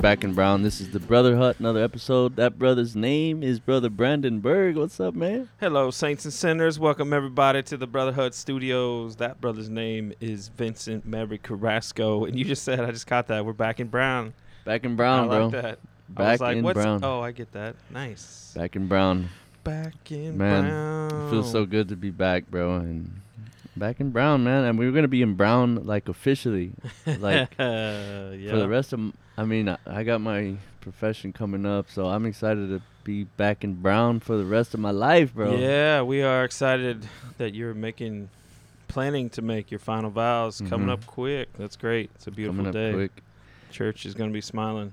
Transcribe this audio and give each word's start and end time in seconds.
Back 0.00 0.24
in 0.24 0.32
Brown. 0.32 0.62
This 0.62 0.80
is 0.80 0.90
the 0.92 0.98
Brother 0.98 1.36
Hut, 1.36 1.56
another 1.58 1.84
episode. 1.84 2.36
That 2.36 2.58
brother's 2.58 2.96
name 2.96 3.42
is 3.42 3.60
Brother 3.60 3.90
Brandon 3.90 4.40
Berg. 4.40 4.76
What's 4.76 4.98
up, 4.98 5.14
man? 5.14 5.50
Hello, 5.60 5.90
saints 5.90 6.24
and 6.24 6.32
sinners. 6.32 6.78
Welcome 6.78 7.12
everybody 7.12 7.62
to 7.64 7.76
the 7.76 7.86
Brother 7.86 8.12
Hut 8.12 8.34
Studios. 8.34 9.16
That 9.16 9.42
brother's 9.42 9.68
name 9.68 10.14
is 10.18 10.48
Vincent 10.48 11.04
Maverick 11.04 11.42
Carrasco, 11.42 12.24
and 12.24 12.38
you 12.38 12.46
just 12.46 12.62
said 12.62 12.80
I 12.80 12.92
just 12.92 13.06
caught 13.06 13.26
that. 13.28 13.44
We're 13.44 13.52
back 13.52 13.78
in 13.78 13.88
Brown. 13.88 14.32
Back 14.64 14.84
in 14.84 14.96
Brown, 14.96 15.24
I 15.24 15.36
bro. 15.36 15.46
like 15.48 15.62
that. 15.62 15.78
I 16.08 16.12
Back 16.12 16.32
was 16.32 16.40
like, 16.40 16.56
in 16.56 16.64
What's, 16.64 16.76
Brown. 16.76 17.00
Oh, 17.04 17.20
I 17.20 17.32
get 17.32 17.52
that. 17.52 17.76
Nice. 17.90 18.54
Back 18.56 18.76
in 18.76 18.86
Brown. 18.88 19.28
Back 19.64 20.10
in 20.10 20.38
Man, 20.38 21.08
Brown. 21.10 21.26
It 21.26 21.30
feels 21.30 21.52
so 21.52 21.66
good 21.66 21.88
to 21.88 21.96
be 21.96 22.10
back, 22.10 22.50
bro. 22.50 22.76
And 22.76 23.19
back 23.80 23.98
in 23.98 24.10
Brown, 24.10 24.44
man. 24.44 24.64
And 24.64 24.78
we 24.78 24.86
were 24.86 24.92
gonna 24.92 25.08
be 25.08 25.22
in 25.22 25.34
Brown 25.34 25.84
like 25.84 26.08
officially, 26.08 26.72
like 27.06 27.52
yeah. 27.58 28.26
for 28.50 28.56
the 28.58 28.68
rest 28.68 28.92
of. 28.92 29.00
m- 29.00 29.14
I 29.36 29.44
mean, 29.44 29.68
I, 29.68 29.78
I 29.86 30.02
got 30.04 30.20
my 30.20 30.54
profession 30.80 31.32
coming 31.32 31.66
up, 31.66 31.90
so 31.90 32.06
I'm 32.06 32.26
excited 32.26 32.68
to 32.68 32.82
be 33.04 33.24
back 33.24 33.64
in 33.64 33.74
Brown 33.74 34.20
for 34.20 34.36
the 34.36 34.44
rest 34.44 34.74
of 34.74 34.80
my 34.80 34.90
life, 34.90 35.34
bro. 35.34 35.56
Yeah, 35.56 36.02
we 36.02 36.22
are 36.22 36.44
excited 36.44 37.08
that 37.38 37.54
you're 37.54 37.72
making, 37.74 38.28
planning 38.86 39.30
to 39.30 39.42
make 39.42 39.70
your 39.70 39.80
final 39.80 40.10
vows 40.10 40.60
coming 40.68 40.88
Mhm. 40.88 40.92
up 40.92 41.06
quick. 41.06 41.48
That's 41.54 41.76
great. 41.76 42.10
It's 42.16 42.26
a 42.26 42.30
beautiful 42.30 42.64
coming 42.64 42.68
up 42.68 42.74
day. 42.74 42.92
quick. 42.92 43.22
Church 43.70 44.04
is 44.04 44.14
gonna 44.14 44.32
be 44.32 44.40
smiling 44.42 44.92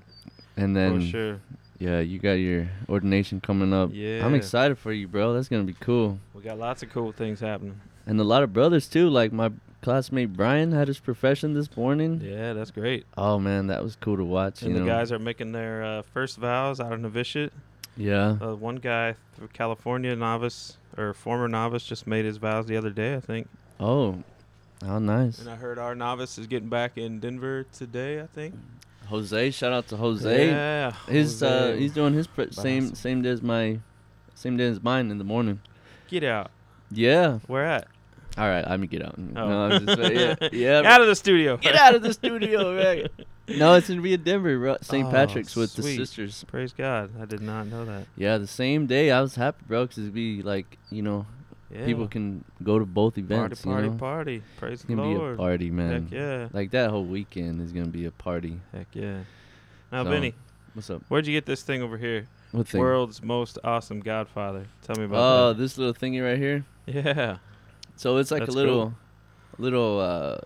And 0.56 0.74
then 0.74 1.00
for 1.00 1.06
sure. 1.06 1.40
Yeah, 1.78 2.00
you 2.00 2.18
got 2.18 2.32
your 2.34 2.68
ordination 2.88 3.40
coming 3.40 3.72
up. 3.72 3.90
Yeah. 3.92 4.24
I'm 4.24 4.34
excited 4.34 4.78
for 4.78 4.92
you, 4.92 5.06
bro. 5.08 5.32
That's 5.34 5.48
gonna 5.48 5.64
be 5.64 5.76
cool. 5.78 6.18
We 6.34 6.42
got 6.42 6.58
lots 6.58 6.82
of 6.82 6.90
cool 6.90 7.12
things 7.12 7.38
happening. 7.40 7.80
And 8.08 8.18
a 8.18 8.24
lot 8.24 8.42
of 8.42 8.52
brothers 8.54 8.88
too. 8.88 9.10
Like 9.10 9.32
my 9.32 9.52
classmate 9.82 10.32
Brian 10.32 10.72
had 10.72 10.88
his 10.88 10.98
profession 10.98 11.52
this 11.52 11.76
morning. 11.76 12.20
Yeah, 12.24 12.54
that's 12.54 12.70
great. 12.70 13.04
Oh 13.16 13.38
man, 13.38 13.66
that 13.68 13.84
was 13.84 13.96
cool 13.96 14.16
to 14.16 14.24
watch. 14.24 14.62
And 14.62 14.72
you 14.72 14.78
the 14.78 14.84
know? 14.84 14.90
guys 14.90 15.12
are 15.12 15.18
making 15.18 15.52
their 15.52 15.84
uh, 15.84 16.02
first 16.02 16.38
vows 16.38 16.80
out 16.80 16.92
of 16.92 17.00
novitiate. 17.00 17.52
Yeah. 17.96 18.36
Uh, 18.40 18.54
one 18.54 18.76
guy, 18.76 19.16
from 19.32 19.48
California 19.48 20.16
novice 20.16 20.78
or 20.96 21.12
former 21.12 21.48
novice, 21.48 21.84
just 21.84 22.06
made 22.06 22.24
his 22.24 22.38
vows 22.38 22.66
the 22.66 22.76
other 22.76 22.90
day, 22.90 23.14
I 23.14 23.20
think. 23.20 23.48
Oh, 23.78 24.22
how 24.84 24.98
nice. 25.00 25.40
And 25.40 25.50
I 25.50 25.56
heard 25.56 25.78
our 25.78 25.94
novice 25.94 26.38
is 26.38 26.46
getting 26.46 26.68
back 26.68 26.96
in 26.96 27.20
Denver 27.20 27.66
today, 27.72 28.20
I 28.20 28.26
think. 28.26 28.54
Jose, 29.06 29.50
shout 29.50 29.72
out 29.72 29.88
to 29.88 29.96
Jose. 29.96 30.48
Yeah. 30.48 30.92
His 31.08 31.42
uh, 31.42 31.74
he's 31.78 31.92
doing 31.92 32.14
his 32.14 32.26
pre- 32.26 32.52
same 32.52 32.94
same 32.94 33.20
day 33.20 33.30
as 33.30 33.42
my, 33.42 33.80
same 34.34 34.56
day 34.56 34.66
as 34.66 34.82
mine 34.82 35.10
in 35.10 35.18
the 35.18 35.24
morning. 35.24 35.60
Get 36.08 36.24
out. 36.24 36.50
Yeah. 36.90 37.40
Where 37.46 37.66
at? 37.66 37.88
All 38.38 38.48
right, 38.48 38.64
I'm 38.64 38.80
gonna 38.80 38.86
get 38.86 39.02
out. 39.04 39.14
Oh. 39.18 39.22
No, 39.48 39.62
I'm 39.62 39.86
just, 39.86 40.12
yeah, 40.12 40.34
yeah. 40.52 40.82
out 40.94 41.00
of 41.00 41.06
the 41.08 41.14
studio. 41.16 41.56
Get 41.56 41.74
out 41.74 41.94
of 41.94 42.02
the 42.02 42.12
studio, 42.14 42.74
man. 42.76 43.08
No, 43.58 43.74
it's 43.74 43.88
gonna 43.88 44.00
be 44.00 44.12
in 44.14 44.22
Denver, 44.22 44.56
bro. 44.58 44.76
St. 44.80 45.06
Oh, 45.06 45.10
Patrick's 45.10 45.56
with 45.56 45.74
the 45.74 45.82
sisters. 45.82 46.44
Praise 46.46 46.72
God. 46.72 47.10
I 47.20 47.24
did 47.24 47.40
not 47.40 47.66
know 47.66 47.84
that. 47.84 48.06
Yeah, 48.16 48.38
the 48.38 48.46
same 48.46 48.86
day. 48.86 49.10
I 49.10 49.20
was 49.20 49.34
happy, 49.34 49.64
bro, 49.66 49.84
because 49.84 49.98
it'd 49.98 50.14
be 50.14 50.42
like, 50.42 50.78
you 50.90 51.02
know, 51.02 51.26
Yeah. 51.72 51.84
people 51.86 52.06
can 52.08 52.44
go 52.62 52.78
to 52.78 52.84
both 52.86 53.18
events. 53.18 53.62
party, 53.62 53.86
you 53.86 53.90
know? 53.92 53.98
party. 53.98 54.42
Praise 54.58 54.80
It's 54.80 54.84
the 54.84 54.94
Lord. 54.94 55.36
be 55.38 55.42
a 55.42 55.46
party, 55.46 55.70
man. 55.70 56.02
Heck 56.04 56.12
yeah. 56.12 56.48
Like 56.52 56.70
that 56.72 56.90
whole 56.90 57.04
weekend 57.04 57.60
is 57.62 57.72
gonna 57.72 57.86
be 57.88 58.04
a 58.04 58.10
party. 58.12 58.60
Heck 58.72 58.86
yeah. 58.92 59.20
Now, 59.90 60.04
So, 60.04 60.10
Benny, 60.10 60.34
What's 60.74 60.90
up? 60.90 61.02
where'd 61.08 61.26
you 61.26 61.32
get 61.32 61.46
this 61.46 61.62
thing 61.62 61.82
over 61.82 61.96
here? 61.96 62.28
What 62.52 62.68
thing? 62.68 62.80
World's 62.80 63.22
most 63.22 63.58
awesome 63.64 64.00
Godfather. 64.00 64.66
Tell 64.82 64.96
me 64.96 65.04
about. 65.04 65.18
Oh, 65.18 65.52
this 65.54 65.76
little 65.78 65.94
thingy 65.94 66.22
right 66.22 66.38
here. 66.38 66.64
Yeah. 66.86 67.38
So 67.98 68.16
it's 68.18 68.30
like 68.30 68.42
That's 68.42 68.54
a 68.54 68.56
little, 68.56 68.94
little, 69.58 69.98
uh, 70.00 70.38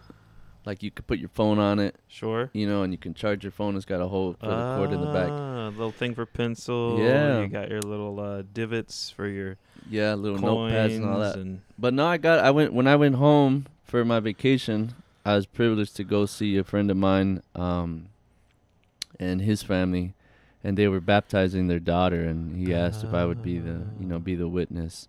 like 0.65 0.83
you 0.83 0.91
could 0.91 1.07
put 1.07 1.19
your 1.19 1.29
phone 1.29 1.59
on 1.59 1.79
it, 1.79 1.95
Sure. 2.09 2.49
you 2.55 2.67
know, 2.67 2.83
and 2.83 2.95
you 2.95 2.99
can 2.99 3.13
charge 3.13 3.45
your 3.45 3.51
phone. 3.51 3.77
It's 3.77 3.85
got 3.85 4.01
a 4.01 4.09
whole 4.09 4.33
cord 4.35 4.91
in 4.91 5.01
the 5.03 5.13
back. 5.13 5.31
Ah, 5.31 5.69
little 5.69 5.91
thing 5.93 6.15
for 6.15 6.25
pencil. 6.25 6.99
Yeah. 6.99 7.43
You 7.43 7.49
got 7.49 7.69
your 7.69 7.83
little 7.83 8.19
uh, 8.19 8.43
divots 8.55 9.11
for 9.11 9.29
your 9.29 9.59
Yeah, 9.91 10.15
little 10.15 10.39
notepads 10.39 10.97
and 10.97 11.05
all 11.05 11.21
that. 11.21 11.37
and 11.37 11.61
But 11.79 11.93
no, 11.93 12.07
I 12.07 12.17
got. 12.17 12.39
I 12.43 12.51
went 12.51 12.73
when 12.73 12.87
I 12.87 12.97
went 12.97 13.17
home 13.17 13.67
for 13.85 14.03
my 14.03 14.19
vacation. 14.19 14.95
I 15.27 15.35
was 15.37 15.45
privileged 15.45 15.95
to 15.97 16.05
go 16.05 16.25
see 16.25 16.57
a 16.57 16.65
friend 16.65 16.91
of 16.91 16.97
mine, 16.97 17.43
um, 17.55 18.07
and 19.21 19.43
his 19.43 19.63
family, 19.63 20.15
and 20.65 20.79
they 20.79 20.89
were 20.89 21.01
baptizing 21.01 21.69
their 21.69 21.79
daughter, 21.81 22.23
and 22.23 22.57
he 22.57 22.75
asked 22.75 23.05
if 23.05 23.13
I 23.13 23.27
would 23.27 23.43
be 23.43 23.59
the, 23.59 23.83
you 24.01 24.07
know, 24.07 24.19
be 24.19 24.35
the 24.37 24.49
witness. 24.49 25.07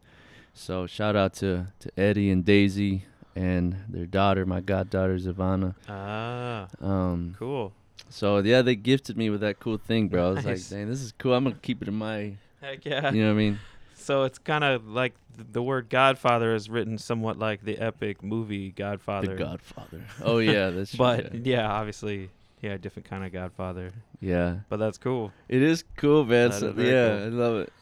So 0.53 0.85
shout 0.87 1.15
out 1.15 1.33
to 1.35 1.67
to 1.79 1.91
Eddie 1.99 2.29
and 2.29 2.45
Daisy 2.45 3.05
and 3.35 3.75
their 3.89 4.05
daughter, 4.05 4.45
my 4.45 4.61
goddaughter 4.61 5.17
Zavana. 5.17 5.73
ah, 5.89 6.67
Um, 6.81 7.35
cool. 7.39 7.73
so 8.09 8.37
yeah, 8.39 8.61
they 8.61 8.75
gifted 8.75 9.17
me 9.17 9.29
with 9.29 9.41
that 9.41 9.59
cool 9.59 9.77
thing, 9.77 10.07
bro. 10.07 10.29
I 10.29 10.31
was 10.33 10.45
like, 10.45 10.69
dang, 10.69 10.87
this 10.87 11.01
is 11.01 11.13
cool. 11.17 11.33
I'm 11.33 11.43
gonna 11.45 11.55
keep 11.61 11.81
it 11.81 11.87
in 11.87 11.95
my, 11.95 12.33
Heck 12.61 12.85
yeah. 12.85 13.11
you 13.11 13.21
know 13.23 13.29
what 13.29 13.33
I 13.33 13.37
mean? 13.37 13.59
So 13.95 14.23
it's 14.23 14.37
kind 14.37 14.63
of 14.63 14.87
like 14.87 15.13
th- 15.35 15.47
the 15.51 15.63
word 15.63 15.89
Godfather 15.89 16.53
is 16.53 16.69
written 16.69 16.97
somewhat 16.97 17.39
like 17.39 17.63
the 17.63 17.77
epic 17.79 18.21
movie 18.21 18.69
Godfather. 18.71 19.35
The 19.35 19.43
Godfather. 19.43 20.01
Oh 20.23 20.37
yeah, 20.37 20.69
that's 20.75 20.91
true, 20.91 20.97
But 20.99 21.33
yeah. 21.33 21.57
yeah, 21.61 21.71
obviously, 21.71 22.29
yeah, 22.61 22.77
different 22.77 23.09
kind 23.09 23.25
of 23.25 23.31
Godfather. 23.33 23.93
yeah. 24.19 24.57
But 24.69 24.77
that's 24.77 24.97
cool. 24.99 25.31
It 25.49 25.63
is 25.63 25.83
cool, 25.97 26.25
man. 26.25 26.51
That 26.51 26.59
So, 26.59 26.67
is 26.67 26.77
yeah, 26.77 27.07
cool. 27.07 27.17
I 27.23 27.27
love 27.29 27.55
it. 27.61 27.73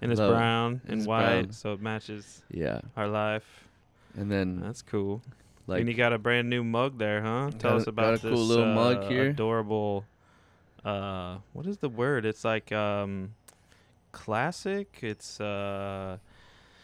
And 0.00 0.12
it's 0.12 0.20
brown 0.20 0.80
and 0.86 0.98
It's 1.00 1.06
white, 1.08 1.42
brown. 1.42 1.52
so 1.52 1.72
it 1.72 1.80
matches 1.80 2.42
Yeah, 2.50 2.80
our 2.96 3.08
life. 3.08 3.64
and 4.16 4.30
then 4.30 4.60
That's 4.60 4.82
cool. 4.82 5.22
like 5.66 5.80
and 5.80 5.88
you 5.88 5.94
got 5.94 6.12
a 6.12 6.18
brand 6.18 6.48
new 6.48 6.62
mug 6.64 6.98
there, 6.98 7.20
huh? 7.22 7.50
Tell 7.58 7.72
Got 7.72 7.80
us 7.80 7.86
a- 7.86 7.90
about 7.90 8.02
got 8.02 8.24
a 8.24 8.28
this 8.28 8.34
cool 8.34 8.44
little 8.46 8.66
mug 8.74 8.96
uh, 9.04 9.08
here. 9.08 9.30
adorable. 9.30 10.04
Uh, 10.84 11.38
what 11.52 11.66
is 11.66 11.78
the 11.78 11.88
word? 11.88 12.24
It's 12.24 12.44
like 12.44 12.70
um, 12.72 13.34
classic. 14.12 14.98
It's 15.02 15.40
uh, 15.40 16.18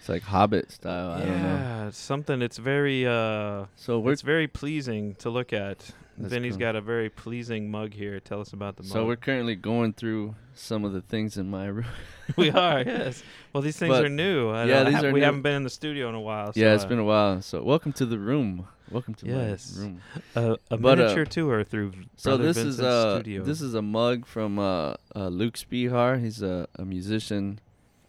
it's 0.01 0.09
like 0.09 0.23
Hobbit 0.23 0.71
style. 0.71 1.11
I 1.13 1.19
don't 1.21 1.29
know. 1.43 1.55
yeah, 1.57 1.87
it's 1.89 1.99
something. 1.99 2.43
It's 2.43 2.59
very 2.59 3.07
uh, 3.07 3.67
So 3.77 3.99
we're 4.01 4.13
it's 4.13 4.23
very 4.23 4.49
pleasing 4.49 5.15
to 5.17 5.31
look 5.31 5.53
at. 5.53 5.91
That's 6.17 6.33
Vinny's 6.33 6.53
cool. 6.53 6.61
got 6.61 6.77
a 6.77 6.81
very 6.81 7.11
pleasing 7.11 7.71
mug 7.71 7.93
here. 7.93 8.21
Tell 8.21 8.41
us 8.41 8.53
about 8.53 8.77
the 8.77 8.83
mug. 8.85 8.93
so 8.93 9.05
we're 9.07 9.17
currently 9.17 9.57
going 9.57 9.93
through 9.95 10.35
some 10.55 10.85
of 10.85 10.93
the 10.93 11.01
things 11.01 11.37
in 11.37 11.51
my 11.51 11.67
room. 11.77 11.87
we 12.37 12.51
are 12.51 12.83
yes. 12.83 13.23
Well, 13.53 13.63
these 13.63 13.77
things 13.77 13.91
But- 13.91 14.05
are 14.05 14.09
new. 14.09 14.51
I 14.51 14.65
yeah, 14.65 14.85
these 14.85 14.95
have- 14.95 15.05
are 15.05 15.13
we 15.13 15.21
new. 15.21 15.27
haven't 15.27 15.43
been 15.43 15.55
in 15.57 15.65
the 15.65 15.71
studio 15.71 16.09
in 16.09 16.15
a 16.15 16.21
while. 16.21 16.53
So, 16.53 16.61
yeah, 16.61 16.75
it's 16.75 16.85
uh, 16.85 16.89
been 16.89 16.99
a 17.01 17.05
while. 17.05 17.43
So 17.43 17.63
welcome 17.63 17.93
to 17.95 18.07
the 18.07 18.19
room. 18.19 18.67
Welcome 18.91 19.15
to 19.15 19.27
Yes. 19.27 19.77
my 19.77 19.83
room. 19.83 20.01
a, 20.37 20.57
a 20.71 20.77
but, 20.77 20.99
uh, 21.01 21.03
miniature 21.03 21.25
tour 21.25 21.65
through. 21.65 21.93
So 22.17 22.31
Brother 22.31 22.45
this 22.45 22.57
Vincent's 22.59 22.79
is 22.79 22.85
uh 22.85 23.15
studio. 23.17 23.43
this 23.43 23.61
is 23.61 23.75
a 23.75 23.83
mug 23.83 24.27
from 24.27 24.59
uh, 24.59 24.95
uh 25.17 25.29
Luke 25.29 25.55
Spehar. 25.55 26.21
He's 26.23 26.43
a, 26.43 26.69
a 26.77 26.85
musician 26.85 27.59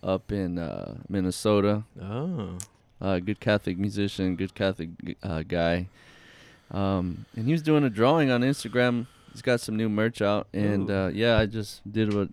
up 0.04 0.32
in 0.32 0.60
uh, 0.60 0.98
Minnesota. 1.10 1.84
oh. 2.00 2.58
uh, 3.02 3.18
good 3.20 3.40
Catholic 3.40 3.80
musician, 3.80 4.36
good 4.36 4.54
Catholic 4.54 4.90
uh, 5.24 5.42
guy. 5.48 5.88
Um, 6.72 7.26
and 7.36 7.46
he 7.46 7.52
was 7.52 7.62
doing 7.62 7.84
a 7.84 7.90
drawing 7.90 8.32
on 8.32 8.42
Instagram. 8.42 9.08
He's 9.32 9.42
got 9.42 9.60
some 9.62 9.76
new 9.76 9.90
merch 9.90 10.22
out, 10.22 10.48
and 10.54 10.90
uh, 10.90 11.10
yeah, 11.14 11.38
I 11.38 11.46
just 11.46 11.82
did 11.92 12.14
what 12.14 12.30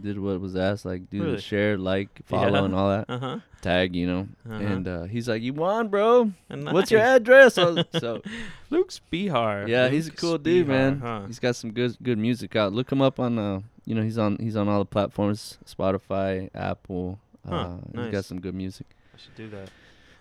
did 0.00 0.18
what 0.18 0.40
was 0.40 0.56
asked, 0.56 0.84
like 0.84 1.08
do 1.10 1.22
Really? 1.22 1.36
the 1.36 1.40
share, 1.42 1.78
like, 1.78 2.08
follow, 2.26 2.52
Yeah. 2.58 2.64
and 2.64 2.74
all 2.74 2.88
that. 2.90 3.04
Uh 3.08 3.18
huh. 3.18 3.38
Tag, 3.62 3.94
you 3.96 4.06
know. 4.06 4.28
Uh-huh. 4.48 4.54
And 4.62 4.86
uh, 4.88 5.02
he's 5.04 5.28
like, 5.28 5.42
"You 5.42 5.52
won, 5.54 5.88
bro? 5.88 6.32
What's 6.48 6.90
your 6.90 7.00
address?" 7.00 7.56
Was- 7.56 7.84
so 7.98 8.22
Luke 8.70 8.90
Spehar. 8.90 9.66
yeah, 9.68 9.88
he's 9.88 10.06
a 10.06 10.10
Luke 10.10 10.18
cool 10.18 10.38
dude, 10.38 10.68
man. 10.68 11.00
Huh? 11.00 11.22
He's 11.26 11.38
got 11.38 11.56
some 11.56 11.72
good 11.72 11.96
good 12.02 12.18
music 12.18 12.56
out. 12.56 12.72
Look 12.72 12.90
him 12.92 13.00
up 13.02 13.18
on 13.20 13.38
uh, 13.38 13.60
you 13.84 13.94
know, 13.94 14.02
he's 14.02 14.18
on 14.18 14.36
he's 14.40 14.56
on 14.56 14.68
all 14.68 14.78
the 14.80 14.84
platforms, 14.86 15.58
Spotify, 15.66 16.50
Apple. 16.54 17.18
Huh, 17.48 17.54
Uh, 17.96 18.02
He's 18.02 18.12
got 18.12 18.24
some 18.24 18.40
good 18.40 18.54
music. 18.54 18.86
I 19.14 19.18
should 19.18 19.34
do 19.36 19.48
that. 19.50 19.68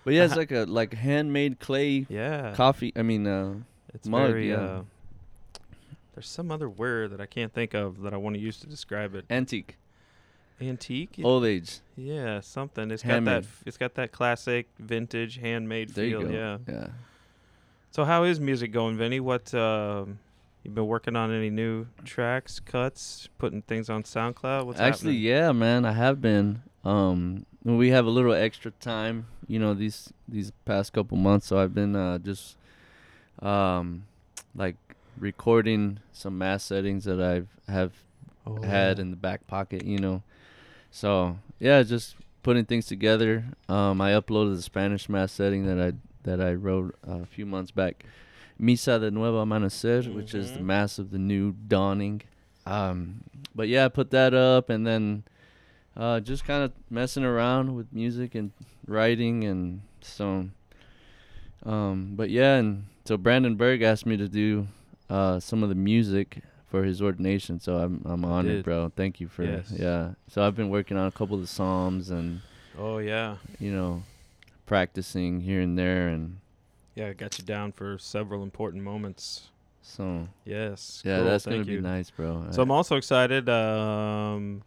But 0.06 0.14
yeah, 0.14 0.24
it's 0.24 0.36
like 0.38 0.52
a 0.52 0.64
like 0.66 0.94
handmade 0.94 1.60
clay 1.60 2.06
Yeah. 2.10 2.54
coffee. 2.56 2.94
I 2.96 3.02
mean, 3.02 3.28
uh, 3.28 3.56
It's 3.94 4.08
mug, 4.08 4.28
very. 4.30 4.50
yeah. 4.50 4.56
Uh, 4.56 4.82
there's 6.14 6.28
some 6.30 6.52
other 6.52 6.70
word 6.70 7.12
that 7.12 7.20
I 7.20 7.26
can't 7.26 7.52
think 7.52 7.74
of 7.74 8.02
that 8.04 8.14
I 8.14 8.18
want 8.18 8.36
to 8.36 8.40
use 8.40 8.58
to 8.60 8.68
describe 8.68 9.16
it. 9.16 9.26
antique, 9.30 9.78
Antique. 10.62 11.20
old 11.24 11.44
age. 11.46 11.80
Yeah, 11.98 12.40
something. 12.40 12.90
It's 12.92 13.04
got 13.04 13.26
that. 13.26 13.46
It's 13.66 13.78
got 13.78 13.96
that 13.96 14.12
classic 14.14 14.68
vintage 14.80 15.38
handmade 15.40 15.90
There 15.90 16.06
feel. 16.06 16.22
you 16.22 16.28
go. 16.28 16.34
Yeah. 16.34 16.58
yeah. 16.70 16.88
So 17.92 18.06
how 18.06 18.24
is 18.24 18.40
music 18.40 18.72
going, 18.72 18.96
Vinny? 18.98 19.20
What 19.20 19.54
um, 19.54 20.20
you 20.64 20.72
been 20.72 20.88
working 20.88 21.16
on? 21.16 21.32
Any 21.32 21.50
new 21.50 21.88
tracks, 22.06 22.60
cuts, 22.60 23.28
putting 23.38 23.62
things 23.64 23.90
on 23.90 24.04
SoundCloud? 24.04 24.66
What's 24.66 24.80
Actually, 24.80 25.16
happening? 25.16 25.22
yeah, 25.22 25.52
man, 25.52 25.86
I 25.86 25.94
have 25.94 26.22
been. 26.22 26.62
Um, 26.84 27.46
we 27.64 27.90
have 27.90 28.06
a 28.06 28.10
little 28.10 28.34
extra 28.34 28.72
time, 28.72 29.26
you 29.48 29.60
know, 29.60 29.74
these 29.74 30.12
these 30.28 30.52
past 30.66 30.94
couple 30.94 31.18
months, 31.18 31.48
so 31.48 31.60
I've 31.60 31.74
been 31.74 31.96
uh, 31.96 32.18
just 32.20 32.58
um, 33.42 34.06
like 34.56 34.76
recording 35.18 36.00
some 36.12 36.38
mass 36.38 36.64
settings 36.64 37.06
that 37.06 37.22
I've 37.22 37.48
have 37.68 37.94
Oh, 38.48 38.62
had 38.64 39.00
in 39.00 39.10
the 39.10 39.18
back 39.18 39.48
pocket, 39.48 39.86
you 39.86 39.98
know. 40.00 40.22
So 40.92 41.38
yeah, 41.60 41.82
just 41.84 42.16
putting 42.44 42.66
things 42.66 42.86
together. 42.86 43.46
Um, 43.68 44.02
I 44.02 44.12
uploaded 44.12 44.56
the 44.56 44.62
Spanish 44.62 45.10
mass 45.10 45.32
setting 45.32 45.66
that 45.66 45.80
I 45.80 45.94
that 46.24 46.42
I 46.42 46.54
wrote 46.54 46.96
uh, 47.08 47.22
a 47.22 47.26
few 47.26 47.46
months 47.46 47.72
back, 47.72 48.06
Misa 48.60 49.00
de 49.00 49.12
Nuevo 49.12 49.44
Amanecer, 49.44 50.12
which 50.14 50.34
is 50.34 50.52
the 50.52 50.60
Mhm. 50.60 50.66
mass 50.66 51.00
of 51.00 51.12
the 51.12 51.18
new 51.20 51.54
dawning. 51.54 52.22
Um, 52.66 53.22
but 53.54 53.68
yeah, 53.68 53.86
I 53.86 53.90
put 53.90 54.12
that 54.12 54.34
up, 54.34 54.70
and 54.70 54.86
then 54.86 55.24
uh, 55.98 56.20
just 56.20 56.46
kind 56.46 56.64
of 56.64 56.72
messing 56.90 57.24
around 57.24 57.76
with 57.76 57.92
music 57.94 58.36
and 58.36 58.52
writing, 58.88 59.44
and 59.44 59.82
so. 60.02 60.50
Um, 61.66 62.14
but 62.16 62.30
yeah, 62.30 62.58
and 62.58 62.86
so 63.06 63.18
Brandon 63.18 63.56
Berg 63.56 63.82
asked 63.82 64.06
me 64.06 64.18
to 64.18 64.28
do 64.28 64.68
uh, 65.10 65.40
some 65.40 65.64
of 65.64 65.70
the 65.70 65.76
music 65.76 66.40
for 66.68 66.84
his 66.84 67.02
ordination, 67.02 67.60
so 67.60 67.78
I'm 67.78 68.02
I'm 68.06 68.24
honored, 68.26 68.64
bro. 68.66 68.92
Thank 68.96 69.20
you 69.20 69.28
for 69.28 69.44
Yes. 69.44 69.72
yeah. 69.76 70.12
So 70.28 70.44
I've 70.44 70.56
been 70.56 70.70
working 70.70 70.98
on 70.98 71.08
a 71.08 71.12
couple 71.12 71.36
of 71.36 71.42
the 71.42 71.48
psalms 71.48 72.10
and 72.10 72.42
Oh 72.78 72.98
yeah, 73.00 73.38
you 73.60 73.72
know 73.72 74.04
practicing 74.66 75.40
here 75.42 75.62
and 75.62 75.78
there, 75.78 76.08
and 76.10 76.38
yeah. 76.94 77.08
I 77.08 77.14
got 77.14 77.38
you 77.40 77.46
down 77.46 77.72
for 77.72 77.98
several 77.98 78.44
important 78.44 78.84
moments. 78.84 79.50
so 79.82 80.28
Yes. 80.44 81.02
yeah, 81.06 81.18
cool, 81.18 81.26
that's 81.26 81.46
gonna 81.46 81.58
thank 81.58 81.68
be 81.68 81.74
you. 81.74 81.82
nice, 81.82 82.10
bro. 82.12 82.46
So 82.52 82.62
I'm 82.62 82.72
also 82.72 82.96
excited. 82.98 83.48
Um, 83.50 84.62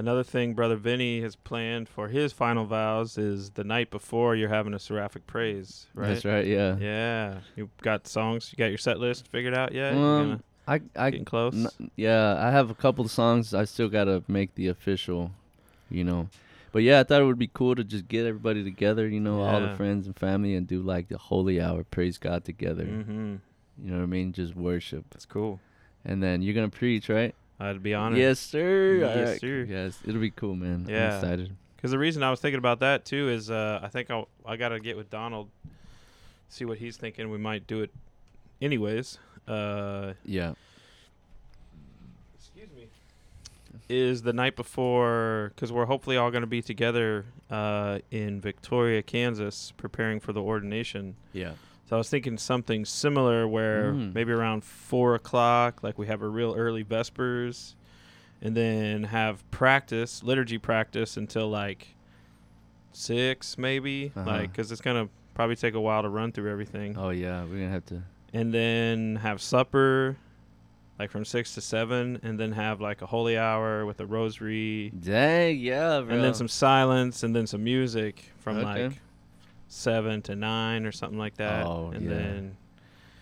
another 0.00 0.24
thing 0.24 0.54
Brother 0.54 0.76
Vinny 0.76 1.20
has 1.20 1.36
planned 1.36 1.88
for 1.88 2.08
his 2.08 2.32
final 2.32 2.64
vows 2.64 3.16
is 3.18 3.50
the 3.50 3.62
night 3.62 3.90
before 3.90 4.34
you're 4.34 4.48
having 4.48 4.74
a 4.74 4.78
seraphic 4.78 5.26
praise, 5.26 5.86
right? 5.94 6.08
That's 6.08 6.24
right. 6.24 6.46
Yeah. 6.46 6.76
Yeah. 6.80 7.38
You 7.54 7.70
got 7.82 8.08
songs. 8.08 8.50
You 8.50 8.56
got 8.56 8.70
your 8.70 8.78
set 8.78 8.98
list 8.98 9.28
figured 9.28 9.54
out 9.54 9.72
yet? 9.72 9.94
Um, 9.94 10.42
I 10.66 10.80
I 10.96 11.10
getting 11.10 11.24
close. 11.24 11.54
N- 11.54 11.90
yeah, 11.96 12.36
I 12.44 12.50
have 12.50 12.70
a 12.70 12.74
couple 12.74 13.04
of 13.04 13.10
songs. 13.10 13.54
I 13.54 13.64
still 13.64 13.88
gotta 13.88 14.24
make 14.26 14.54
the 14.54 14.68
official, 14.68 15.32
you 15.90 16.02
know. 16.02 16.28
But 16.72 16.82
yeah, 16.82 17.00
I 17.00 17.02
thought 17.02 17.20
it 17.20 17.24
would 17.24 17.38
be 17.38 17.50
cool 17.52 17.74
to 17.74 17.84
just 17.84 18.06
get 18.06 18.26
everybody 18.26 18.62
together, 18.62 19.08
you 19.08 19.20
know, 19.20 19.42
all 19.42 19.60
the 19.60 19.74
friends 19.74 20.06
and 20.06 20.16
family, 20.16 20.54
and 20.54 20.66
do 20.66 20.80
like 20.80 21.08
the 21.08 21.18
holy 21.18 21.60
hour, 21.60 21.84
praise 21.84 22.16
God 22.16 22.44
together. 22.44 22.84
mm-hmm. 22.84 23.36
You 23.82 23.90
know 23.90 23.96
what 23.96 24.02
I 24.04 24.06
mean? 24.06 24.32
Just 24.32 24.54
worship, 24.54 25.04
That's 25.10 25.26
cool. 25.26 25.58
and 26.04 26.22
then 26.22 26.42
you're 26.42 26.54
gonna 26.54 26.68
preach, 26.68 27.08
right? 27.08 27.34
I'd 27.60 27.82
be 27.82 27.92
honored. 27.94 28.18
Yes, 28.18 28.40
sir. 28.40 28.96
Yes, 29.00 29.16
Alright. 29.18 29.40
sir. 29.40 29.66
Yes, 29.68 29.98
it'll 30.06 30.20
be 30.20 30.30
cool, 30.30 30.54
man. 30.56 30.86
Yeah. 30.88 31.10
I'm 31.10 31.14
excited. 31.24 31.56
Because 31.76 31.90
the 31.92 31.98
reason 31.98 32.22
I 32.22 32.30
was 32.30 32.40
thinking 32.40 32.58
about 32.58 32.80
that 32.80 33.04
too 33.04 33.28
is 33.28 33.50
uh, 33.50 33.80
I 33.82 33.88
think 33.88 34.10
I'll, 34.10 34.28
I 34.46 34.56
got 34.56 34.70
to 34.70 34.80
get 34.80 34.96
with 34.96 35.10
Donald, 35.10 35.48
see 36.48 36.64
what 36.64 36.78
he's 36.78 36.96
thinking. 36.96 37.30
We 37.30 37.38
might 37.38 37.66
do 37.66 37.80
it 37.82 37.90
anyways. 38.62 39.18
Uh, 39.46 40.14
Yeah. 40.24 40.52
excuse 42.38 42.68
me. 42.76 42.86
Is 43.88 44.22
the 44.22 44.32
night 44.32 44.56
before, 44.56 45.52
because 45.54 45.72
we're 45.72 45.86
hopefully 45.86 46.16
all 46.16 46.30
going 46.30 46.42
to 46.42 46.46
be 46.46 46.62
together 46.62 47.24
uh, 47.50 47.98
in 48.10 48.40
Victoria, 48.40 49.02
Kansas, 49.02 49.72
preparing 49.76 50.20
for 50.20 50.32
the 50.32 50.42
ordination. 50.42 51.16
Yeah. 51.32 51.52
So 51.90 51.96
I 51.96 51.98
was 51.98 52.08
thinking 52.08 52.38
something 52.38 52.84
similar 52.84 53.48
where 53.48 53.94
Mm. 53.94 54.14
maybe 54.14 54.30
around 54.30 54.62
four 54.62 55.16
o'clock, 55.16 55.82
like 55.82 55.98
we 55.98 56.06
have 56.06 56.22
a 56.22 56.28
real 56.28 56.54
early 56.56 56.84
Vespers, 56.84 57.74
and 58.40 58.56
then 58.56 59.02
have 59.02 59.42
practice, 59.50 60.22
liturgy 60.22 60.56
practice 60.56 61.16
until 61.16 61.48
like 61.50 61.96
six, 62.92 63.58
maybe, 63.58 64.12
Uh-huh. 64.14 64.30
like 64.30 64.52
because 64.52 64.70
it's 64.70 64.80
gonna 64.80 65.08
probably 65.34 65.56
take 65.56 65.74
a 65.74 65.80
while 65.80 66.02
to 66.02 66.08
run 66.08 66.30
through 66.30 66.48
everything, 66.48 66.96
Oh 66.96 67.10
yeah, 67.10 67.42
we're 67.42 67.54
gonna 67.58 67.70
have 67.70 67.86
to. 67.86 68.02
and 68.32 68.54
then 68.54 69.16
have 69.16 69.42
supper, 69.42 70.16
like 70.96 71.10
from 71.10 71.24
six 71.24 71.54
to 71.56 71.60
seven, 71.60 72.20
and 72.22 72.38
then 72.38 72.52
have 72.52 72.80
like 72.80 73.02
a 73.02 73.06
holy 73.06 73.36
hour 73.36 73.84
with 73.84 73.98
a 73.98 74.06
rosary, 74.06 74.92
Dang, 74.96 75.58
yeah, 75.58 76.02
bro. 76.02 76.14
and 76.14 76.22
then 76.22 76.34
some 76.34 76.46
silence, 76.46 77.24
and 77.24 77.34
then 77.34 77.48
some 77.48 77.64
music 77.64 78.30
from 78.38 78.58
Okay. 78.58 78.84
like 78.86 78.92
seven 79.72 80.20
to 80.22 80.34
nine 80.36 80.84
or 80.84 80.92
something 80.92 81.18
like 81.18 81.36
that, 81.36 81.64
Oh, 81.64 81.92
and 81.94 82.02
yeah. 82.04 82.10
then 82.16 82.56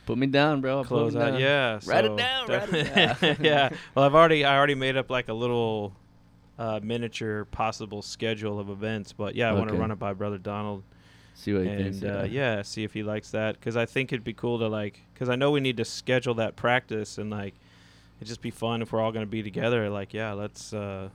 Put 0.06 0.16
me 0.16 0.26
down, 0.26 0.62
bro. 0.62 0.78
I'll 0.78 0.84
close 0.84 1.14
out. 1.14 1.32
down. 1.32 1.40
Yeah, 1.40 1.80
Write 1.84 2.06
it 2.06 2.16
down, 2.16 2.46
write 2.48 2.72
it 2.72 2.94
down. 3.20 3.36
yeah. 3.40 3.68
Well, 3.94 4.06
I've 4.06 4.14
already 4.14 4.44
I 4.44 4.56
already 4.56 4.74
made 4.74 4.96
up 4.96 5.10
like 5.10 5.28
a 5.28 5.34
little 5.34 5.92
uh, 6.58 6.80
miniature 6.82 7.44
possible 7.44 8.00
schedule 8.02 8.58
of 8.58 8.70
events, 8.70 9.12
but 9.12 9.34
yeah, 9.34 9.50
I 9.50 9.52
want 9.52 9.68
to 9.68 9.76
run 9.76 9.90
it 9.90 9.98
by 9.98 10.14
brother 10.14 10.38
Donald 10.38 10.82
See 11.34 11.52
what 11.52 11.62
he 11.66 11.68
thinks. 11.76 12.00
and 12.02 12.10
uh, 12.10 12.22
yeah, 12.24 12.62
see 12.62 12.82
if 12.84 12.94
he 12.94 13.02
likes 13.02 13.30
that 13.32 13.54
because 13.60 13.76
I 13.76 13.84
think 13.86 14.10
it'd 14.12 14.24
be 14.24 14.32
cool 14.32 14.58
to 14.60 14.66
like 14.68 14.98
because 15.12 15.28
I 15.28 15.36
know 15.36 15.50
we 15.50 15.60
need 15.60 15.76
to 15.76 15.84
schedule 15.84 16.34
that 16.34 16.56
practice 16.56 17.18
and 17.18 17.28
like 17.30 17.54
it'd 18.18 18.26
just 18.28 18.40
be 18.40 18.50
fun 18.50 18.80
if 18.82 18.90
we're 18.92 19.00
all 19.02 19.12
gonna 19.12 19.26
be 19.26 19.42
together. 19.42 19.90
Like 19.90 20.14
yeah, 20.14 20.32
let's 20.32 20.72
uh, 20.72 21.10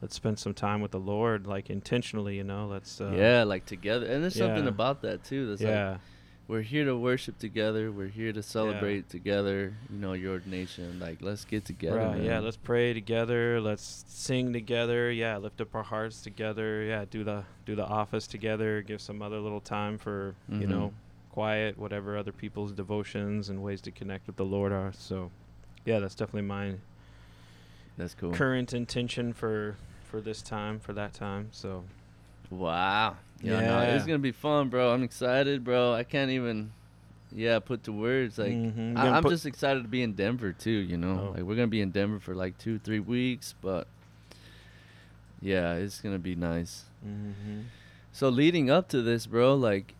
let's 0.00 0.14
spend 0.14 0.38
some 0.38 0.54
time 0.54 0.80
with 0.80 0.90
the 0.90 1.00
Lord 1.00 1.46
like 1.46 1.70
intentionally, 1.70 2.36
you 2.36 2.44
know. 2.44 2.66
Let's 2.66 3.00
uh, 3.00 3.12
yeah, 3.14 3.44
like 3.44 3.66
together. 3.66 4.06
And 4.06 4.22
there's 4.22 4.36
something 4.36 4.66
about 4.66 5.02
that 5.02 5.24
too. 5.24 5.48
That's 5.48 5.62
like 5.62 5.70
yeah. 5.70 5.98
we're 6.46 6.62
here 6.62 6.84
to 6.84 6.96
worship 6.96 7.38
together. 7.38 7.90
We're 7.90 8.08
here 8.08 8.32
to 8.32 8.42
celebrate 8.42 9.08
together. 9.08 9.74
You 9.90 9.98
know, 9.98 10.12
your 10.12 10.32
ordination. 10.32 11.00
Like, 11.00 11.18
let's 11.20 11.44
get 11.44 11.64
together. 11.64 11.98
Right, 11.98 12.22
yeah, 12.22 12.38
let's 12.40 12.56
pray 12.56 12.92
together. 12.92 13.60
Let's 13.60 14.04
sing 14.08 14.52
together. 14.52 15.10
Yeah, 15.10 15.36
lift 15.38 15.60
up 15.60 15.74
our 15.74 15.82
hearts 15.82 16.22
together. 16.22 16.82
Yeah, 16.82 17.04
do 17.10 17.24
the 17.24 17.44
do 17.66 17.74
the 17.74 17.86
office 17.86 18.26
together. 18.26 18.82
Give 18.82 19.00
some 19.00 19.22
other 19.22 19.38
little 19.40 19.60
time 19.60 19.98
for 19.98 20.34
you 20.48 20.66
Mhm. 20.66 20.68
know 20.68 20.92
quiet, 21.30 21.78
whatever 21.78 22.16
other 22.16 22.32
people's 22.32 22.72
devotions 22.72 23.48
and 23.48 23.62
ways 23.62 23.80
to 23.80 23.92
connect 23.92 24.26
with 24.26 24.34
the 24.34 24.44
Lord 24.44 24.72
are. 24.72 24.92
So, 24.92 25.30
yeah, 25.84 26.00
that's 26.00 26.16
definitely 26.16 26.48
my 26.48 26.74
That's 27.98 28.14
cool. 28.14 28.32
current 28.32 28.72
intention 28.72 29.32
for 29.34 29.76
for 30.10 30.22
this 30.22 30.40
time, 30.40 30.80
for 30.80 30.94
that 30.94 31.12
time. 31.12 31.48
So, 31.52 31.84
Wow. 32.50 33.16
Yeah, 33.42 33.60
no, 33.60 33.80
it's 33.80 34.06
gonna 34.06 34.18
be 34.18 34.32
fun, 34.32 34.70
bro. 34.70 34.94
I'm 34.94 35.02
excited, 35.02 35.62
bro. 35.64 35.92
I 35.92 36.02
can't 36.04 36.30
even, 36.30 36.72
yeah, 37.30 37.58
put 37.58 37.82
to 37.84 37.92
words. 37.92 38.38
Like, 38.38 38.52
Mhm. 38.54 38.96
I, 38.96 39.08
I'm 39.10 39.28
just 39.28 39.44
excited 39.44 39.82
to 39.82 39.88
be 39.88 40.02
in 40.02 40.14
Denver 40.14 40.52
too. 40.52 40.70
You 40.70 40.96
know, 40.96 41.28
Oh. 41.28 41.32
like 41.36 41.42
we're 41.42 41.56
gonna 41.56 41.66
be 41.68 41.82
in 41.82 41.90
Denver 41.90 42.18
for 42.20 42.34
like 42.34 42.56
two, 42.56 42.78
three 42.78 43.00
weeks, 43.00 43.54
but 43.60 43.86
yeah, 45.40 45.74
it's 45.74 46.00
gonna 46.00 46.18
be 46.18 46.34
nice. 46.34 46.84
Mhm. 47.06 47.64
So 48.12 48.28
leading 48.28 48.70
up 48.70 48.88
to 48.88 49.02
this, 49.02 49.26
bro, 49.26 49.54
like, 49.54 49.94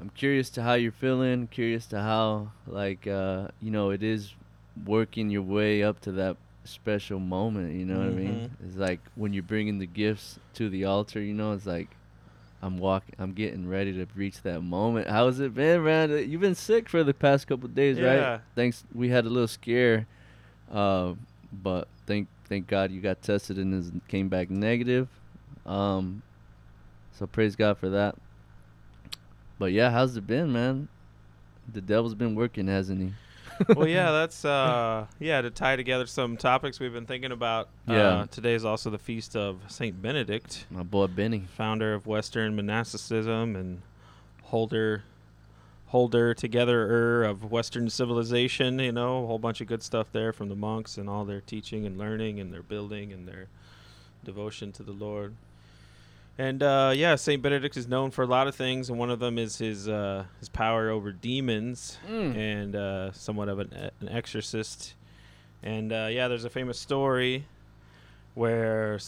I'm 0.00 0.10
curious 0.10 0.48
to 0.50 0.62
how 0.62 0.74
you're 0.74 0.92
feeling. 0.92 1.48
Curious 1.48 1.86
to 1.88 2.00
how, 2.00 2.52
like, 2.66 3.06
uh, 3.06 3.48
you 3.60 3.70
know, 3.70 3.90
it 3.90 4.02
is 4.02 4.34
working 4.86 5.28
your 5.28 5.42
way 5.42 5.82
up 5.82 6.00
to 6.02 6.12
that 6.12 6.36
special 6.64 7.18
moment. 7.18 7.74
You 7.74 7.84
know 7.86 7.98
what 7.98 8.08
I 8.08 8.10
mean? 8.10 8.34
Mhm. 8.62 8.66
It's 8.66 8.76
like 8.76 9.00
when 9.14 9.32
you're 9.32 9.42
bringing 9.42 9.78
the 9.78 9.86
gifts 9.86 10.38
to 10.54 10.68
the 10.68 10.84
altar. 10.84 11.20
You 11.20 11.34
know, 11.34 11.52
it's 11.52 11.66
like 11.66 11.88
I'm 12.62 12.76
walking. 12.78 13.14
I'm 13.18 13.32
getting 13.32 13.66
ready 13.68 13.92
to 13.94 14.06
reach 14.14 14.42
that 14.42 14.60
moment. 14.62 15.08
How's 15.08 15.40
it 15.40 15.54
been, 15.54 15.82
man? 15.84 16.10
You've 16.30 16.40
been 16.42 16.54
sick 16.54 16.88
for 16.88 17.02
the 17.02 17.14
past 17.14 17.46
couple 17.46 17.66
of 17.66 17.74
days, 17.74 17.98
Yeah. 17.98 18.30
right? 18.32 18.40
Thanks. 18.54 18.84
We 18.94 19.08
had 19.08 19.24
a 19.24 19.30
little 19.30 19.48
scare, 19.48 20.06
uh, 20.70 21.14
but 21.52 21.88
thank 22.06 22.28
thank 22.44 22.66
God 22.66 22.90
you 22.90 23.00
got 23.00 23.22
tested 23.22 23.58
and 23.58 24.00
came 24.08 24.28
back 24.28 24.50
negative. 24.50 25.08
Um, 25.64 26.22
so 27.12 27.26
praise 27.26 27.54
God 27.56 27.78
for 27.78 27.88
that. 27.90 28.16
But 29.58 29.72
yeah, 29.72 29.90
how's 29.90 30.16
it 30.16 30.26
been, 30.26 30.52
man? 30.52 30.88
The 31.72 31.80
devil's 31.80 32.14
been 32.14 32.34
working, 32.34 32.66
hasn't 32.66 33.00
he? 33.00 33.12
Well, 33.68 33.86
yeah, 33.86 34.10
that's 34.10 34.44
uh, 34.44 35.06
yeah 35.18 35.40
to 35.40 35.50
tie 35.50 35.76
together 35.76 36.06
some 36.06 36.36
topics 36.36 36.80
we've 36.80 36.92
been 36.92 37.06
thinking 37.06 37.32
about. 37.32 37.68
Yeah. 37.86 37.94
Uh, 38.08 38.26
today 38.26 38.54
is 38.54 38.64
also 38.64 38.90
the 38.90 38.98
feast 38.98 39.36
of 39.36 39.60
Saint 39.68 40.00
Benedict. 40.00 40.66
My 40.70 40.82
boy 40.82 41.06
Benny. 41.06 41.44
founder 41.56 41.94
of 41.94 42.06
Western 42.06 42.56
monasticism 42.56 43.56
and 43.56 43.82
holder 44.44 45.04
holder 45.86 46.34
togetherer 46.34 47.28
of 47.28 47.50
Western 47.50 47.90
civilization. 47.90 48.78
You 48.78 48.92
know, 48.92 49.24
a 49.24 49.26
whole 49.26 49.38
bunch 49.38 49.60
of 49.60 49.66
good 49.66 49.82
stuff 49.82 50.08
there 50.12 50.32
from 50.32 50.48
the 50.48 50.56
monks 50.56 50.98
and 50.98 51.08
all 51.08 51.24
their 51.24 51.40
teaching 51.40 51.86
and 51.86 51.98
learning 51.98 52.40
and 52.40 52.52
their 52.52 52.62
building 52.62 53.12
and 53.12 53.26
their 53.26 53.48
devotion 54.24 54.72
to 54.72 54.82
the 54.82 54.92
Lord. 54.92 55.34
And 56.40 56.62
uh, 56.62 56.92
yeah, 56.96 57.16
Saint 57.16 57.42
Benedict 57.42 57.76
is 57.76 57.86
known 57.86 58.10
for 58.10 58.22
a 58.22 58.26
lot 58.26 58.48
of 58.48 58.54
things, 58.54 58.88
and 58.88 58.98
one 58.98 59.10
of 59.10 59.18
them 59.18 59.36
is 59.36 59.58
his 59.58 59.88
uh, 59.90 60.24
his 60.38 60.48
power 60.48 60.88
over 60.88 61.12
demons 61.12 61.98
Mm. 62.08 62.34
and 62.34 62.76
uh, 62.76 63.12
somewhat 63.12 63.50
of 63.50 63.58
an, 63.58 63.90
an 64.00 64.08
exorcist. 64.08 64.94
And 65.62 65.92
uh, 65.92 66.08
yeah, 66.10 66.28
there's 66.28 66.46
a 66.46 66.50
famous 66.50 66.78
story 66.78 67.44
where 68.34 68.98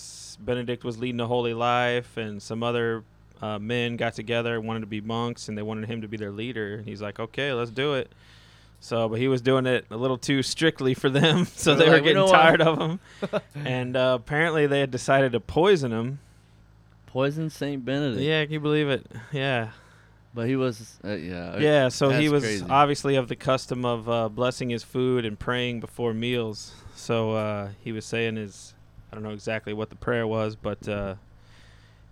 Benedict 0.41 0.85
was 0.85 0.99
leading 0.99 1.21
a 1.21 1.27
holy 1.27 1.55
life, 1.55 2.19
and 2.19 2.43
some 2.43 2.63
other 2.63 3.03
uh, 3.41 3.59
men 3.59 3.97
got 3.97 4.13
together, 4.13 4.61
wanted 4.61 4.81
to 4.81 4.87
be 4.87 5.01
monks, 5.01 5.49
and 5.49 5.57
they 5.57 5.63
wanted 5.63 5.89
him 5.89 6.03
to 6.03 6.09
be 6.09 6.19
their 6.19 6.33
leader. 6.33 6.75
And 6.75 6.87
he's 6.87 7.01
like, 7.01 7.19
"Okay, 7.19 7.55
let's 7.55 7.71
do 7.71 7.95
it." 7.95 8.13
So, 8.81 9.09
but 9.09 9.19
he 9.19 9.29
was 9.29 9.41
doing 9.41 9.65
it 9.65 9.87
a 9.91 9.97
little 9.97 10.19
too 10.19 10.43
strictly 10.43 10.93
for 10.93 11.09
them, 11.09 11.47
so 11.57 11.75
they 11.75 11.87
were 11.87 11.93
like, 11.93 12.03
"We 12.03 12.09
getting 12.09 12.25
want-" 12.25 12.35
tired 12.35 12.61
of 12.61 12.79
him. 12.79 13.01
and 13.65 13.97
uh, 13.97 14.19
apparently, 14.21 14.67
they 14.67 14.81
had 14.81 14.91
decided 14.91 15.33
to 15.33 15.41
poison 15.41 15.93
him. 15.93 16.19
Poisoned 17.13 17.53
Saint 17.53 17.85
Benedict. 17.85 18.23
Yeah, 18.23 18.43
can 18.45 18.55
you 18.55 18.61
believe 18.61 18.89
it? 18.89 19.07
Yeah. 19.33 19.69
But 20.35 20.49
he 20.49 20.57
was, 20.57 20.99
uh, 21.05 21.11
yeah. 21.11 21.59
Yeah, 21.59 21.89
so 21.89 22.09
he 22.09 22.31
was 22.31 22.43
crazy. 22.43 22.65
obviously 22.71 23.17
of 23.17 23.29
the 23.29 23.37
custom 23.37 23.85
of 23.85 24.09
uh, 24.09 24.31
blessing 24.31 24.71
his 24.71 24.83
food 24.83 25.27
and 25.27 25.39
praying 25.39 25.81
before 25.81 26.15
meals. 26.15 26.73
So 26.95 27.33
uh, 27.33 27.69
he 27.85 27.93
was 27.93 28.07
saying 28.07 28.37
his, 28.37 28.73
I 29.11 29.15
don't 29.15 29.25
know 29.25 29.31
exactly 29.31 29.75
what 29.75 29.91
the 29.91 29.97
prayer 29.97 30.27
was, 30.27 30.57
but 30.57 30.89
uh, 30.89 31.17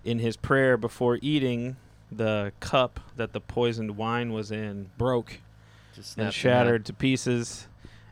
in 0.04 0.19
his 0.19 0.37
prayer 0.37 0.76
before 0.76 1.19
eating, 1.23 1.76
the 2.12 2.52
cup 2.61 3.00
that 3.16 3.33
the 3.33 3.40
poisoned 3.40 3.97
wine 3.97 4.35
was 4.35 4.52
in 4.52 4.90
broke 4.99 5.38
Just 5.95 5.97
and 5.97 6.04
snapped 6.04 6.19
in 6.19 6.25
half. 6.25 6.35
shattered 6.35 6.85
to 6.87 6.92
pieces. 6.92 7.69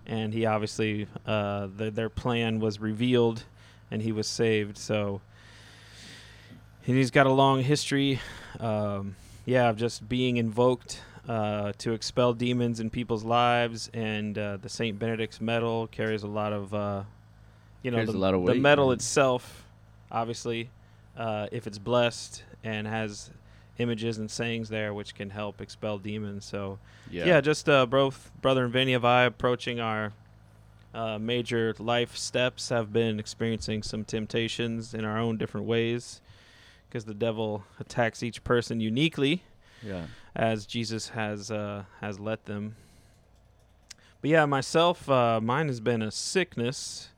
And 0.07 0.33
he 0.33 0.47
obviously, 0.47 1.07
uh, 1.26 1.68
the, 1.76 1.90
their 1.90 2.09
plan 2.09 2.61
was 2.61 2.80
revealed, 2.80 3.45
and 3.90 4.00
he 4.00 4.11
was 4.11 4.26
saved. 4.26 4.78
So 4.78 5.21
he's 6.97 7.11
got 7.11 7.26
a 7.26 7.33
long 7.33 7.62
history, 7.62 8.21
um, 8.61 9.16
yeah, 9.45 9.68
of 9.68 9.76
just 9.76 10.09
being 10.09 10.38
invoked 10.38 11.02
uh, 11.28 11.73
to 11.78 11.92
expel 11.92 12.33
demons 12.33 12.80
in 12.80 12.88
people's 12.88 13.25
lives. 13.25 13.90
And 13.92 14.38
uh, 14.38 14.57
the 14.57 14.68
Saint 14.68 14.99
Benedict's 14.99 15.40
medal 15.40 15.87
carries 15.88 16.23
a 16.23 16.28
lot 16.28 16.52
of, 16.52 16.73
uh, 16.73 17.02
you 17.83 17.90
know, 17.90 18.04
the, 18.04 18.12
a 18.12 18.16
lot 18.16 18.35
of 18.35 18.40
the 18.40 18.52
weight, 18.52 18.61
medal 18.61 18.92
itself, 18.92 19.64
obviously, 20.11 20.71
uh, 21.16 21.49
if 21.52 21.66
it's 21.66 21.78
blessed 21.78 22.42
and 22.64 22.87
has 22.87 23.30
images 23.78 24.18
and 24.18 24.30
sayings 24.30 24.68
there 24.68 24.92
which 24.92 25.14
can 25.14 25.30
help 25.30 25.61
expel 25.61 25.99
demons. 25.99 26.45
So 26.45 26.78
Yeah. 27.11 27.26
yeah, 27.26 27.40
just 27.40 27.68
uh, 27.68 27.87
both 27.87 28.30
brother 28.40 28.64
and 28.64 28.73
Vinny 28.73 28.95
of 28.95 29.04
I 29.04 29.25
approaching 29.25 29.78
our 29.78 30.12
uh, 30.95 31.18
major 31.18 31.75
life 31.78 32.16
steps 32.16 32.71
have 32.71 32.92
been 32.92 33.21
experiencing 33.21 33.83
some 33.83 34.04
temptations 34.04 34.95
in 34.95 35.04
our 35.04 35.18
own 35.18 35.37
different 35.37 35.66
ways 35.66 36.21
because 36.88 37.04
the 37.04 37.14
devil 37.14 37.64
attacks 37.78 38.23
each 38.23 38.42
person 38.45 38.80
uniquely 38.80 39.42
Yeah. 39.83 40.07
as 40.35 40.66
Jesus 40.66 41.11
has 41.11 41.50
uh, 41.50 41.85
has 42.00 42.18
let 42.18 42.47
them. 42.47 42.76
But 44.21 44.30
yeah, 44.30 44.47
myself, 44.47 45.09
uh, 45.09 45.40
mine 45.40 45.68
has 45.68 45.78
been 45.80 46.02
a 46.02 46.11
sickness, 46.11 47.11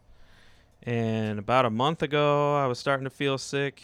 and 0.83 1.39
about 1.39 1.65
a 1.65 1.71
month 1.71 2.03
ago, 2.03 2.57
I 2.57 2.67
was 2.67 2.79
starting 2.79 3.05
to 3.05 3.11
feel 3.11 3.39
sick, 3.39 3.83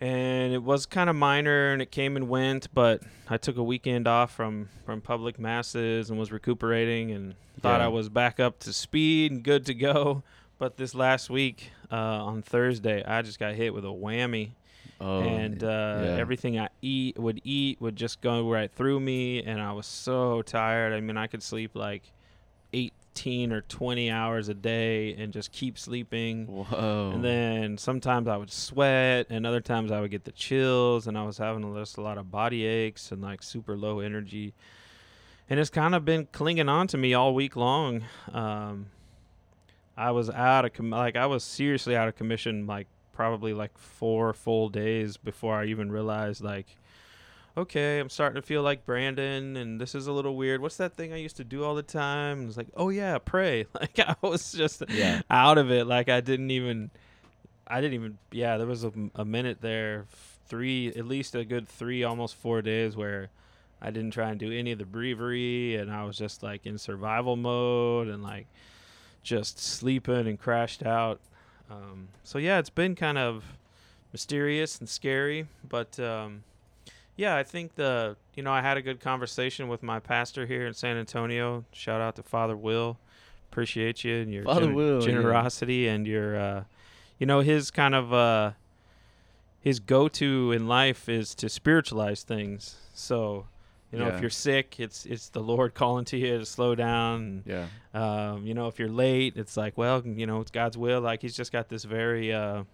and 0.00 0.52
it 0.52 0.62
was 0.62 0.86
kind 0.86 1.10
of 1.10 1.16
minor, 1.16 1.72
and 1.72 1.82
it 1.82 1.90
came 1.90 2.16
and 2.16 2.28
went. 2.28 2.68
But 2.72 3.02
I 3.28 3.36
took 3.36 3.56
a 3.56 3.62
weekend 3.62 4.06
off 4.06 4.32
from 4.32 4.68
from 4.86 5.00
public 5.00 5.38
masses 5.38 6.10
and 6.10 6.18
was 6.18 6.30
recuperating, 6.32 7.10
and 7.10 7.34
thought 7.60 7.80
Yeah. 7.80 7.86
I 7.86 7.88
was 7.88 8.08
back 8.08 8.38
up 8.40 8.58
to 8.60 8.72
speed 8.72 9.32
and 9.32 9.42
good 9.42 9.66
to 9.66 9.74
go. 9.74 10.22
But 10.58 10.76
this 10.76 10.94
last 10.94 11.30
week, 11.30 11.70
uh, 11.90 11.94
on 11.96 12.42
Thursday, 12.42 13.02
I 13.04 13.22
just 13.22 13.38
got 13.38 13.54
hit 13.54 13.74
with 13.74 13.84
a 13.84 13.88
whammy 13.88 14.50
Oh. 15.02 15.20
and 15.22 15.64
uh, 15.64 15.66
yeah. 16.04 16.16
everything 16.18 16.58
I 16.58 16.68
eat 16.82 17.18
would 17.18 17.40
eat 17.42 17.80
would 17.80 17.96
just 17.96 18.20
go 18.20 18.50
right 18.50 18.70
through 18.70 19.00
me, 19.00 19.42
and 19.42 19.58
I 19.58 19.72
was 19.72 19.86
so 19.86 20.42
tired. 20.42 20.92
I 20.92 21.00
mean, 21.00 21.16
I 21.16 21.26
could 21.26 21.42
sleep 21.42 21.70
like 21.74 22.02
18 22.74 23.50
or 23.50 23.62
20 23.62 24.10
hours 24.10 24.50
a 24.50 24.54
day 24.54 25.14
and 25.14 25.32
just 25.32 25.52
keep 25.52 25.78
sleeping. 25.78 26.46
Whoa. 26.46 27.12
And 27.14 27.24
then 27.24 27.78
sometimes 27.78 28.28
I 28.28 28.36
would 28.36 28.52
sweat, 28.52 29.26
and 29.30 29.46
other 29.46 29.62
times 29.62 29.90
I 29.90 30.02
would 30.02 30.10
get 30.10 30.24
the 30.24 30.32
chills, 30.32 31.06
and 31.06 31.16
I 31.16 31.24
was 31.24 31.38
having 31.38 31.74
just 31.74 31.96
a 31.96 32.02
lot 32.02 32.18
of 32.18 32.30
body 32.30 32.66
aches 32.66 33.10
and 33.10 33.22
like 33.22 33.42
super 33.42 33.78
low 33.78 34.00
energy. 34.00 34.52
And 35.48 35.58
it's 35.58 35.70
kind 35.70 35.94
of 35.94 36.04
been 36.04 36.28
clinging 36.30 36.68
on 36.68 36.86
to 36.88 36.98
me 36.98 37.14
all 37.14 37.34
week 37.34 37.56
long. 37.56 38.04
Um, 38.32 38.86
I 40.00 40.10
was 40.12 40.30
out 40.30 40.64
of 40.64 40.72
com- 40.72 40.90
like 40.90 41.16
I 41.16 41.26
was 41.26 41.44
seriously 41.44 41.94
out 41.96 42.08
of 42.08 42.16
commission 42.16 42.66
like 42.66 42.86
probably 43.12 43.52
like 43.52 43.76
four 43.76 44.32
full 44.32 44.68
days 44.70 45.16
before 45.16 45.54
I 45.56 45.66
even 45.66 45.92
realized 45.92 46.42
like 46.42 46.66
okay 47.56 47.98
I'm 47.98 48.08
starting 48.08 48.40
to 48.40 48.46
feel 48.46 48.62
like 48.62 48.86
Brandon 48.86 49.56
and 49.56 49.80
this 49.80 49.94
is 49.94 50.06
a 50.06 50.12
little 50.12 50.36
weird. 50.36 50.62
What's 50.62 50.76
that 50.78 50.94
thing 50.94 51.12
I 51.12 51.16
used 51.16 51.36
to 51.36 51.44
do 51.44 51.64
all 51.64 51.74
the 51.74 51.82
time? 51.82 52.46
It's 52.48 52.56
like 52.56 52.68
oh 52.76 52.88
yeah 52.88 53.18
pray. 53.18 53.66
Like 53.74 53.98
I 53.98 54.16
was 54.22 54.52
just 54.52 54.82
Yeah. 54.88 55.20
out 55.30 55.58
of 55.58 55.70
it. 55.70 55.86
Like 55.86 56.08
I 56.08 56.20
didn't 56.20 56.50
even 56.50 56.90
I 57.66 57.80
didn't 57.80 57.94
even 57.94 58.18
yeah 58.32 58.56
there 58.56 58.66
was 58.66 58.84
a, 58.84 58.92
a 59.14 59.24
minute 59.24 59.60
there 59.60 60.06
three 60.46 60.88
at 60.88 61.06
least 61.06 61.34
a 61.34 61.44
good 61.44 61.68
three 61.68 62.02
almost 62.04 62.34
four 62.36 62.62
days 62.62 62.96
where 62.96 63.28
I 63.82 63.90
didn't 63.90 64.12
try 64.12 64.30
and 64.30 64.38
do 64.40 64.50
any 64.52 64.72
of 64.72 64.78
the 64.78 64.84
breviary 64.86 65.76
and 65.76 65.90
I 65.92 66.04
was 66.04 66.16
just 66.16 66.42
like 66.42 66.66
in 66.66 66.78
survival 66.78 67.36
mode 67.36 68.08
and 68.08 68.22
like 68.22 68.46
just 69.22 69.58
sleeping 69.58 70.26
and 70.26 70.38
crashed 70.38 70.84
out. 70.84 71.20
Um, 71.70 72.08
so 72.24 72.38
yeah, 72.38 72.58
it's 72.58 72.70
been 72.70 72.94
kind 72.94 73.18
of 73.18 73.44
mysterious 74.12 74.78
and 74.78 74.88
scary, 74.88 75.46
but 75.68 75.98
um, 76.00 76.42
yeah, 77.16 77.36
I 77.36 77.42
think 77.42 77.74
the 77.74 78.16
you 78.34 78.42
know 78.42 78.52
I 78.52 78.60
had 78.60 78.76
a 78.76 78.82
good 78.82 79.00
conversation 79.00 79.68
with 79.68 79.82
my 79.82 80.00
pastor 80.00 80.46
here 80.46 80.66
in 80.66 80.74
San 80.74 80.96
Antonio. 80.96 81.64
Shout 81.72 82.00
out 82.00 82.16
to 82.16 82.22
Father 82.22 82.56
Will, 82.56 82.98
appreciate 83.50 84.04
you 84.04 84.16
and 84.16 84.32
your 84.32 84.44
Father 84.44 84.72
Will, 84.72 85.00
yeah. 85.00 85.06
generosity 85.06 85.86
and 85.86 86.06
your 86.06 86.36
uh, 86.36 86.64
you 87.18 87.26
know 87.26 87.40
his 87.40 87.70
kind 87.70 87.94
of 87.94 88.12
uh, 88.12 88.52
his 89.60 89.78
go-to 89.78 90.52
in 90.52 90.66
life 90.66 91.08
is 91.08 91.34
to 91.36 91.48
spiritualize 91.48 92.22
things. 92.22 92.76
So 92.94 93.46
you 93.92 93.98
know 93.98 94.06
Yeah. 94.08 94.14
if 94.14 94.20
you're 94.20 94.30
sick, 94.30 94.78
it's 94.78 95.04
it's 95.06 95.28
the 95.30 95.40
Lord 95.40 95.74
calling 95.74 96.04
to 96.06 96.16
you 96.16 96.38
to 96.38 96.46
slow 96.46 96.74
down. 96.74 97.42
Yeah. 97.46 97.66
Um, 97.92 98.46
you 98.46 98.54
know, 98.54 98.68
if 98.68 98.78
you're 98.78 98.88
late, 98.88 99.36
it's 99.36 99.56
like, 99.56 99.76
well, 99.76 100.02
you 100.06 100.26
know, 100.26 100.40
it's 100.40 100.50
God's 100.50 100.76
will. 100.78 101.00
Like 101.00 101.22
he's 101.22 101.34
just 101.36 101.50
got 101.52 101.68
this 101.68 101.84
very 101.84 102.32
uh, 102.32 102.64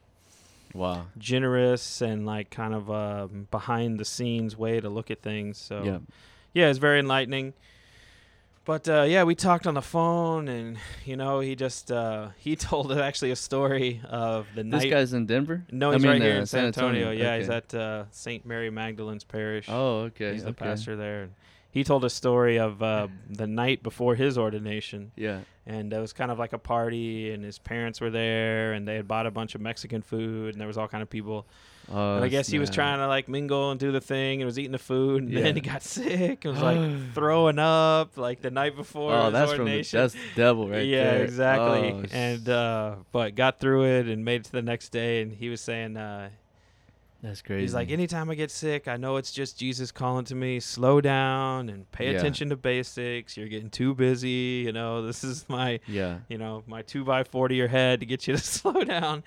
Wow. 0.74 1.06
generous 1.16 2.02
and 2.02 2.26
like 2.26 2.50
kind 2.50 2.74
of 2.74 2.90
uh, 2.90 3.26
behind 3.50 3.98
the 3.98 4.04
scenes 4.04 4.56
way 4.56 4.78
to 4.80 4.88
look 4.90 5.10
at 5.10 5.22
things. 5.22 5.56
So 5.58 5.82
Yeah. 5.84 5.98
yeah, 6.52 6.68
it's 6.68 6.78
very 6.78 6.98
enlightening. 7.00 7.54
But 8.66 8.88
uh, 8.88 9.02
yeah, 9.08 9.22
we 9.22 9.34
talked 9.36 9.66
on 9.68 9.74
the 9.74 9.82
phone, 9.82 10.48
and 10.48 10.76
you 11.04 11.16
know, 11.16 11.38
he 11.40 11.54
just 11.54 11.90
uh, 11.92 12.30
he 12.36 12.56
told 12.68 12.92
actually 12.92 13.30
a 13.30 13.36
story 13.36 14.00
of 14.08 14.46
the 14.54 14.62
This 14.64 14.70
night. 14.72 14.80
This 14.82 14.90
guy's 14.90 15.12
in 15.12 15.26
Denver. 15.26 15.64
no, 15.70 15.90
I 15.90 15.94
he's 15.94 16.02
mean, 16.02 16.12
right 16.12 16.22
here 16.22 16.34
uh, 16.34 16.40
in 16.40 16.46
San 16.46 16.66
Antonio. 16.66 17.10
Yeah, 17.12 17.38
he's 17.38 17.48
at 17.48 17.72
uh, 17.74 18.04
Saint 18.10 18.44
Mary 18.44 18.70
Magdalene's 18.70 19.24
parish. 19.24 19.66
Oh, 19.68 20.00
okay. 20.10 20.32
he's 20.32 20.44
the 20.44 20.52
pastor 20.52 20.96
there. 20.96 21.28
He 21.70 21.84
told 21.84 22.04
a 22.06 22.10
story 22.10 22.58
of 22.58 22.82
uh, 22.82 23.08
the 23.30 23.46
night 23.46 23.82
before 23.82 24.14
his 24.14 24.38
ordination 24.38 25.12
Yeah. 25.14 25.40
and 25.66 25.92
it 25.92 25.98
was 26.00 26.14
kind 26.14 26.30
of 26.30 26.38
like 26.38 26.54
a 26.54 26.58
party 26.58 27.30
and 27.32 27.44
his 27.44 27.58
parents 27.58 28.00
were 28.00 28.08
there 28.08 28.72
and 28.72 28.88
they 28.88 28.94
had 28.94 29.06
bought 29.06 29.26
a 29.26 29.30
bunch 29.30 29.54
of 29.54 29.60
mexican 29.60 30.00
food 30.00 30.54
and 30.54 30.60
there 30.60 30.66
was 30.68 30.78
all 30.78 30.88
kind 30.88 31.02
of 31.02 31.10
people 31.10 31.46
Oh, 31.88 32.16
and 32.16 32.24
i 32.24 32.28
guess 32.28 32.48
he 32.48 32.58
was 32.58 32.68
trying 32.68 32.98
to 32.98 33.06
like 33.06 33.28
mingle 33.28 33.70
and 33.70 33.78
do 33.78 33.92
the 33.92 34.00
thing 34.00 34.40
and 34.42 34.46
was 34.46 34.58
eating 34.58 34.72
the 34.72 34.78
food 34.78 35.22
and 35.22 35.32
Yeah. 35.32 35.42
then 35.42 35.54
he 35.54 35.60
got 35.60 35.82
sick 35.82 36.44
and 36.44 36.54
was 36.54 36.62
like 36.62 36.80
throwing 37.14 37.58
up 37.60 38.16
like 38.16 38.40
the 38.42 38.50
night 38.50 38.74
before 38.74 39.14
Oh, 39.14 39.30
that's 39.30 39.52
from 39.52 39.66
the, 39.66 39.82
that's 39.82 40.16
devil 40.34 40.68
right 40.68 40.84
yeah 40.84 41.12
there. 41.12 41.24
exactly 41.24 41.92
Oh, 41.92 42.04
and 42.10 42.48
uh 42.48 42.96
but 43.12 43.34
got 43.36 43.60
through 43.60 43.84
it 43.84 44.08
and 44.08 44.24
made 44.24 44.40
it 44.40 44.44
to 44.46 44.52
the 44.52 44.62
next 44.62 44.88
day 44.88 45.22
and 45.22 45.32
he 45.32 45.48
was 45.48 45.60
saying 45.60 45.96
uh 45.96 46.30
that's 47.22 47.40
crazy. 47.42 47.62
He's 47.62 47.74
like, 47.74 47.90
anytime 47.90 48.30
I 48.30 48.34
get 48.34 48.50
sick, 48.50 48.86
I 48.86 48.98
know 48.98 49.16
it's 49.16 49.32
just 49.32 49.58
Jesus 49.58 49.90
calling 49.90 50.26
to 50.26 50.34
me, 50.34 50.60
slow 50.60 51.00
down 51.00 51.70
and 51.70 51.90
pay 51.90 52.12
Yeah. 52.12 52.18
attention 52.18 52.50
to 52.50 52.56
basics. 52.56 53.36
You're 53.38 53.48
getting 53.48 53.70
too 53.70 53.94
busy. 53.94 54.62
You 54.64 54.72
know, 54.72 55.02
this 55.04 55.24
is 55.24 55.44
my 55.48 55.80
yeah. 55.88 56.18
you 56.28 56.36
know, 56.36 56.62
my 56.66 56.82
two 56.82 57.04
by 57.04 57.24
four 57.24 57.48
to 57.48 57.54
your 57.54 57.68
head 57.68 58.00
to 58.00 58.06
get 58.06 58.28
you 58.28 58.36
to 58.36 58.40
slow 58.42 58.84
down. 58.84 59.24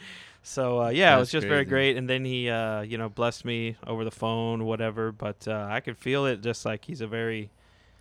So 0.50 0.82
uh, 0.82 0.90
yeah, 0.90 1.16
it 1.16 1.20
was 1.20 1.28
That's 1.28 1.44
just 1.44 1.48
very 1.48 1.64
great. 1.64 1.96
And 1.96 2.10
then 2.10 2.26
he, 2.26 2.50
uh, 2.50 2.82
you 2.82 2.98
know, 2.98 3.08
blessed 3.08 3.46
me 3.46 3.76
over 3.86 4.04
the 4.04 4.12
phone, 4.12 4.66
whatever. 4.66 5.12
But 5.12 5.48
uh, 5.48 5.68
I 5.70 5.80
could 5.80 5.98
feel 5.98 6.26
it, 6.26 6.42
just 6.42 6.66
like 6.66 6.86
he's 6.86 7.02
a 7.02 7.08
very. 7.08 7.52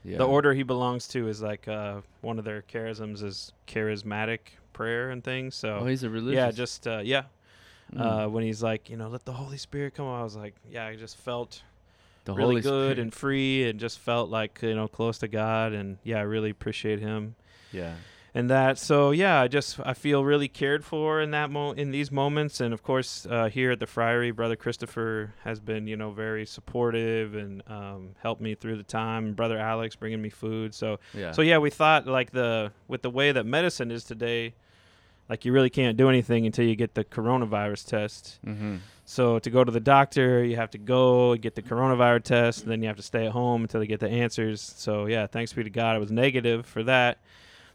Yeah. 0.02 0.18
The 0.18 0.26
order 0.26 0.54
he 0.54 0.62
belongs 0.62 1.06
to 1.08 1.28
is 1.28 1.42
like 1.42 1.68
uh, 1.68 2.00
one 2.22 2.38
of 2.38 2.44
their 2.44 2.62
charisms 2.62 3.22
is 3.22 3.52
charismatic 3.66 4.38
prayer 4.72 5.10
and 5.10 5.22
things. 5.22 5.56
So 5.56 5.80
Oh, 5.82 5.86
he's 5.86 6.04
a 6.04 6.08
religious. 6.08 6.36
yeah, 6.36 6.50
just 6.50 6.86
uh, 6.86 7.00
yeah. 7.04 7.24
Mm. 7.94 8.00
Uh, 8.00 8.28
when 8.30 8.44
he's 8.44 8.62
like, 8.62 8.88
you 8.88 8.96
know, 8.96 9.08
let 9.08 9.24
the 9.24 9.32
Holy 9.32 9.58
Spirit 9.58 9.94
come, 9.94 10.06
I 10.06 10.22
was 10.22 10.36
like, 10.36 10.54
yeah, 10.70 10.86
I 10.86 10.96
just 10.96 11.16
felt 11.18 11.62
the 12.24 12.32
really 12.32 12.54
Holy 12.54 12.60
good 12.62 12.92
Spirit. 12.92 12.98
and 12.98 13.12
free, 13.12 13.68
and 13.68 13.78
just 13.78 13.98
felt 13.98 14.30
like 14.30 14.60
you 14.62 14.74
know 14.74 14.88
close 14.88 15.18
to 15.18 15.28
God, 15.28 15.72
and 15.72 15.98
yeah, 16.04 16.18
I 16.18 16.22
really 16.22 16.50
appreciate 16.50 17.00
him 17.00 17.34
yeah. 17.72 17.94
And 18.34 18.50
that 18.50 18.78
so 18.78 19.10
yeah 19.10 19.40
i 19.40 19.48
just 19.48 19.80
i 19.84 19.94
feel 19.94 20.24
really 20.24 20.48
cared 20.48 20.84
for 20.84 21.20
in 21.20 21.30
that 21.30 21.50
mo 21.50 21.72
in 21.72 21.90
these 21.90 22.10
moments 22.12 22.60
and 22.60 22.74
of 22.74 22.82
course 22.82 23.26
uh, 23.30 23.48
here 23.48 23.70
at 23.72 23.80
the 23.80 23.86
friary 23.86 24.30
brother 24.30 24.56
christopher 24.56 25.32
has 25.44 25.60
been 25.60 25.86
you 25.86 25.96
know 25.96 26.10
very 26.10 26.44
supportive 26.46 27.34
and 27.34 27.62
um, 27.68 28.10
helped 28.22 28.40
me 28.40 28.54
through 28.54 28.76
the 28.76 28.82
time 28.82 29.32
brother 29.32 29.58
alex 29.58 29.96
bringing 29.96 30.20
me 30.20 30.28
food 30.28 30.74
so 30.74 30.98
Yeah. 31.14 31.32
so 31.32 31.42
yeah 31.42 31.58
we 31.58 31.70
thought 31.70 32.06
like 32.06 32.30
the 32.32 32.72
with 32.86 33.02
the 33.02 33.10
way 33.10 33.32
that 33.32 33.46
medicine 33.46 33.90
is 33.90 34.04
today 34.04 34.54
like 35.28 35.44
you 35.44 35.52
really 35.52 35.68
can't 35.70 35.96
do 35.98 36.08
anything 36.08 36.46
until 36.46 36.64
you 36.64 36.74
get 36.76 36.94
the 36.94 37.04
coronavirus 37.04 37.86
test 37.86 38.38
Mm-hmm. 38.46 38.76
so 39.04 39.38
to 39.38 39.50
go 39.50 39.62
to 39.64 39.70
the 39.72 39.80
doctor, 39.80 40.42
you 40.44 40.56
have 40.56 40.70
to 40.70 40.78
go 40.78 41.34
get 41.36 41.54
the 41.54 41.60
coronavirus 41.62 42.22
test, 42.24 42.62
and 42.62 42.70
then 42.72 42.80
you 42.82 42.88
have 42.88 42.96
to 42.96 43.02
stay 43.02 43.26
at 43.26 43.32
home 43.32 43.62
until 43.62 43.80
they 43.80 43.86
get 43.86 44.00
the 44.00 44.08
answers. 44.08 44.60
So 44.62 45.04
yeah, 45.06 45.26
thanks 45.26 45.52
be 45.52 45.64
to 45.64 45.70
God, 45.70 45.96
it 45.96 45.98
was 45.98 46.10
negative 46.10 46.64
for 46.66 46.82
that. 46.84 47.18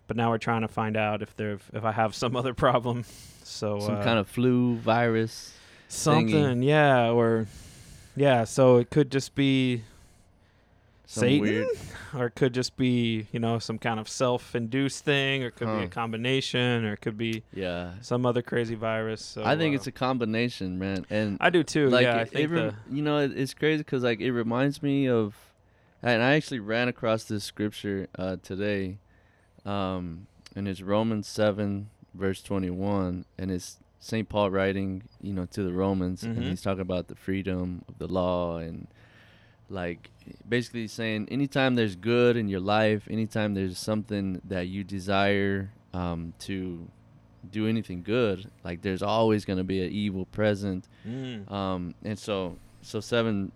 But 0.08 0.18
now 0.18 0.30
we're 0.32 0.38
trying 0.38 0.62
to 0.62 0.68
find 0.68 0.98
out 0.98 1.22
if 1.22 1.36
there 1.36 1.58
if 1.74 1.84
I 1.84 1.92
have 1.92 2.14
some 2.16 2.36
other 2.42 2.54
problem. 2.54 3.04
So 3.44 3.80
Some 3.80 3.96
uh, 3.96 4.04
kind 4.04 4.20
of 4.20 4.28
flu 4.28 4.76
virus. 4.78 5.54
something, 5.88 6.64
yeah, 6.64 7.10
or 7.12 7.48
yeah. 8.16 8.44
So 8.46 8.78
it 8.78 8.90
could 8.90 9.12
just 9.12 9.36
be 9.36 9.84
Some 11.06 11.22
Satan, 11.22 11.42
weird. 11.42 11.68
or 12.16 12.26
it 12.28 12.36
could 12.36 12.54
just 12.54 12.76
be 12.78 13.28
you 13.32 13.40
know 13.40 13.60
some 13.60 13.78
kind 13.78 14.00
of 14.00 14.08
self-induced 14.10 15.04
thing, 15.06 15.44
or 15.44 15.48
it 15.48 15.56
could 15.56 15.68
be 15.68 15.84
a 15.84 15.88
combination, 15.88 16.86
or 16.86 16.94
it 16.94 17.02
could 17.02 17.18
be 17.18 17.44
Yeah. 17.54 17.92
some 18.02 18.26
other 18.26 18.42
crazy 18.42 18.76
virus. 18.76 19.22
So 19.24 19.44
I 19.44 19.56
think 19.58 19.74
uh, 19.74 19.78
it's 19.78 19.88
a 19.88 19.92
combination, 19.92 20.80
man. 20.80 21.06
And 21.10 21.38
I 21.40 21.50
do 21.50 21.64
too. 21.64 21.90
like 21.90 22.04
yeah, 22.04 22.26
I 22.34 22.38
it, 22.40 22.50
rem- 22.50 22.78
you 22.90 23.02
know 23.04 23.20
it, 23.20 23.38
it's 23.38 23.54
crazy 23.54 23.80
because 23.80 24.04
like 24.04 24.20
it 24.22 24.32
reminds 24.32 24.82
me 24.84 25.08
of 25.08 25.36
and 26.02 26.22
i 26.22 26.34
actually 26.36 26.60
ran 26.60 26.90
across 26.90 27.24
this 27.26 27.46
scripture 27.46 28.08
uh 28.18 28.36
today 28.44 28.98
um 29.66 30.28
and 30.56 30.68
it's 30.68 30.82
romans 30.82 31.28
7 31.28 31.90
verse 32.14 32.42
21 32.42 33.26
and 33.38 33.52
it's 33.52 33.78
st 34.00 34.28
paul 34.30 34.50
writing 34.52 35.04
you 35.22 35.34
know 35.34 35.46
to 35.46 35.64
the 35.64 35.72
romans 35.74 36.24
and 36.24 36.38
Mhm. 36.38 36.50
he's 36.50 36.62
talking 36.62 36.82
about 36.82 37.08
the 37.08 37.16
freedom 37.16 37.84
of 37.88 37.98
the 37.98 38.08
law 38.08 38.58
and 38.58 38.88
like 39.70 40.10
basically 40.48 40.88
saying 40.88 41.28
anytime 41.32 41.76
there's 41.76 41.96
good 41.96 42.36
in 42.38 42.48
your 42.50 42.60
life 42.60 43.08
anytime 43.10 43.54
there's 43.54 43.78
something 43.78 44.42
that 44.44 44.68
you 44.68 44.84
desire 44.84 45.72
um 45.94 46.34
to 46.40 46.88
do 47.50 47.68
anything 47.68 48.04
good 48.04 48.50
like 48.64 48.82
there's 48.82 49.02
always 49.02 49.46
going 49.46 49.58
to 49.58 49.64
be 49.64 49.82
an 49.84 49.92
evil 49.92 50.26
present 50.26 50.88
Mm. 51.08 51.50
um, 51.52 51.96
and 52.04 52.18
so 52.20 52.58
so 52.82 53.00
seven 53.00 53.52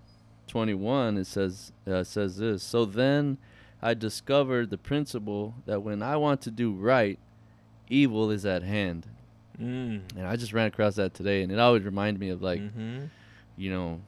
twenty 0.48 0.74
one 0.74 1.18
it 1.18 1.26
says 1.28 1.72
uh, 1.86 2.04
says 2.04 2.38
this. 2.38 2.64
So 2.64 2.86
then 2.86 3.38
I 3.82 3.94
discovered 3.94 4.70
the 4.70 4.78
principle 4.78 5.54
that 5.66 5.82
when 5.84 6.02
I 6.02 6.16
want 6.18 6.42
to 6.42 6.52
do 6.52 6.72
right, 6.74 7.20
evil 7.90 8.32
is 8.32 8.46
at 8.46 8.64
hand. 8.64 9.08
Mm. 9.62 10.02
And 10.16 10.26
I 10.28 10.36
just 10.36 10.54
ran 10.54 10.68
across 10.68 10.96
that 10.96 11.14
today, 11.14 11.42
and 11.44 11.52
it 11.52 11.60
always 11.60 11.84
reminded 11.84 12.20
me 12.20 12.30
of 12.30 12.42
like 12.42 12.62
Mhm. 12.62 13.10
you 13.58 13.72
know 13.72 14.02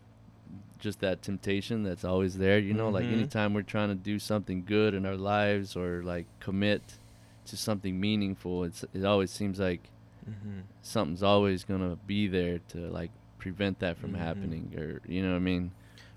just 0.80 1.02
that 1.02 1.22
temptation 1.22 1.84
that's 1.84 2.06
always 2.06 2.38
there. 2.38 2.58
You 2.60 2.74
know, 2.74 2.90
like 2.90 3.06
Mhm. 3.06 3.14
anytime 3.14 3.54
we're 3.54 3.64
trying 3.64 3.90
to 3.90 3.96
do 3.96 4.18
something 4.18 4.64
good 4.66 4.94
in 4.94 5.06
our 5.06 5.18
lives 5.18 5.76
or 5.76 6.02
like 6.04 6.26
commit 6.40 6.82
to 7.46 7.58
something 7.58 8.00
meaningful, 8.00 8.64
it's 8.64 8.86
it 8.94 9.04
always 9.04 9.30
seems 9.32 9.60
like 9.60 9.90
Mhm. 10.30 10.62
something's 10.82 11.24
always 11.24 11.64
gonna 11.64 11.98
be 12.08 12.28
there 12.28 12.60
to 12.70 12.78
like 12.90 13.12
prevent 13.40 13.80
that 13.80 13.98
from 13.98 14.14
Mhm. 14.14 14.18
happening 14.18 14.74
or 14.78 15.02
you 15.08 15.22
know 15.22 15.30
what 15.32 15.36
I 15.38 15.40
mean. 15.40 15.72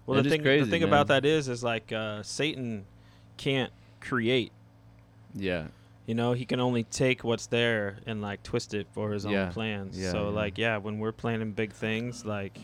Well, 0.07 0.19
It 0.19 0.25
the 0.25 0.31
thing 0.31 0.43
crazy, 0.43 0.65
the 0.65 0.71
thing 0.71 0.83
about 0.83 1.07
that 1.09 1.25
is 1.25 1.49
is 1.49 1.63
like 1.65 1.91
uh, 1.93 2.23
Satan 2.23 2.85
can't 3.43 3.73
create. 4.01 4.53
Yeah. 5.35 5.67
You 6.07 6.15
know, 6.15 6.33
he 6.33 6.45
can 6.45 6.61
only 6.61 6.85
take 6.85 7.25
what's 7.25 7.47
there 7.47 7.97
and 8.07 8.21
like 8.23 8.43
twist 8.43 8.75
it 8.75 8.87
for 8.93 9.13
his 9.13 9.25
Yeah. 9.25 9.47
own 9.47 9.53
plans. 9.53 9.99
Yeah, 9.99 10.11
so 10.11 10.25
yeah. 10.29 10.35
like 10.35 10.59
yeah, 10.59 10.77
when 10.79 10.99
we're 10.99 11.13
planning 11.13 11.53
big 11.53 11.73
things, 11.73 12.25
like 12.25 12.57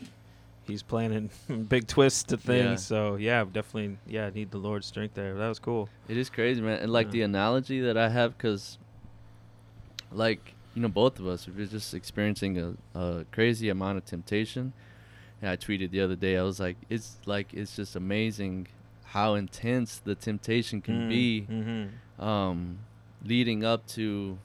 he's 0.67 0.83
planning 0.83 1.29
big 1.69 1.87
twists 1.87 2.23
to 2.23 2.37
things. 2.37 2.85
So 2.85 3.15
yeah, 3.15 3.43
definitely 3.43 3.97
yeah, 4.07 4.29
need 4.29 4.51
the 4.51 4.57
Lord's 4.57 4.87
strength 4.87 5.15
there. 5.15 5.35
That 5.35 5.47
was 5.47 5.59
cool. 5.59 5.89
It 6.07 6.17
is 6.17 6.29
crazy, 6.29 6.61
man. 6.61 6.79
And 6.79 6.91
like 6.91 7.11
the 7.11 7.21
analogy 7.23 7.81
that 7.81 7.97
I 7.97 8.09
have, 8.09 8.37
because, 8.37 8.77
like, 10.11 10.53
you 10.75 10.81
know, 10.81 10.87
both 10.87 11.19
of 11.19 11.27
us, 11.27 11.47
we're 11.47 11.65
just 11.65 11.93
experiencing 11.93 12.57
a, 12.95 12.99
a 12.99 13.25
crazy 13.31 13.69
amount 13.69 13.97
of 13.97 14.05
temptation. 14.05 14.73
And 15.41 15.49
I 15.49 15.55
tweeted 15.57 15.91
the 15.91 16.01
other 16.01 16.15
day, 16.15 16.37
I 16.37 16.43
was 16.43 16.59
like, 16.59 16.75
it's 16.89 17.17
like, 17.25 17.53
it's 17.53 17.75
just 17.75 17.95
amazing 17.95 18.67
how 19.11 19.33
intense 19.35 19.97
the 20.03 20.15
temptation 20.15 20.81
can 20.81 21.09
be, 21.09 21.45
Mm-hmm. 21.49 22.21
um, 22.23 22.79
leading 23.25 23.63
up 23.63 23.85
to, 23.87 24.37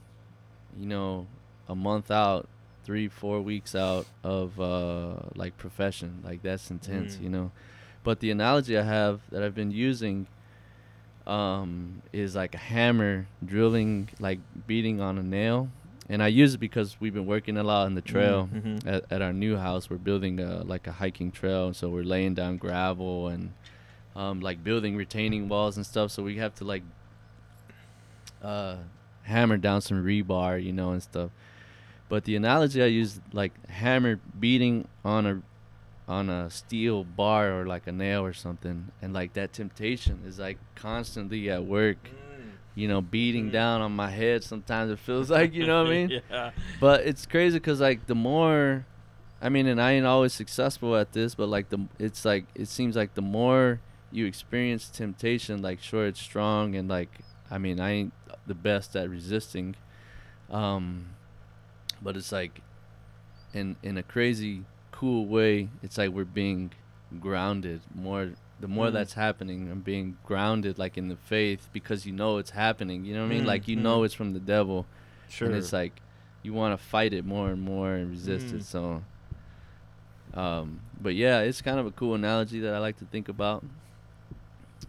you 0.78 0.86
know, 0.86 1.26
a 1.68 1.74
month 1.74 2.10
out, 2.10 2.48
three, 2.84 3.08
four 3.08 3.40
weeks 3.40 3.74
out 3.74 4.06
of, 4.22 4.58
uh, 4.60 5.14
like, 5.34 5.56
profession. 5.58 6.20
Like, 6.24 6.42
that's 6.42 6.70
intense, 6.70 7.16
Mm. 7.16 7.22
you 7.22 7.28
know. 7.30 7.50
But 8.02 8.20
the 8.20 8.30
analogy 8.30 8.76
I 8.78 8.82
have 8.82 9.20
that 9.30 9.42
I've 9.42 9.54
been 9.54 9.70
using 9.70 10.26
um, 11.26 12.02
is 12.12 12.34
like 12.34 12.54
a 12.54 12.58
hammer 12.58 13.26
drilling, 13.44 14.10
like 14.20 14.40
beating 14.66 15.00
on 15.00 15.16
a 15.18 15.22
nail. 15.22 15.70
And 16.08 16.22
I 16.22 16.26
use 16.28 16.52
it 16.54 16.58
because 16.58 17.00
we've 17.00 17.14
been 17.14 17.24
working 17.26 17.56
a 17.56 17.62
lot 17.62 17.86
on 17.86 17.94
the 17.94 18.02
trail 18.02 18.50
Mhm. 18.52 18.86
at, 18.86 19.04
at 19.10 19.22
our 19.22 19.32
new 19.32 19.56
house. 19.56 19.88
We're 19.88 19.96
building 19.96 20.38
a, 20.38 20.62
like 20.64 20.86
a 20.86 20.92
hiking 20.92 21.30
trail, 21.32 21.72
so 21.72 21.88
we're 21.88 22.02
laying 22.04 22.34
down 22.34 22.58
gravel 22.58 23.28
and 23.28 23.52
um, 24.16 24.40
like 24.40 24.62
building 24.64 24.96
retaining 24.96 25.48
walls 25.48 25.76
and 25.76 25.84
stuff. 25.86 26.10
So 26.10 26.22
we 26.22 26.36
have 26.38 26.54
to 26.56 26.64
like 26.64 26.82
uh, 28.42 28.76
hammer 29.22 29.56
down 29.56 29.80
some 29.80 30.04
rebar, 30.04 30.62
you 30.62 30.72
know, 30.72 30.90
and 30.92 31.02
stuff. 31.02 31.30
But 32.08 32.24
the 32.24 32.36
analogy 32.36 32.82
I 32.82 32.86
use, 32.86 33.20
like 33.32 33.52
hammer 33.68 34.20
beating 34.38 34.86
on 35.04 35.26
a 35.26 35.42
on 36.06 36.28
a 36.28 36.50
steel 36.50 37.02
bar 37.02 37.50
or 37.60 37.66
like 37.66 37.86
a 37.86 37.92
nail 37.92 38.24
or 38.24 38.34
something, 38.34 38.90
and 39.00 39.12
like 39.14 39.32
that 39.34 39.52
temptation 39.54 40.20
is 40.26 40.38
like 40.38 40.58
constantly 40.74 41.48
at 41.50 41.64
work, 41.64 41.96
you 42.74 42.86
know, 42.88 43.00
beating 43.00 43.48
Mm. 43.48 43.52
down 43.52 43.80
on 43.80 43.92
my 43.96 44.10
head. 44.10 44.44
Sometimes 44.44 44.90
it 44.90 44.98
feels 44.98 45.30
like, 45.30 45.54
you 45.54 45.66
know 45.66 45.82
what 45.82 45.90
I 45.92 45.94
mean? 45.94 46.20
yeah. 46.30 46.50
But 46.78 47.06
it's 47.06 47.24
crazy 47.24 47.58
because 47.58 47.80
like 47.80 48.06
the 48.06 48.14
more, 48.14 48.84
I 49.40 49.48
mean, 49.48 49.66
and 49.66 49.80
I 49.80 49.92
ain't 49.92 50.04
always 50.06 50.34
successful 50.34 50.94
at 50.94 51.12
this, 51.14 51.34
but 51.34 51.48
like 51.48 51.70
the 51.70 51.86
it's 51.98 52.26
like 52.26 52.44
it 52.54 52.68
seems 52.68 52.96
like 52.96 53.14
the 53.14 53.22
more 53.22 53.80
you 54.14 54.26
experience 54.26 54.88
temptation, 54.88 55.60
like 55.60 55.80
sure 55.82 56.06
it's 56.06 56.20
strong 56.20 56.74
and 56.76 56.88
like 56.88 57.10
I 57.50 57.58
mean 57.58 57.80
I 57.80 57.90
ain't 57.90 58.12
the 58.46 58.54
best 58.54 58.94
at 58.96 59.10
resisting, 59.10 59.74
um, 60.50 61.06
but 62.00 62.16
it's 62.16 62.32
like 62.32 62.60
in 63.52 63.76
in 63.82 63.96
a 63.98 64.02
crazy 64.02 64.64
cool 64.92 65.26
way. 65.26 65.68
It's 65.82 65.98
like 65.98 66.10
we're 66.10 66.24
being 66.24 66.72
grounded 67.20 67.80
more. 67.94 68.30
The 68.60 68.68
more 68.68 68.86
Mm. 68.88 68.92
that's 68.92 69.14
happening, 69.14 69.68
I'm 69.70 69.80
being 69.80 70.16
grounded 70.24 70.78
like 70.78 70.96
in 70.96 71.08
the 71.08 71.16
faith 71.16 71.68
because 71.72 72.06
you 72.06 72.12
know 72.12 72.38
it's 72.38 72.50
happening. 72.50 73.04
You 73.04 73.14
know 73.14 73.22
what 73.22 73.26
I 73.32 73.34
mean? 73.34 73.44
Mm, 73.44 73.46
Like 73.48 73.66
you 73.68 73.76
know 73.76 74.00
mm. 74.00 74.04
it's 74.06 74.14
from 74.14 74.32
the 74.32 74.40
devil 74.40 74.86
Sure. 75.28 75.48
and 75.48 75.56
it's 75.56 75.72
like 75.72 76.00
you 76.44 76.52
want 76.54 76.78
to 76.78 76.82
fight 76.86 77.12
it 77.12 77.24
more 77.24 77.50
and 77.50 77.60
more 77.60 77.94
and 77.94 78.10
resist 78.10 78.46
Mm. 78.46 78.54
it 78.60 78.64
so 78.64 79.02
um 80.34 80.80
but 81.00 81.14
yeah 81.14 81.40
it's 81.40 81.60
kind 81.62 81.78
of 81.78 81.86
a 81.86 81.90
cool 81.92 82.14
analogy 82.14 82.60
that 82.60 82.74
i 82.74 82.78
like 82.78 82.98
to 82.98 83.04
think 83.06 83.28
about 83.28 83.64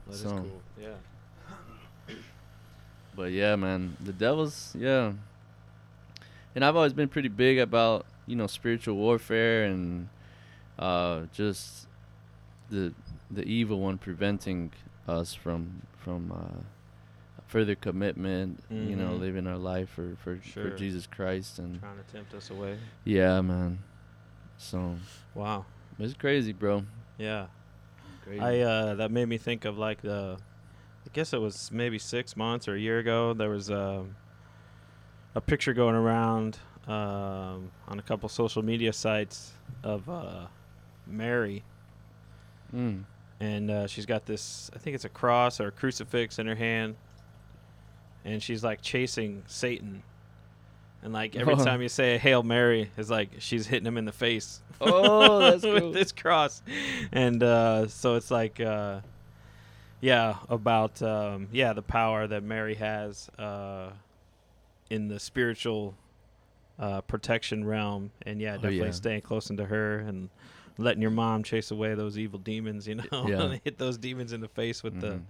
That 0.07 0.13
is 0.13 0.21
so- 0.21 0.37
cool. 0.37 0.61
Yeah. 0.81 0.93
but 3.15 3.31
yeah 3.31 3.55
man 3.55 3.95
the 4.03 4.11
devil's 4.13 4.75
yeah 4.77 5.13
and 6.53 6.65
i've 6.65 6.75
always 6.75 6.93
been 6.93 7.07
pretty 7.07 7.29
big 7.29 7.57
about 7.59 8.05
you 8.27 8.35
know 8.35 8.47
spiritual 8.47 8.95
warfare 8.95 9.63
and 9.65 10.09
uh 10.79 11.21
just 11.33 11.87
the 12.69 12.93
the 13.31 13.43
evil 13.43 13.79
one 13.79 13.97
preventing 13.97 14.71
us 15.07 15.33
from 15.33 15.81
from 15.97 16.31
uh 16.31 16.61
further 17.47 17.75
commitment 17.75 18.59
you 18.69 18.95
know 18.95 19.11
Mhm. 19.11 19.19
living 19.19 19.47
our 19.47 19.57
life 19.57 19.89
for 19.89 20.15
for, 20.23 20.39
Sure. 20.41 20.71
for 20.71 20.77
jesus 20.77 21.07
christ 21.07 21.59
and 21.59 21.79
Trying 21.79 21.97
to 21.97 22.11
tempt 22.11 22.33
us 22.33 22.49
away. 22.49 22.77
yeah 23.05 23.39
man 23.41 23.79
so 24.57 24.95
Wow. 25.33 25.65
It's 25.99 26.13
crazy, 26.13 26.51
bro. 26.53 26.83
Yeah. 27.17 27.47
Crazy. 28.25 28.41
I 28.41 28.59
uh 28.61 28.95
that 28.95 29.11
made 29.11 29.27
me 29.27 29.37
think 29.37 29.65
of 29.65 29.77
like 29.77 30.01
the 30.01 30.37
I 31.05 31.09
guess 31.13 31.31
it 31.33 31.39
was 31.39 31.71
maybe 31.71 31.99
6 31.99 32.35
months 32.35 32.67
or 32.67 32.75
a 32.75 32.79
year 32.79 32.99
ago 32.99 33.33
there 33.33 33.49
was 33.49 33.69
um 33.69 34.15
a 35.35 35.41
picture 35.41 35.73
going 35.73 35.95
around 35.95 36.57
um 36.87 37.71
on 37.87 37.99
a 37.99 38.01
couple 38.01 38.27
social 38.29 38.63
media 38.63 38.93
sites 38.93 39.53
of 39.83 40.09
uh 40.09 40.47
Mary 41.05 41.63
mm. 42.73 43.03
and 43.39 43.69
uh, 43.69 43.85
she's 43.85 44.07
got 44.07 44.25
this 44.25 44.71
I 44.75 44.79
think 44.79 44.95
it's 44.95 45.05
a 45.05 45.09
cross 45.09 45.59
or 45.59 45.67
a 45.67 45.71
crucifix 45.71 46.39
in 46.39 46.47
her 46.47 46.55
hand 46.55 46.95
and 48.23 48.41
she's 48.41 48.63
like 48.63 48.81
chasing 48.81 49.43
Satan 49.45 50.01
and 51.03 51.13
like 51.13 51.35
every 51.41 51.53
Oh. 51.53 51.63
time 51.63 51.81
you 51.81 51.89
say 51.89 52.15
a 52.15 52.17
Hail 52.17 52.43
Mary 52.43 52.89
it's 52.97 53.09
like 53.09 53.29
she's 53.39 53.67
hitting 53.67 53.85
him 53.87 53.97
in 53.97 54.05
the 54.05 54.11
face 54.11 54.61
Oh, 54.81 55.39
that's 55.39 55.63
cool. 55.63 55.73
with 55.73 55.93
this 55.93 56.11
cross 56.11 56.61
and 57.11 57.41
uh, 57.43 57.87
so 57.87 58.15
it's 58.15 58.29
like 58.31 58.59
uh, 58.59 58.99
yeah 60.01 60.35
about 60.49 61.01
um, 61.01 61.47
yeah 61.51 61.73
the 61.73 61.81
power 61.81 62.27
that 62.27 62.43
Mary 62.43 62.75
has 62.75 63.29
uh, 63.39 63.89
in 64.89 65.07
the 65.07 65.19
spiritual 65.19 65.95
uh, 66.77 67.01
protection 67.01 67.63
realm 67.65 68.11
and 68.25 68.41
yeah 68.41 68.53
Oh, 68.53 68.55
definitely 68.57 68.87
yeah. 68.87 68.91
staying 68.91 69.21
close 69.21 69.49
into 69.49 69.65
her 69.65 69.99
and 69.99 70.29
letting 70.77 71.01
your 71.01 71.11
mom 71.11 71.41
chase 71.43 71.71
away 71.71 71.93
those 71.95 72.17
evil 72.17 72.37
demons 72.39 72.85
you 72.87 72.95
know 73.11 73.27
Yeah. 73.27 73.57
hit 73.63 73.77
those 73.77 73.97
demons 73.97 74.33
in 74.33 74.41
the 74.41 74.49
face 74.49 74.83
with 74.83 74.99
the 74.99 75.07
Mhm. 75.07 75.21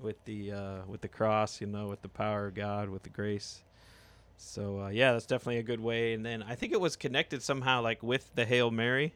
with 0.00 0.24
the 0.24 0.52
uh, 0.52 0.76
with 0.88 1.02
the 1.02 1.08
cross, 1.08 1.60
you 1.60 1.66
know, 1.66 1.88
with 1.88 2.00
the 2.00 2.08
power 2.08 2.46
of 2.46 2.54
God, 2.54 2.88
with 2.88 3.02
the 3.02 3.10
grace. 3.10 3.60
So 4.42 4.80
uh, 4.80 4.88
yeah, 4.88 5.12
that's 5.12 5.26
definitely 5.26 5.58
a 5.58 5.62
good 5.62 5.80
way. 5.80 6.12
And 6.14 6.24
then 6.24 6.42
I 6.42 6.54
think 6.54 6.72
it 6.72 6.80
was 6.80 6.96
connected 6.96 7.42
somehow, 7.42 7.82
like 7.82 8.02
with 8.02 8.34
the 8.34 8.44
Hail 8.46 8.70
Mary. 8.70 9.12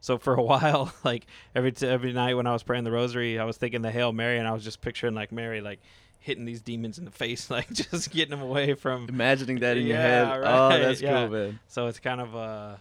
So 0.00 0.18
for 0.18 0.34
a 0.34 0.42
while, 0.50 0.92
like 1.04 1.26
every 1.54 1.72
t- 1.72 1.86
every 1.86 2.12
night 2.12 2.34
when 2.34 2.46
I 2.46 2.52
was 2.52 2.62
praying 2.62 2.84
the 2.84 2.92
Rosary, 2.92 3.38
I 3.38 3.44
was 3.44 3.56
thinking 3.56 3.82
the 3.82 3.90
Hail 3.90 4.12
Mary, 4.12 4.38
and 4.38 4.46
I 4.46 4.52
was 4.52 4.62
just 4.62 4.80
picturing 4.80 5.14
like 5.14 5.32
Mary, 5.32 5.60
like 5.60 5.80
hitting 6.20 6.44
these 6.44 6.60
demons 6.60 6.98
in 6.98 7.04
the 7.06 7.10
face, 7.10 7.50
like 7.50 7.72
just 7.72 8.10
getting 8.10 8.30
them 8.38 8.42
away 8.42 8.74
from. 8.74 9.08
Imagining 9.08 9.60
that 9.60 9.76
in 9.78 9.86
your 9.86 9.96
Yeah, 9.96 10.02
head. 10.02 10.40
right, 10.40 10.76
Oh, 10.76 10.78
that's 10.78 11.00
yeah. 11.00 11.26
cool, 11.26 11.28
man. 11.30 11.58
So 11.68 11.86
it's 11.86 11.98
kind 11.98 12.20
of 12.20 12.36
uh, 12.36 12.76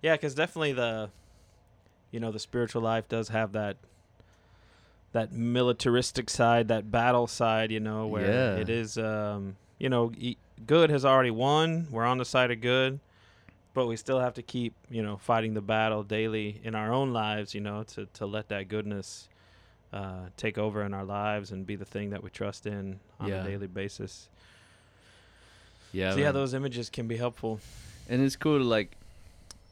Yeah, 0.00 0.14
because 0.14 0.34
definitely 0.34 0.72
the, 0.72 1.10
you 2.10 2.20
know, 2.20 2.32
the 2.32 2.38
spiritual 2.40 2.82
life 2.82 3.08
does 3.08 3.28
have 3.28 3.52
that. 3.52 3.76
That 5.12 5.30
militaristic 5.30 6.30
side, 6.30 6.68
that 6.68 6.90
battle 6.90 7.26
side, 7.26 7.70
you 7.70 7.80
know, 7.80 8.06
where 8.06 8.22
Yeah. 8.24 8.56
it 8.56 8.70
is, 8.70 8.96
um, 8.96 9.56
you 9.78 9.90
know, 9.90 10.10
e- 10.16 10.38
good 10.66 10.90
has 10.90 11.04
already 11.04 11.30
won. 11.30 11.88
We're 11.90 12.04
on 12.04 12.18
the 12.18 12.24
side 12.24 12.50
of 12.50 12.60
good, 12.60 13.00
but 13.74 13.86
we 13.86 13.96
still 13.96 14.20
have 14.20 14.34
to 14.34 14.42
keep, 14.42 14.74
you 14.90 15.02
know, 15.02 15.16
fighting 15.16 15.54
the 15.54 15.60
battle 15.62 16.02
daily 16.02 16.60
in 16.62 16.74
our 16.74 16.92
own 16.92 17.12
lives, 17.12 17.54
you 17.54 17.60
know, 17.60 17.82
to 17.94 18.06
to 18.14 18.26
let 18.26 18.48
that 18.48 18.68
goodness 18.68 19.28
uh, 19.92 20.26
take 20.36 20.56
over 20.58 20.82
in 20.84 20.94
our 20.94 21.04
lives 21.04 21.50
and 21.52 21.66
be 21.66 21.76
the 21.76 21.84
thing 21.84 22.10
that 22.10 22.22
we 22.22 22.30
trust 22.30 22.66
in 22.66 22.98
on 23.20 23.28
Yeah. 23.28 23.42
a 23.42 23.44
daily 23.44 23.66
basis. 23.66 24.28
Yeah, 25.92 26.12
so 26.14 26.20
yeah, 26.20 26.32
those 26.32 26.54
images 26.54 26.88
can 26.88 27.06
be 27.06 27.16
helpful. 27.18 27.60
and 28.08 28.22
it's 28.22 28.36
cool 28.36 28.58
to 28.58 28.64
like 28.64 28.96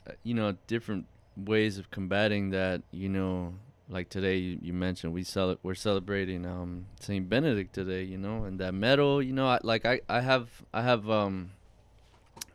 uh, 0.06 0.12
you 0.22 0.34
know 0.34 0.56
different 0.66 1.06
ways 1.36 1.78
of 1.78 1.90
combating 1.90 2.50
that 2.50 2.82
you 2.92 3.08
know 3.08 3.54
like 3.90 4.08
today 4.08 4.36
you, 4.38 4.58
you 4.62 4.72
mentioned 4.72 5.12
we 5.12 5.24
cel- 5.24 5.58
we're 5.64 5.74
celebrating 5.74 6.46
um 6.46 6.86
Saint 7.00 7.28
Benedict 7.28 7.74
today 7.74 8.04
you 8.04 8.16
know 8.18 8.44
and 8.44 8.58
that 8.60 8.72
medal 8.72 9.20
you 9.22 9.32
know 9.32 9.48
I, 9.48 9.58
like 9.62 9.84
I 9.84 10.00
I 10.08 10.20
have 10.20 10.48
I 10.72 10.82
have 10.82 11.10
um 11.10 11.50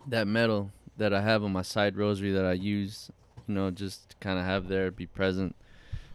that 0.08 0.28
medal 0.28 0.72
that 0.98 1.14
I 1.14 1.22
have 1.22 1.44
on 1.44 1.52
my 1.52 1.62
side 1.62 1.98
rosary 1.98 2.32
that 2.32 2.46
I 2.46 2.54
use 2.54 3.12
you 3.48 3.54
know 3.54 3.70
just 3.70 4.16
kind 4.22 4.40
of 4.40 4.46
have 4.46 4.68
there 4.70 4.92
be 4.92 5.06
present 5.06 5.56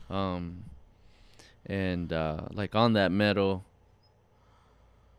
um 0.08 0.64
and 1.66 2.12
uh 2.12 2.46
like 2.52 2.74
on 2.74 2.94
that 2.94 3.12
medal 3.12 3.64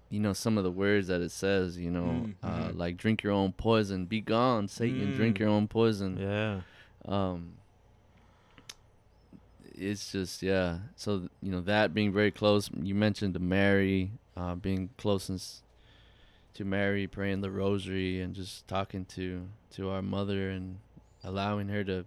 you 0.10 0.20
know 0.20 0.34
some 0.34 0.58
of 0.58 0.64
the 0.64 0.72
words 0.72 1.08
that 1.08 1.22
it 1.22 1.32
says 1.32 1.78
you 1.78 1.92
know 1.92 2.26
Mm, 2.26 2.34
uh 2.44 2.70
mhm. 2.72 2.78
like 2.78 2.98
drink 2.98 3.24
your 3.24 3.34
own 3.34 3.54
poison 3.54 4.06
be 4.06 4.20
gone 4.20 4.68
satan 4.68 5.12
drink 5.16 5.38
Mm. 5.38 5.40
your 5.42 5.50
own 5.50 5.68
poison 5.68 6.18
Yeah. 6.18 6.62
um 7.06 7.54
it's 9.82 10.12
just 10.12 10.44
yeah 10.44 10.78
so 10.96 11.28
you 11.41 11.52
know 11.52 11.62
that 11.62 11.94
being 11.94 12.12
very 12.13 12.32
close 12.32 12.70
you 12.82 12.94
mentioned 12.94 13.34
to 13.34 13.39
mary 13.39 14.12
uh 14.38 14.54
being 14.56 14.89
closest 14.98 15.63
to 16.54 16.63
mary 16.63 17.08
praying 17.08 17.41
the 17.41 17.50
rosary 17.50 18.22
and 18.22 18.36
just 18.36 18.67
talking 18.67 19.06
to 19.06 19.48
to 19.72 19.89
our 19.89 20.02
mother 20.02 20.50
and 20.52 20.78
allowing 21.24 21.67
her 21.67 21.84
to 21.84 22.06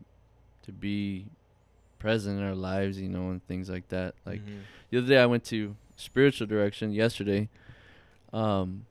to 0.62 0.70
be 0.72 1.26
present 1.98 2.38
in 2.38 2.44
our 2.46 2.54
lives 2.54 2.98
you 3.00 3.08
know 3.08 3.30
and 3.30 3.44
things 3.46 3.68
like 3.68 3.88
that 3.88 4.14
like 4.24 4.40
Mhm. 4.40 4.60
the 4.90 4.98
other 4.98 5.06
day 5.08 5.18
I 5.18 5.26
went 5.26 5.44
to 5.46 5.74
spiritual 5.96 6.46
direction 6.46 6.92
yesterday. 6.92 7.48
Um, 8.32 8.86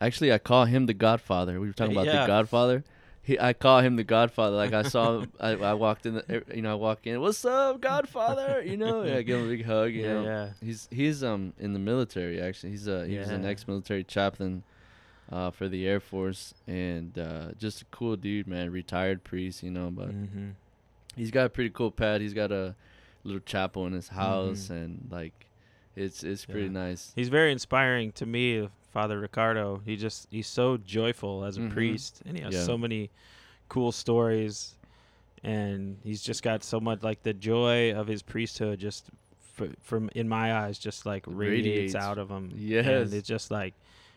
actually, 0.00 0.32
I 0.32 0.38
call 0.38 0.64
him 0.66 0.86
the 0.86 0.94
Godfather. 0.94 1.60
We 1.60 1.66
were 1.66 1.72
talking 1.72 1.92
about 1.92 2.06
Yeah. 2.06 2.22
the 2.22 2.26
Godfather. 2.26 2.84
He, 3.26 3.38
I 3.40 3.52
call 3.54 3.80
him 3.80 3.96
the 3.96 4.04
Godfather. 4.04 4.54
Like 4.56 4.72
I 4.72 4.82
saw, 4.82 5.24
I, 5.40 5.50
I 5.50 5.74
walked 5.74 6.06
in. 6.06 6.14
The, 6.14 6.44
you 6.54 6.62
know, 6.62 6.70
I 6.72 6.74
walk 6.76 7.06
in. 7.08 7.20
What's 7.20 7.44
up, 7.44 7.80
Godfather? 7.80 8.62
You 8.64 8.76
know, 8.76 9.02
I 9.02 9.22
give 9.22 9.40
him 9.40 9.46
a 9.46 9.48
big 9.48 9.64
hug. 9.66 9.92
You 9.92 10.02
yeah, 10.02 10.12
know, 10.12 10.24
yeah. 10.24 10.48
he's 10.62 10.88
he's 10.92 11.24
um 11.24 11.52
in 11.58 11.72
the 11.72 11.80
military 11.80 12.40
actually. 12.40 12.70
He's 12.70 12.86
a 12.86 13.04
he 13.06 13.18
was 13.18 13.28
an 13.30 13.44
ex-military 13.44 14.04
chaplain. 14.04 14.62
Uh, 15.28 15.50
for 15.50 15.68
the 15.68 15.84
Air 15.88 15.98
Force 15.98 16.54
and 16.68 17.18
uh, 17.18 17.48
just 17.58 17.82
a 17.82 17.84
cool 17.86 18.14
dude, 18.14 18.46
man. 18.46 18.70
Retired 18.70 19.24
priest, 19.24 19.60
you 19.64 19.72
know, 19.72 19.90
but 19.90 20.10
Mhm. 20.12 20.52
he's 21.16 21.32
got 21.32 21.46
a 21.46 21.48
pretty 21.48 21.70
cool 21.70 21.90
pad. 21.90 22.20
He's 22.20 22.32
got 22.32 22.52
a 22.52 22.76
little 23.24 23.40
chapel 23.40 23.88
in 23.88 23.92
his 23.92 24.06
house, 24.06 24.68
Mhm. 24.68 24.70
and 24.84 25.08
like, 25.10 25.46
it's 25.96 26.22
it's 26.22 26.44
pretty 26.44 26.66
Yeah. 26.66 26.84
nice. 26.84 27.12
He's 27.16 27.28
very 27.28 27.50
inspiring 27.50 28.12
to 28.12 28.24
me, 28.24 28.68
Father 28.96 29.20
Ricardo. 29.20 29.82
He 29.84 29.94
just 29.96 30.26
he's 30.30 30.46
so 30.46 30.78
joyful 30.78 31.44
as 31.44 31.58
a 31.58 31.60
Mhm. 31.60 31.70
priest, 31.70 32.22
and 32.24 32.34
he 32.34 32.42
has 32.42 32.54
Yeah. 32.54 32.62
so 32.62 32.78
many 32.78 33.10
cool 33.68 33.92
stories, 33.92 34.74
and 35.44 35.98
he's 36.02 36.22
just 36.22 36.42
got 36.42 36.64
so 36.64 36.80
much 36.80 37.02
like 37.02 37.22
the 37.22 37.34
joy 37.34 37.92
of 37.92 38.06
his 38.06 38.22
priesthood. 38.22 38.78
Just 38.78 39.10
f- 39.58 39.76
from 39.82 40.08
in 40.14 40.30
my 40.30 40.54
eyes, 40.54 40.78
just 40.78 41.04
like 41.04 41.24
radiates, 41.26 41.66
Radiates. 41.66 41.94
out 41.94 42.16
of 42.16 42.30
him. 42.30 42.52
Yes. 42.56 42.86
and 42.86 43.12
it's 43.12 43.28
just 43.28 43.50
like 43.50 43.74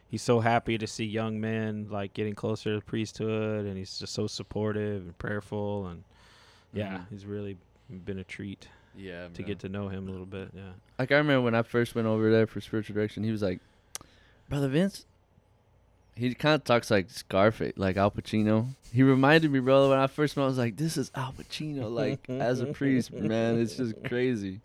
he's 0.08 0.22
so 0.22 0.39
happy 0.39 0.78
to 0.78 0.88
see 0.88 1.04
young 1.04 1.42
men 1.42 1.88
like 1.89 2.13
getting 2.13 2.34
closer 2.34 2.70
to 2.72 2.76
the 2.80 2.86
priesthood, 2.86 3.65
and 3.65 3.78
he's 3.78 4.00
just 4.00 4.13
so 4.13 4.28
supportive 4.28 5.02
and 5.04 5.18
prayerful, 5.18 5.88
and 5.88 6.06
yeah, 6.72 7.00
Mhm. 7.00 7.10
he's 7.10 7.26
really 7.26 7.58
been 8.06 8.20
a 8.20 8.24
treat 8.24 8.70
Yeah, 8.96 9.28
to 9.28 9.42
man. 9.42 9.48
get 9.48 9.60
to 9.60 9.68
know 9.68 9.89
him 9.89 10.08
a 10.08 10.12
little 10.12 10.26
bit. 10.26 10.52
Yeah. 10.56 10.72
like 10.98 11.12
I 11.12 11.18
remember 11.18 11.42
when 11.42 11.56
I 11.56 11.63
first 11.63 11.96
went 11.96 12.08
over 12.08 12.32
there 12.32 12.48
for 12.48 12.62
spiritual 12.62 12.94
direction, 12.94 13.24
he 13.26 13.32
was 13.32 13.42
like, 13.42 13.60
"Brother 14.50 14.68
Vince." 14.68 15.06
He 16.16 16.34
kind 16.34 16.56
of 16.56 16.66
talks 16.66 16.92
like 16.92 17.10
Scarface, 17.10 17.74
like 17.78 17.96
Al 17.96 18.12
Pacino. 18.12 18.68
He 18.92 19.04
reminded 19.04 19.52
me, 19.52 19.60
brother, 19.60 19.88
when 19.90 20.00
I 20.00 20.08
first 20.08 20.36
met, 20.36 20.42
him, 20.42 20.46
I 20.46 20.50
was 20.50 20.58
like, 20.58 20.76
"This 20.76 20.98
is 20.98 21.12
Al 21.16 21.32
Pacino." 21.34 21.90
Like 21.90 22.30
as 22.30 22.60
a 22.60 22.66
priest, 22.68 23.14
man, 23.14 23.58
it's 23.60 23.78
just 23.78 23.94
crazy. 24.04 24.60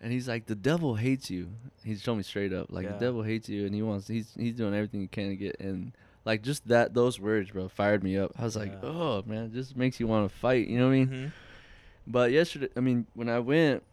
And 0.00 0.10
he's 0.12 0.26
like, 0.26 0.46
"The 0.46 0.56
devil 0.56 0.96
hates 0.96 1.30
you." 1.30 1.50
He 1.84 1.94
told 1.96 2.16
me 2.18 2.24
straight 2.24 2.52
up, 2.52 2.66
like 2.70 2.84
Yeah. 2.86 2.92
the 2.94 2.98
devil 2.98 3.22
hates 3.22 3.48
you, 3.48 3.64
and 3.66 3.74
he 3.74 3.82
wants 3.82 4.08
he's 4.08 4.32
he's 4.36 4.56
doing 4.56 4.74
everything 4.74 5.00
he 5.02 5.06
can 5.06 5.28
to 5.28 5.36
get 5.36 5.56
in. 5.56 5.92
Like 6.24 6.42
just 6.42 6.66
that 6.68 6.94
those 6.94 7.20
words, 7.20 7.50
bro, 7.50 7.68
fired 7.68 8.02
me 8.02 8.16
up. 8.18 8.32
I 8.36 8.42
was 8.44 8.56
like, 8.56 8.72
Yeah. 8.72 8.88
"Oh 8.88 9.22
man, 9.26 9.44
it 9.44 9.52
just 9.52 9.76
makes 9.76 10.00
you 10.00 10.08
want 10.08 10.28
to 10.28 10.36
fight." 10.36 10.66
You 10.66 10.78
know 10.78 10.86
what 10.88 10.94
I 10.94 10.96
mean? 10.96 11.08
Mhm. 11.08 11.32
But 12.08 12.32
yesterday, 12.32 12.68
I 12.76 12.80
mean, 12.80 13.06
when 13.14 13.28
I 13.28 13.38
went, 13.38 13.84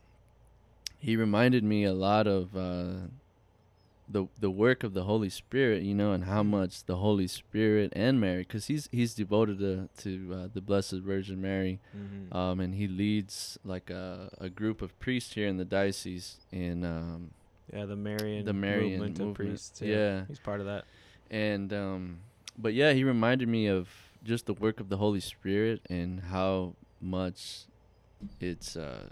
he 0.97 1.15
reminded 1.15 1.63
me 1.63 1.83
a 1.83 1.93
lot 1.93 2.25
of 2.25 2.55
uh, 2.57 3.07
the 4.11 4.25
the 4.39 4.49
work 4.49 4.83
of 4.83 4.93
the 4.93 5.03
Holy 5.03 5.29
Spirit, 5.29 5.83
you 5.83 5.93
know, 5.93 6.13
and 6.13 6.23
how 6.23 6.41
much 6.41 6.83
the 6.85 6.95
Holy 6.97 7.27
Spirit 7.27 7.93
and 7.95 8.19
Mary, 8.19 8.39
because 8.43 8.65
he's 8.67 8.89
he's 8.91 9.13
devoted 9.13 9.59
to 9.59 9.87
to 10.03 10.33
uh, 10.33 10.47
the 10.53 10.61
Blessed 10.61 10.93
Virgin 11.05 11.39
Mary, 11.41 11.79
Mhm. 11.95 12.35
um, 12.35 12.59
and 12.59 12.73
he 12.75 12.87
leads 12.87 13.59
like 13.63 13.89
a 13.89 14.29
a 14.39 14.49
group 14.49 14.81
of 14.81 14.97
priests 14.99 15.33
here 15.33 15.47
in 15.47 15.57
the 15.57 15.65
diocese 15.65 16.37
in 16.51 16.83
um, 16.83 17.31
Yeah, 17.71 17.85
the 17.85 17.95
Marian, 17.95 18.45
the 18.45 18.53
Marian 18.53 18.99
movement, 18.99 19.19
movement. 19.19 19.29
of 19.29 19.35
priests. 19.35 19.81
Yeah. 19.81 20.25
he's 20.27 20.39
part 20.39 20.59
of 20.59 20.65
that. 20.65 20.85
and 21.29 21.71
um 21.71 22.19
but 22.57 22.73
yeah 22.73 22.91
he 22.93 23.03
reminded 23.03 23.47
me 23.47 23.67
of 23.67 23.87
just 24.23 24.47
the 24.47 24.53
work 24.55 24.79
of 24.79 24.89
the 24.89 24.97
holy 24.97 25.19
spirit 25.19 25.79
and 25.89 26.19
how 26.35 26.73
much 26.99 27.65
it's 28.41 28.75
uh 28.75 29.05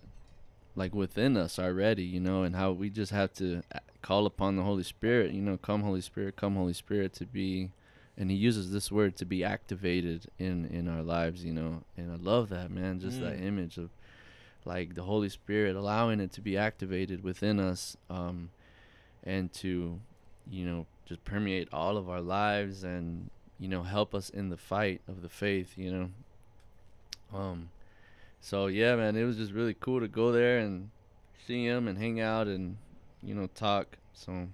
like 0.75 0.93
within 0.95 1.38
us 1.38 1.60
already 1.60 2.03
you 2.03 2.19
know 2.19 2.41
and 2.43 2.55
how 2.55 2.71
we 2.71 2.89
just 2.89 3.12
have 3.12 3.31
to 3.33 3.62
a- 3.71 3.79
call 4.08 4.26
upon 4.26 4.56
the 4.56 4.62
holy 4.63 4.84
spirit 4.84 5.32
you 5.32 5.41
know 5.41 5.58
come 5.58 5.82
holy 5.84 6.00
spirit 6.02 6.36
come 6.36 6.56
holy 6.56 6.74
spirit 6.74 7.12
to 7.13 7.26
be 7.26 7.70
and 8.17 8.32
he 8.32 8.38
uses 8.38 8.72
this 8.72 8.89
word 8.91 9.15
to 9.17 9.26
be 9.26 9.43
activated 9.43 10.20
in 10.39 10.65
in 10.67 10.88
our 10.88 11.04
lives 11.04 11.43
you 11.43 11.52
know 11.54 11.84
and 11.98 12.12
i 12.12 12.15
love 12.15 12.48
that 12.50 12.72
man 12.72 13.00
just 13.00 13.20
that 13.20 13.38
Mm. 13.38 13.43
image 13.52 13.78
of 13.78 13.89
like 14.63 14.96
the 14.96 15.04
holy 15.04 15.30
spirit 15.30 15.76
allowing 15.76 16.20
it 16.22 16.32
to 16.32 16.41
be 16.41 16.56
activated 16.58 17.22
within 17.24 17.60
us 17.60 17.98
um 18.10 18.50
and 19.24 19.52
to 19.54 20.00
you 20.50 20.63
know 20.65 20.86
just 21.06 21.24
permeate 21.26 21.67
all 21.74 21.98
of 21.98 22.10
our 22.10 22.22
lives 22.22 22.84
and 22.84 23.30
you 23.60 23.67
know 23.67 23.84
help 23.84 24.15
us 24.15 24.30
in 24.30 24.48
the 24.50 24.58
fight 24.58 25.02
of 25.10 25.22
the 25.22 25.30
faith 25.30 25.74
you 25.78 25.91
know 25.91 26.10
um 27.34 27.70
so 28.39 28.67
yeah 28.67 28.96
man 28.96 29.15
it 29.17 29.26
was 29.26 29.36
just 29.36 29.52
really 29.52 29.74
cool 29.74 30.00
to 30.00 30.08
go 30.08 30.32
there 30.32 30.60
and 30.60 30.89
see 31.46 31.65
him 31.65 31.88
and 31.89 31.98
hang 31.98 32.20
out 32.22 32.48
and 32.48 32.78
you 33.23 33.34
know 33.34 33.47
talk 33.56 33.97
so 34.13 34.47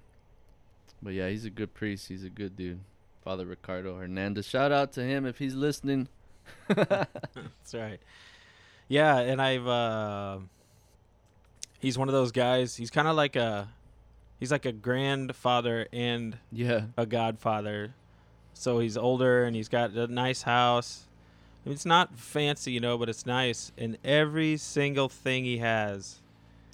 but 1.01 1.13
yeah 1.13 1.29
he's 1.29 1.45
a 1.45 1.49
good 1.49 1.73
priest 1.73 2.07
he's 2.07 2.23
a 2.23 2.29
good 2.29 2.55
dude 2.55 2.79
father 3.23 3.45
ricardo 3.45 3.97
hernandez 3.97 4.45
shout 4.45 4.71
out 4.71 4.91
to 4.93 5.03
him 5.03 5.25
if 5.25 5.37
he's 5.37 5.55
listening 5.55 6.07
That's 6.67 7.73
right. 7.73 7.99
Yeah, 8.87 9.17
and 9.19 9.41
I've 9.41 9.67
uh, 9.67 10.39
he's 11.79 11.97
one 11.97 12.07
of 12.07 12.13
those 12.13 12.31
guys. 12.31 12.75
He's 12.75 12.89
kind 12.89 13.07
of 13.07 13.15
like 13.15 13.35
a 13.35 13.69
he's 14.39 14.51
like 14.51 14.65
a 14.65 14.71
grandfather 14.71 15.87
and 15.93 16.37
yeah 16.51 16.85
a 16.97 17.05
godfather. 17.05 17.93
So 18.53 18.79
he's 18.79 18.97
older 18.97 19.45
and 19.45 19.55
he's 19.55 19.69
got 19.69 19.91
a 19.91 20.07
nice 20.07 20.43
house. 20.43 21.05
I 21.65 21.69
mean, 21.69 21.73
it's 21.73 21.85
not 21.85 22.17
fancy, 22.17 22.71
you 22.71 22.79
know, 22.79 22.97
but 22.97 23.09
it's 23.09 23.25
nice. 23.25 23.71
And 23.77 23.97
every 24.03 24.57
single 24.57 25.09
thing 25.09 25.43
he 25.43 25.57
has, 25.59 26.19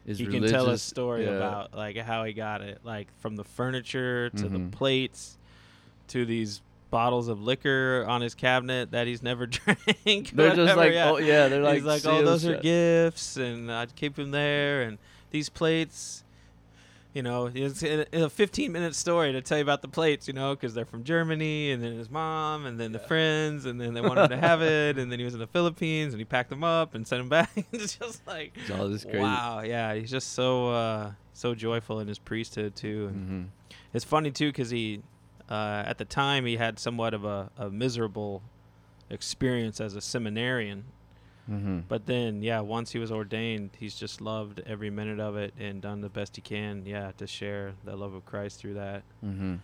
he 0.06 0.26
can 0.26 0.44
tell 0.48 0.70
a 0.70 0.78
story 0.78 1.26
yeah. 1.26 1.32
about 1.32 1.74
like 1.76 1.98
how 1.98 2.24
he 2.24 2.34
got 2.34 2.62
it, 2.62 2.80
like 2.84 3.08
from 3.20 3.36
the 3.36 3.44
furniture 3.44 4.30
to 4.32 4.44
Mhm. 4.46 4.52
the 4.72 4.78
plates 4.78 5.38
to 6.10 6.26
these 6.26 6.62
bottles 6.92 7.28
of 7.28 7.40
liquor 7.40 8.04
on 8.08 8.22
his 8.22 8.34
cabinet 8.34 8.92
that 8.92 9.06
he's 9.06 9.22
never 9.22 9.46
drank. 10.06 10.32
they're 10.32 10.56
just 10.56 10.76
like 10.76 10.94
yeah. 10.94 11.12
oh 11.12 11.18
yeah 11.18 11.48
they're 11.48 11.62
like 11.62 11.76
he's 11.76 11.84
like, 11.84 12.06
oh, 12.06 12.24
those 12.26 12.46
are 12.46 12.58
gifts, 12.58 13.38
and 13.38 13.72
I'd 13.72 13.96
keep 13.96 14.16
them 14.16 14.32
there. 14.32 14.82
And 14.82 14.98
these 15.32 15.50
plates, 15.50 16.24
you 17.14 17.24
know, 17.24 17.50
it's 17.54 17.84
a 17.84 18.06
a 18.14 18.30
15 18.30 18.72
minute 18.72 18.96
story 18.96 19.32
to 19.32 19.42
tell 19.42 19.58
you 19.58 19.64
about 19.64 19.82
the 19.82 19.88
plates, 19.88 20.28
you 20.28 20.34
know, 20.34 20.56
because 20.56 20.74
they're 20.74 20.86
from 20.86 21.04
Germany, 21.04 21.72
and 21.72 21.82
then 21.84 21.98
his 21.98 22.10
mom, 22.10 22.66
and 22.66 22.80
then 22.80 22.92
the 22.92 23.00
friends, 23.00 23.66
and 23.66 23.82
then 23.82 23.94
they 23.94 24.02
wanted 24.02 24.28
to 24.30 24.38
have 24.38 24.62
it, 24.62 24.98
and 24.98 25.12
then 25.12 25.18
he 25.20 25.26
was 25.26 25.34
in 25.34 25.40
the 25.40 25.48
Philippines, 25.48 26.14
and 26.14 26.22
he 26.22 26.26
packed 26.26 26.50
them 26.50 26.64
up 26.64 26.94
and 26.94 27.08
sent 27.08 27.20
them 27.22 27.30
back. 27.30 27.50
it's 27.72 27.98
just 27.98 28.26
like, 28.28 28.54
It's 28.56 28.70
all 28.72 28.88
this 28.90 29.04
crazy 29.04 29.20
wow, 29.20 29.62
yeah, 29.62 29.94
he's 29.96 30.12
just 30.12 30.34
so 30.34 30.70
uh, 30.70 31.12
so 31.34 31.56
joyful 31.56 32.00
in 32.00 32.08
his 32.08 32.20
priesthood 32.20 32.76
too. 32.76 33.08
And 33.08 33.28
hmm 33.28 33.44
it's 33.92 34.06
funny 34.06 34.30
too 34.30 34.50
because 34.50 34.70
he, 34.70 35.02
uh, 35.50 35.84
at 35.86 35.98
the 35.98 36.06
time, 36.06 36.46
he 36.46 36.58
had 36.58 36.78
somewhat 36.78 37.16
of 37.16 37.26
a, 37.26 37.50
a 37.58 37.72
miserable 37.72 38.44
experience 39.10 39.82
as 39.82 39.96
a 39.96 40.02
seminarian. 40.02 40.86
Mm-hmm. 41.50 41.80
But 41.88 42.06
then, 42.06 42.42
yeah, 42.42 42.60
once 42.62 42.92
he 42.92 43.00
was 43.00 43.12
ordained, 43.12 43.72
he's 43.80 43.96
just 43.96 44.22
loved 44.22 44.62
every 44.66 44.90
minute 44.90 45.20
of 45.20 45.36
it 45.36 45.54
and 45.60 45.82
done 45.82 46.02
the 46.02 46.10
best 46.10 46.36
he 46.36 46.42
can, 46.42 46.86
yeah, 46.86 47.12
to 47.18 47.28
share 47.28 47.74
the 47.84 47.96
love 47.96 48.14
of 48.14 48.26
Christ 48.26 48.60
through 48.60 48.76
that. 48.76 49.04
Mm-hmm. 49.26 49.56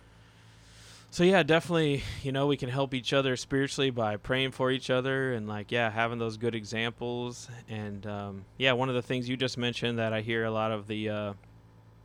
So 1.10 1.24
yeah, 1.24 1.42
definitely, 1.44 2.02
you 2.22 2.32
know, 2.32 2.46
we 2.46 2.56
can 2.56 2.68
help 2.68 2.92
each 2.92 3.12
other 3.12 3.36
spiritually 3.36 3.90
by 3.90 4.16
praying 4.16 4.50
for 4.50 4.70
each 4.70 4.90
other 4.90 5.32
and 5.32 5.48
like 5.48 5.70
yeah, 5.72 5.88
having 5.90 6.18
those 6.18 6.36
good 6.36 6.54
examples 6.54 7.48
and 7.68 8.06
um, 8.06 8.44
yeah, 8.58 8.72
one 8.72 8.88
of 8.88 8.94
the 8.96 9.02
things 9.02 9.28
you 9.28 9.36
just 9.36 9.56
mentioned 9.56 9.98
that 9.98 10.12
I 10.12 10.20
hear 10.20 10.44
a 10.44 10.50
lot 10.50 10.72
of 10.72 10.88
the 10.88 11.08
uh, 11.08 11.32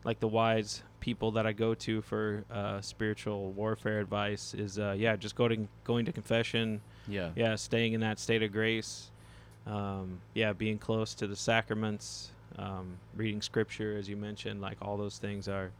like 0.05 0.19
the 0.19 0.27
wise 0.29 0.83
people 1.01 1.31
that 1.31 1.45
I 1.47 1.51
go 1.51 1.73
to 1.73 2.01
for 2.03 2.45
uh, 2.51 2.79
spiritual 2.79 3.51
warfare 3.51 3.99
advice 3.99 4.53
is 4.53 4.77
uh, 4.79 4.95
yeah, 4.97 5.15
just 5.15 5.35
go 5.35 5.47
to 5.47 5.67
going 5.83 6.05
to 6.05 6.13
confession, 6.13 6.79
Yeah. 7.07 7.31
yeah, 7.35 7.55
staying 7.55 7.93
in 7.93 8.01
that 8.01 8.19
state 8.19 8.43
of 8.43 8.51
grace, 8.53 9.09
um, 9.67 10.19
yeah, 10.33 10.53
being 10.53 10.77
close 10.77 11.13
to 11.15 11.27
the 11.27 11.35
sacraments, 11.35 12.31
um, 12.57 12.97
reading 13.15 13.41
scripture 13.41 13.97
as 13.97 14.09
you 14.09 14.17
mentioned, 14.17 14.61
like 14.61 14.77
all 14.81 14.97
those 14.97 15.17
things 15.17 15.47
are 15.47 15.71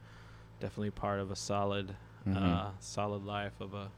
definitely 0.60 0.91
part 0.91 1.20
of 1.20 1.32
a 1.32 1.36
solid 1.36 1.96
Mhm. 2.28 2.36
uh, 2.38 2.70
solid 2.80 3.26
life 3.26 3.60
of 3.60 3.74
a 3.74 3.89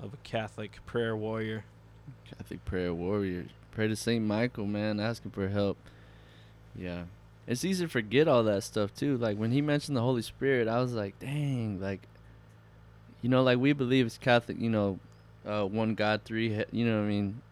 of 0.00 0.14
a 0.14 0.16
Catholic 0.22 0.78
prayer 0.86 1.16
warrior. 1.16 1.64
Catholic 2.24 2.64
prayer 2.64 2.94
warrior. 2.94 3.46
Pray 3.72 3.88
to 3.88 3.96
Saint 3.96 4.24
Michael, 4.24 4.66
man, 4.66 4.98
asking 5.00 5.32
for 5.32 5.48
help. 5.48 5.76
Yeah. 6.74 7.04
It's 7.46 7.64
easy 7.64 7.84
to 7.84 7.90
forget 7.90 8.28
all 8.28 8.44
that 8.44 8.62
stuff 8.62 8.94
too. 8.94 9.16
Like 9.18 9.36
when 9.36 9.50
he 9.50 9.60
mentioned 9.60 9.96
the 9.96 10.00
Holy 10.02 10.22
Spirit, 10.22 10.68
I 10.68 10.80
was 10.80 10.92
like, 10.94 11.18
dang, 11.18 11.80
like 11.80 12.00
you 13.22 13.28
know, 13.28 13.42
like 13.42 13.58
we 13.58 13.72
believe 13.74 14.06
it's 14.06 14.16
Catholic, 14.16 14.58
you 14.60 14.70
know, 14.70 14.98
uh, 15.44 15.64
one 15.64 15.94
God, 15.94 16.22
three, 16.24 16.54
he- 16.54 16.64
you 16.78 16.86
know 16.86 16.98
what 17.00 17.04
I 17.04 17.08
mean? 17.08 17.42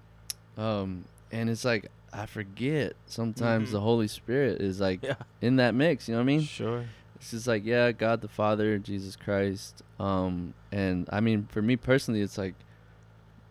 Um, 0.56 1.04
and 1.32 1.48
it's 1.50 1.64
like 1.64 1.90
I 2.12 2.26
forget 2.26 2.94
sometimes 3.06 3.68
Mhm. 3.68 3.72
the 3.72 3.80
Holy 3.80 4.08
Spirit 4.08 4.60
is 4.62 4.80
like 4.80 5.02
Yeah, 5.02 5.14
in 5.42 5.56
that 5.56 5.74
mix. 5.74 6.08
You 6.08 6.14
know 6.14 6.20
what 6.20 6.24
I 6.24 6.26
mean? 6.26 6.40
sure. 6.42 6.84
It's 7.16 7.32
just 7.32 7.46
like 7.46 7.64
yeah, 7.64 7.92
God 7.92 8.20
the 8.20 8.28
Father, 8.28 8.78
Jesus 8.78 9.16
Christ. 9.16 9.82
Um, 10.00 10.54
and 10.72 11.08
I 11.12 11.20
mean, 11.20 11.46
for 11.50 11.60
me 11.62 11.76
personally, 11.76 12.20
it's 12.22 12.38
like 12.38 12.54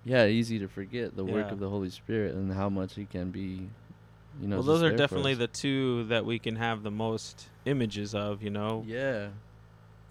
yeah, 0.06 0.26
easy 0.26 0.58
to 0.60 0.68
forget 0.70 1.16
the 1.18 1.26
work 1.26 1.52
of 1.52 1.60
the 1.60 1.70
Holy 1.70 1.90
Spirit 1.90 2.34
and 2.34 2.54
how 2.54 2.70
much 2.70 2.96
He 2.96 3.06
can 3.06 3.30
be. 3.30 3.70
You 4.42 4.48
know, 4.48 4.58
well, 4.58 4.63
those 4.63 4.84
are 4.84 4.92
definitely 4.96 5.34
the 5.34 5.48
two 5.48 6.06
that 6.06 6.26
we 6.26 6.40
can 6.40 6.56
have 6.58 6.84
the 6.84 6.92
most 6.92 7.48
images 7.66 8.16
of. 8.16 8.42
You 8.42 8.52
know, 8.52 8.84
yeah, 8.88 9.30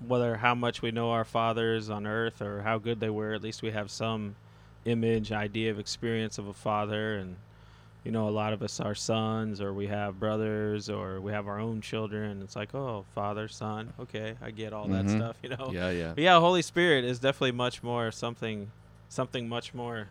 whether 0.06 0.36
how 0.36 0.54
much 0.54 0.82
we 0.82 0.90
know 0.90 1.10
our 1.12 1.24
fathers 1.24 1.88
on 1.90 2.06
earth 2.06 2.42
or 2.42 2.62
how 2.62 2.78
good 2.78 3.00
they 3.00 3.08
were, 3.10 3.32
at 3.34 3.42
least 3.42 3.62
we 3.62 3.70
have 3.70 3.90
some 3.90 4.36
image, 4.84 5.32
idea 5.32 5.70
of 5.70 5.78
experience 5.78 6.38
of 6.38 6.46
a 6.46 6.52
father. 6.54 7.16
And, 7.16 7.36
you 8.06 8.12
know, 8.12 8.28
a 8.28 8.30
lot 8.30 8.52
of 8.52 8.62
us 8.62 8.78
are 8.78 8.94
sons 8.94 9.60
or 9.60 9.74
we 9.74 9.88
have 9.88 10.20
brothers 10.20 10.88
or 10.88 11.20
we 11.20 11.32
have 11.32 11.48
our 11.48 11.58
own 11.58 11.80
children. 11.80 12.40
It's 12.40 12.54
like, 12.54 12.72
oh, 12.72 13.04
father, 13.16 13.48
son. 13.48 13.92
Okay, 13.98 14.34
I 14.40 14.52
get 14.52 14.72
all 14.72 14.86
that 14.88 15.06
Mhm. 15.06 15.16
stuff, 15.16 15.36
you 15.42 15.48
know? 15.48 15.70
yeah, 15.72 15.90
yeah, 15.90 16.12
But 16.14 16.22
yeah, 16.22 16.38
Holy 16.38 16.62
Spirit 16.62 17.04
is 17.04 17.18
definitely 17.18 17.50
much 17.50 17.82
more 17.82 18.12
something, 18.12 18.70
something 19.08 19.48
much 19.48 19.74
more 19.74 20.06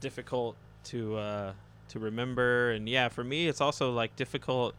difficult 0.00 0.56
to 0.84 1.16
uh, 1.18 1.52
to 1.90 1.98
remember. 1.98 2.70
And 2.70 2.88
yeah, 2.88 3.08
for 3.08 3.22
me, 3.22 3.46
it's 3.46 3.60
also 3.60 3.92
like 3.92 4.16
difficult, 4.16 4.74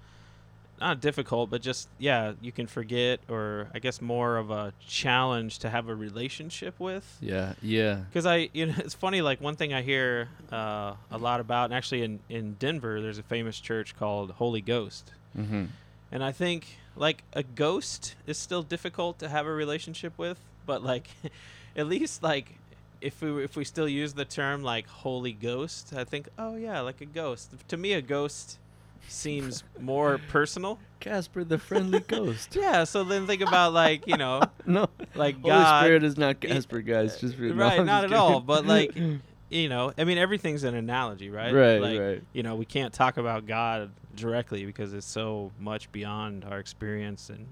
not 0.80 1.00
difficult, 1.00 1.50
but 1.50 1.62
just 1.62 1.88
yeah, 1.98 2.34
you 2.42 2.52
can 2.52 2.68
forget, 2.68 3.20
or 3.30 3.68
I 3.74 3.80
guess 3.80 4.02
more 4.02 4.38
of 4.38 4.52
a 4.52 4.74
challenge 4.86 5.60
to 5.60 5.70
have 5.70 5.88
a 5.88 5.96
relationship 5.96 6.80
with. 6.80 7.18
yeah, 7.22 7.54
yeah. 7.62 8.02
Because 8.10 8.26
I, 8.26 8.50
you 8.54 8.68
know, 8.68 8.76
it's 8.80 8.94
funny. 8.94 9.22
Like 9.22 9.42
one 9.42 9.56
thing 9.56 9.74
I 9.74 9.82
hear 9.82 10.30
uh, 10.52 10.94
a 11.12 11.18
lot 11.18 11.40
about, 11.40 11.66
and 11.66 11.74
actually 11.74 12.04
in 12.04 12.20
in 12.30 12.54
Denver, 12.60 13.02
there's 13.02 13.18
a 13.18 13.24
famous 13.24 13.60
church 13.60 13.96
called 13.98 14.32
Holy 14.32 14.62
Ghost. 14.62 15.12
Mm-hmm. 15.38 15.66
And 16.12 16.24
I 16.24 16.32
think 16.32 16.78
like 16.96 17.24
a 17.34 17.44
ghost 17.44 18.16
is 18.26 18.38
still 18.38 18.64
difficult 18.64 19.20
to 19.20 19.30
have 19.30 19.46
a 19.46 19.52
relationship 19.52 20.14
with, 20.18 20.40
but 20.66 20.84
like 20.84 21.08
at 21.76 21.88
least 21.88 22.24
like 22.24 22.58
if 23.02 23.22
we 23.22 23.44
if 23.44 23.56
we 23.56 23.64
still 23.64 23.88
use 23.88 24.14
the 24.14 24.26
term 24.26 24.64
like 24.64 24.88
Holy 24.88 25.34
Ghost, 25.34 25.94
I 25.96 26.04
think 26.04 26.30
oh 26.38 26.56
yeah, 26.56 26.82
like 26.82 27.02
a 27.02 27.06
ghost. 27.06 27.52
To 27.68 27.78
me, 27.78 27.94
a 27.94 28.02
ghost 28.02 28.60
seems 29.08 29.64
more 29.80 30.20
personal. 30.30 30.80
Casper 31.00 31.44
the 31.44 31.58
friendly 31.60 32.00
ghost. 32.08 32.56
Yeah. 32.56 32.84
So 32.84 33.04
then 33.04 33.28
think 33.28 33.42
about 33.42 33.74
like 33.74 34.08
you 34.08 34.18
know 34.18 34.42
no, 34.66 34.88
like 35.14 35.36
Holy 35.42 35.50
God. 35.50 35.84
Spirit 35.84 36.04
is 36.04 36.18
not 36.18 36.40
Casper, 36.40 36.82
guys. 36.82 37.20
Just 37.20 37.36
for, 37.36 37.54
right, 37.54 37.80
I'm 37.80 37.86
not 37.86 38.06
at 38.06 38.14
all. 38.14 38.40
But 38.40 38.66
like 38.66 38.96
you 39.50 39.70
know, 39.70 39.94
I 39.98 40.04
mean 40.04 40.18
everything's 40.18 40.64
an 40.64 40.74
analogy, 40.76 41.30
right? 41.30 41.54
right, 41.54 41.82
Like, 41.82 42.00
right. 42.00 42.24
you 42.34 42.42
know, 42.44 42.56
we 42.56 42.66
can't 42.66 42.92
talk 42.94 43.18
about 43.18 43.46
God 43.46 43.92
directly 44.16 44.66
because 44.66 44.94
it's 44.94 45.06
so 45.06 45.52
much 45.60 45.92
beyond 45.92 46.46
our 46.46 46.60
experience 46.60 47.30
and 47.30 47.48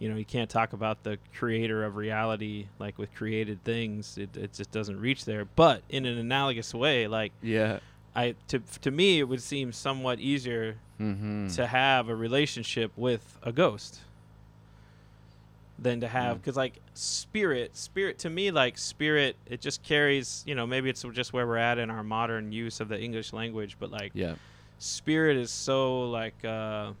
you 0.00 0.08
know, 0.08 0.16
you 0.16 0.24
can't 0.24 0.50
talk 0.50 0.72
about 0.72 1.04
the 1.04 1.18
creator 1.36 1.84
of 1.84 1.94
reality 1.94 2.66
like 2.80 2.98
with 2.98 3.14
created 3.14 3.62
things. 3.62 4.18
It 4.18 4.36
it 4.36 4.52
just 4.52 4.72
doesn't 4.72 4.98
reach 4.98 5.24
there. 5.24 5.44
But 5.44 5.82
in 5.88 6.04
an 6.06 6.18
analogous 6.18 6.74
way, 6.74 7.06
like 7.06 7.32
Yeah. 7.40 7.78
I 8.14 8.34
to 8.48 8.60
to 8.82 8.90
me 8.90 9.18
it 9.18 9.24
would 9.24 9.42
seem 9.42 9.72
somewhat 9.72 10.20
easier 10.20 10.76
Mm-hmm. 11.00 11.48
to 11.56 11.66
have 11.66 12.08
a 12.08 12.14
relationship 12.14 12.92
with 12.96 13.36
a 13.42 13.50
ghost 13.50 13.98
than 15.76 16.00
to 16.02 16.06
have 16.06 16.36
Mm. 16.36 16.40
because 16.40 16.56
like 16.56 16.80
spirit 16.94 17.76
spirit 17.76 18.16
to 18.20 18.30
me 18.30 18.52
like 18.52 18.78
spirit 18.78 19.34
it 19.50 19.60
just 19.60 19.82
carries 19.82 20.44
you 20.46 20.54
know 20.54 20.68
maybe 20.68 20.88
it's 20.88 21.02
just 21.12 21.32
where 21.32 21.48
we're 21.48 21.56
at 21.56 21.78
in 21.78 21.90
our 21.90 22.04
modern 22.04 22.52
use 22.52 22.78
of 22.78 22.86
the 22.88 22.98
english 23.00 23.32
language 23.32 23.76
but 23.80 23.90
like 23.90 24.12
yeah. 24.14 24.36
spirit 24.78 25.36
is 25.36 25.50
so 25.50 26.08
like 26.08 26.44
uh 26.44 26.92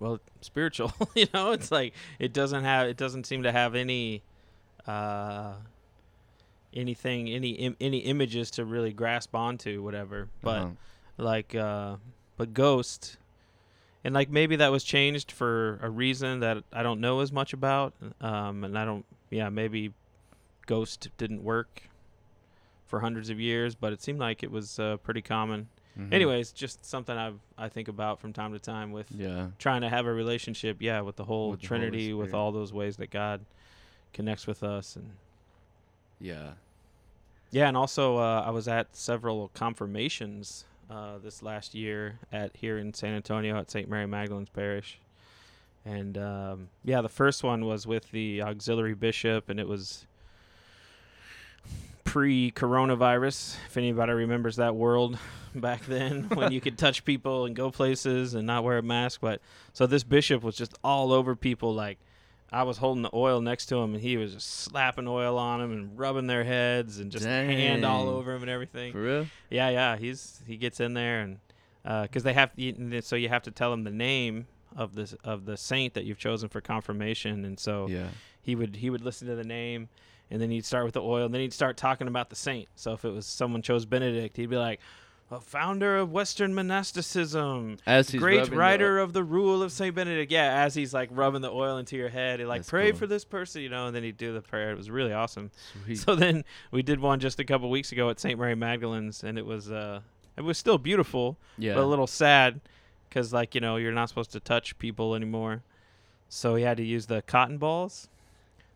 well 0.00 0.18
spiritual 0.40 0.92
you 1.14 1.26
know 1.34 1.52
it's 1.52 1.70
like 1.70 1.92
it 2.18 2.32
doesn't 2.32 2.64
have 2.64 2.88
it 2.88 2.96
doesn't 2.96 3.24
seem 3.26 3.42
to 3.42 3.52
have 3.52 3.74
any 3.74 4.22
uh 4.86 5.52
anything 6.74 7.28
any 7.28 7.50
Im- 7.50 7.76
any 7.80 7.98
images 7.98 8.50
to 8.52 8.64
really 8.64 8.92
grasp 8.92 9.34
onto 9.34 9.82
whatever 9.82 10.28
but 10.42 10.62
Uh-huh. 10.62 10.70
like 11.16 11.54
uh 11.54 11.96
but 12.36 12.52
ghost 12.52 13.16
and 14.02 14.12
like 14.14 14.28
maybe 14.28 14.56
that 14.56 14.70
was 14.72 14.84
changed 14.84 15.30
for 15.32 15.78
a 15.82 15.88
reason 15.88 16.40
that 16.40 16.64
i 16.72 16.82
don't 16.82 17.00
know 17.00 17.20
as 17.20 17.30
much 17.32 17.52
about 17.52 17.94
um 18.20 18.64
and 18.64 18.76
i 18.78 18.84
don't 18.84 19.06
yeah 19.30 19.48
maybe 19.48 19.92
ghost 20.66 21.08
didn't 21.16 21.42
work 21.44 21.82
for 22.86 23.00
hundreds 23.00 23.30
of 23.30 23.38
years 23.40 23.74
but 23.74 23.92
it 23.92 24.02
seemed 24.02 24.18
like 24.18 24.42
it 24.42 24.50
was 24.50 24.78
uh, 24.78 24.96
pretty 24.98 25.22
common 25.22 25.68
Mhm. 25.98 26.12
anyways 26.12 26.50
just 26.50 26.84
something 26.84 27.16
i 27.16 27.32
i 27.56 27.68
think 27.68 27.86
about 27.86 28.18
from 28.18 28.32
time 28.32 28.52
to 28.52 28.58
time 28.58 28.90
with 28.90 29.06
Yeah. 29.16 29.50
trying 29.60 29.82
to 29.82 29.88
have 29.88 30.06
a 30.06 30.12
relationship 30.12 30.78
yeah 30.80 31.00
with 31.02 31.14
the 31.14 31.24
whole 31.24 31.50
With 31.52 31.60
the 31.60 31.66
trinity 31.68 32.12
with 32.12 32.34
all 32.34 32.50
those 32.50 32.72
ways 32.72 32.96
that 32.96 33.10
god 33.10 33.44
connects 34.12 34.46
with 34.48 34.64
us 34.64 34.96
and 34.96 35.12
Yeah. 36.20 36.54
Yeah, 37.54 37.68
and 37.68 37.76
also 37.76 38.18
uh, 38.18 38.42
I 38.44 38.50
was 38.50 38.66
at 38.66 38.96
several 38.96 39.48
confirmations 39.54 40.64
uh, 40.90 41.18
this 41.22 41.40
last 41.40 41.72
year 41.72 42.18
at 42.32 42.50
here 42.56 42.78
in 42.78 42.92
San 42.92 43.14
Antonio 43.14 43.56
at 43.56 43.70
St. 43.70 43.88
Mary 43.88 44.06
Magdalene's 44.06 44.48
Parish, 44.48 44.98
and 45.84 46.18
um, 46.18 46.68
yeah, 46.84 47.00
the 47.00 47.08
first 47.08 47.44
one 47.44 47.64
was 47.64 47.86
with 47.86 48.10
the 48.10 48.42
auxiliary 48.42 48.94
bishop, 48.94 49.48
and 49.50 49.60
it 49.60 49.68
was 49.68 50.04
pre-coronavirus. 52.02 53.54
If 53.68 53.76
anybody 53.76 54.12
remembers 54.14 54.56
that 54.56 54.74
world 54.74 55.16
back 55.54 55.86
then, 55.86 56.24
when 56.34 56.50
you 56.50 56.60
could 56.60 56.76
touch 56.76 57.04
people 57.04 57.44
and 57.44 57.54
go 57.54 57.70
places 57.70 58.34
and 58.34 58.48
not 58.48 58.64
wear 58.64 58.78
a 58.78 58.82
mask, 58.82 59.20
but 59.20 59.40
so 59.72 59.86
this 59.86 60.02
bishop 60.02 60.42
was 60.42 60.56
just 60.56 60.76
all 60.82 61.12
over 61.12 61.36
people 61.36 61.72
like. 61.72 61.98
I 62.54 62.62
was 62.62 62.78
holding 62.78 63.02
the 63.02 63.10
oil 63.12 63.40
next 63.40 63.66
to 63.66 63.76
him, 63.76 63.94
and 63.94 64.02
he 64.02 64.16
was 64.16 64.32
just 64.34 64.48
slapping 64.48 65.08
oil 65.08 65.36
on 65.38 65.60
them 65.60 65.72
and 65.72 65.98
rubbing 65.98 66.26
their 66.28 66.44
heads 66.44 66.98
and 67.00 67.10
just 67.10 67.24
hand 67.24 67.84
all 67.84 68.08
over 68.08 68.32
him 68.34 68.42
and 68.42 68.50
everything. 68.50 68.92
For 68.92 69.02
real? 69.02 69.26
Yeah, 69.50 69.70
yeah, 69.70 69.96
he's 69.96 70.40
he 70.46 70.56
gets 70.56 70.78
in 70.78 70.94
there 70.94 71.20
and 71.22 71.38
uh, 71.84 72.02
because 72.02 72.22
they 72.22 72.32
have 72.32 72.50
so 73.00 73.16
you 73.16 73.28
have 73.28 73.42
to 73.42 73.50
tell 73.50 73.72
him 73.72 73.82
the 73.84 73.90
name 73.90 74.46
of 74.76 74.94
this 74.94 75.14
of 75.24 75.44
the 75.46 75.56
saint 75.56 75.94
that 75.94 76.04
you've 76.04 76.18
chosen 76.18 76.48
for 76.48 76.60
confirmation, 76.60 77.44
and 77.44 77.58
so 77.58 77.88
Yeah. 77.88 78.08
he 78.40 78.54
would 78.54 78.76
he 78.76 78.88
would 78.88 79.02
listen 79.02 79.26
to 79.28 79.34
the 79.34 79.44
name, 79.44 79.88
and 80.30 80.40
then 80.40 80.50
he'd 80.50 80.64
start 80.64 80.84
with 80.84 80.94
the 80.94 81.02
oil, 81.02 81.24
and 81.26 81.34
then 81.34 81.40
he'd 81.40 81.52
start 81.52 81.76
talking 81.76 82.06
about 82.08 82.30
the 82.30 82.36
saint. 82.36 82.68
So 82.76 82.92
if 82.92 83.04
it 83.04 83.10
was 83.10 83.26
someone 83.26 83.62
chose 83.62 83.84
Benedict, 83.84 84.36
he'd 84.36 84.50
be 84.50 84.56
like. 84.56 84.80
A 85.34 85.40
founder 85.40 85.96
of 85.96 86.12
Western 86.12 86.54
monasticism, 86.54 87.78
As 87.86 88.10
he's 88.10 88.20
great 88.20 88.50
writer 88.52 89.00
of 89.00 89.12
the 89.12 89.24
rule 89.24 89.64
of 89.64 89.72
Saint 89.72 89.96
Benedict. 89.96 90.30
Yeah, 90.30 90.62
as 90.62 90.76
he's 90.76 90.94
like 90.94 91.08
rubbing 91.10 91.40
the 91.42 91.50
oil 91.50 91.76
into 91.78 91.96
your 91.96 92.08
head, 92.08 92.38
he 92.38 92.46
like 92.46 92.60
That's 92.60 92.70
pray 92.70 92.90
cool. 92.92 93.00
for 93.00 93.06
this 93.08 93.24
person, 93.24 93.60
you 93.62 93.68
know, 93.68 93.88
and 93.88 93.96
then 93.96 94.04
he'd 94.04 94.16
do 94.16 94.32
the 94.32 94.42
prayer. 94.42 94.70
It 94.70 94.76
was 94.76 94.90
really 94.90 95.12
awesome. 95.12 95.50
Sweet. 95.84 95.98
So 95.98 96.14
then 96.14 96.44
we 96.70 96.82
did 96.82 97.00
one 97.00 97.18
just 97.18 97.40
a 97.40 97.44
couple 97.44 97.68
weeks 97.68 97.90
ago 97.90 98.10
at 98.10 98.20
St. 98.20 98.38
Mary 98.38 98.54
Magdalene's, 98.54 99.24
and 99.24 99.36
it 99.36 99.44
was 99.44 99.72
uh, 99.72 100.02
it 100.36 100.42
was 100.42 100.56
still 100.56 100.78
beautiful, 100.78 101.36
yeah. 101.58 101.74
but 101.74 101.82
a 101.82 101.86
little 101.86 102.06
sad, 102.06 102.60
because 103.08 103.32
like 103.32 103.56
you 103.56 103.60
know 103.60 103.74
you're 103.74 103.90
not 103.90 104.08
supposed 104.08 104.30
to 104.32 104.40
touch 104.40 104.78
people 104.78 105.16
anymore. 105.16 105.64
So 106.28 106.54
he 106.54 106.62
had 106.62 106.76
to 106.76 106.84
use 106.84 107.06
the 107.06 107.22
cotton 107.22 107.58
balls 107.58 108.08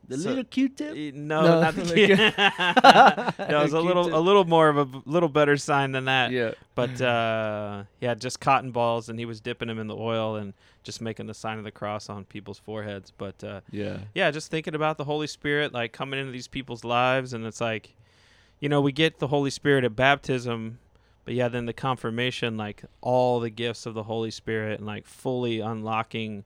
The 0.07 0.17
So- 0.17 0.29
little 0.31 0.45
Q-tip. 0.45 1.15
No, 1.15 1.43
No, 1.43 1.61
not 1.61 1.75
the 1.75 1.83
kid. 1.95 2.19
no, 3.51 3.61
it 3.61 3.63
was 3.63 3.73
a 3.73 3.81
little 3.81 4.15
a 4.15 4.21
little 4.21 4.45
more 4.45 4.69
of 4.69 4.79
a 4.79 5.03
little 5.05 5.29
better 5.29 5.57
sign 5.57 5.93
than 5.93 6.07
that. 6.07 6.31
yeah. 6.31 6.53
But 6.75 7.01
uh, 7.01 7.83
yeah, 8.01 8.15
just 8.15 8.41
cotton 8.41 8.71
balls, 8.71 9.09
and 9.09 9.19
he 9.19 9.25
was 9.27 9.41
dipping 9.41 9.69
them 9.69 9.79
in 9.79 9.87
the 9.87 9.97
oil 9.97 10.37
and 10.37 10.55
just 10.83 11.01
making 11.03 11.27
the 11.27 11.35
sign 11.35 11.59
of 11.59 11.65
the 11.65 11.71
cross 11.71 12.09
on 12.09 12.25
people's 12.25 12.59
foreheads. 12.59 13.11
But 13.11 13.43
uh, 13.45 13.61
Yeah. 13.71 13.99
yeah, 14.15 14.31
just 14.31 14.51
thinking 14.51 14.75
about 14.75 14.97
the 14.97 15.05
Holy 15.05 15.27
Spirit, 15.27 15.73
like 15.75 15.93
coming 15.93 16.19
into 16.19 16.33
these 16.33 16.49
people's 16.49 16.85
lives, 16.85 17.35
and 17.35 17.45
it's 17.45 17.61
like, 17.61 17.95
you 18.61 18.69
know, 18.69 18.81
we 18.81 18.93
get 18.93 19.19
the 19.19 19.27
Holy 19.29 19.51
Spirit 19.51 19.85
at 19.85 19.95
baptism, 19.95 20.79
but 21.27 21.35
yeah, 21.35 21.49
then 21.49 21.67
the 21.67 21.75
confirmation, 21.75 22.57
like 22.57 22.83
all 23.03 23.41
the 23.41 23.51
gifts 23.51 23.85
of 23.85 23.93
the 23.95 24.05
Holy 24.05 24.31
Spirit, 24.31 24.79
and 24.79 24.87
like 24.87 25.07
fully 25.07 25.61
unlocking, 25.61 26.45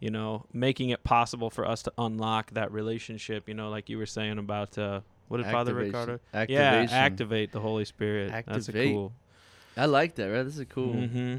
you 0.00 0.10
know, 0.10 0.46
making 0.52 0.88
it 0.90 1.04
possible 1.04 1.50
for 1.50 1.64
us 1.66 1.82
to 1.84 1.92
unlock 1.98 2.50
that 2.52 2.72
relationship. 2.72 3.48
You 3.48 3.54
know, 3.54 3.70
like 3.70 3.88
you 3.88 3.98
were 3.98 4.06
saying 4.06 4.38
about 4.38 4.76
uh, 4.78 5.00
what 5.28 5.36
did 5.38 5.46
Father 5.46 5.74
Ricardo? 5.74 6.18
Activation. 6.34 6.88
Yeah, 6.90 7.04
activate 7.04 7.52
the 7.52 7.60
Holy 7.60 7.84
Spirit. 7.84 8.32
Activate. 8.32 8.64
That's 8.74 8.88
cool. 8.90 9.12
I 9.76 9.84
like 9.86 10.16
that. 10.16 10.24
Right. 10.26 10.42
This 10.42 10.54
is 10.54 10.60
a 10.60 10.66
cool, 10.66 10.94
Mm-hmm. 10.94 11.36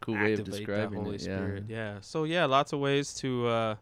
cool 0.00 0.14
way 0.14 0.32
of 0.32 0.44
describing 0.44 0.98
that 0.98 1.04
Holy 1.04 1.16
it. 1.16 1.20
Spirit. 1.22 1.64
Yeah. 1.68 1.98
So 2.00 2.24
yeah, 2.24 2.46
lots 2.46 2.72
of 2.72 2.80
ways 2.80 3.12
to 3.14 3.46
uh 3.46 3.74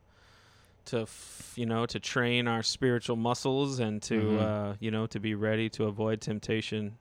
to 0.86 1.00
f- 1.02 1.52
you 1.54 1.66
know 1.66 1.86
to 1.86 2.00
train 2.00 2.48
our 2.48 2.62
spiritual 2.62 3.16
muscles 3.16 3.78
and 3.78 4.02
to 4.04 4.20
Mhm. 4.20 4.40
uh 4.40 4.74
you 4.80 4.90
know 4.90 5.06
to 5.06 5.20
be 5.20 5.34
ready 5.34 5.68
to 5.70 5.84
avoid 5.84 6.20
temptation. 6.20 6.96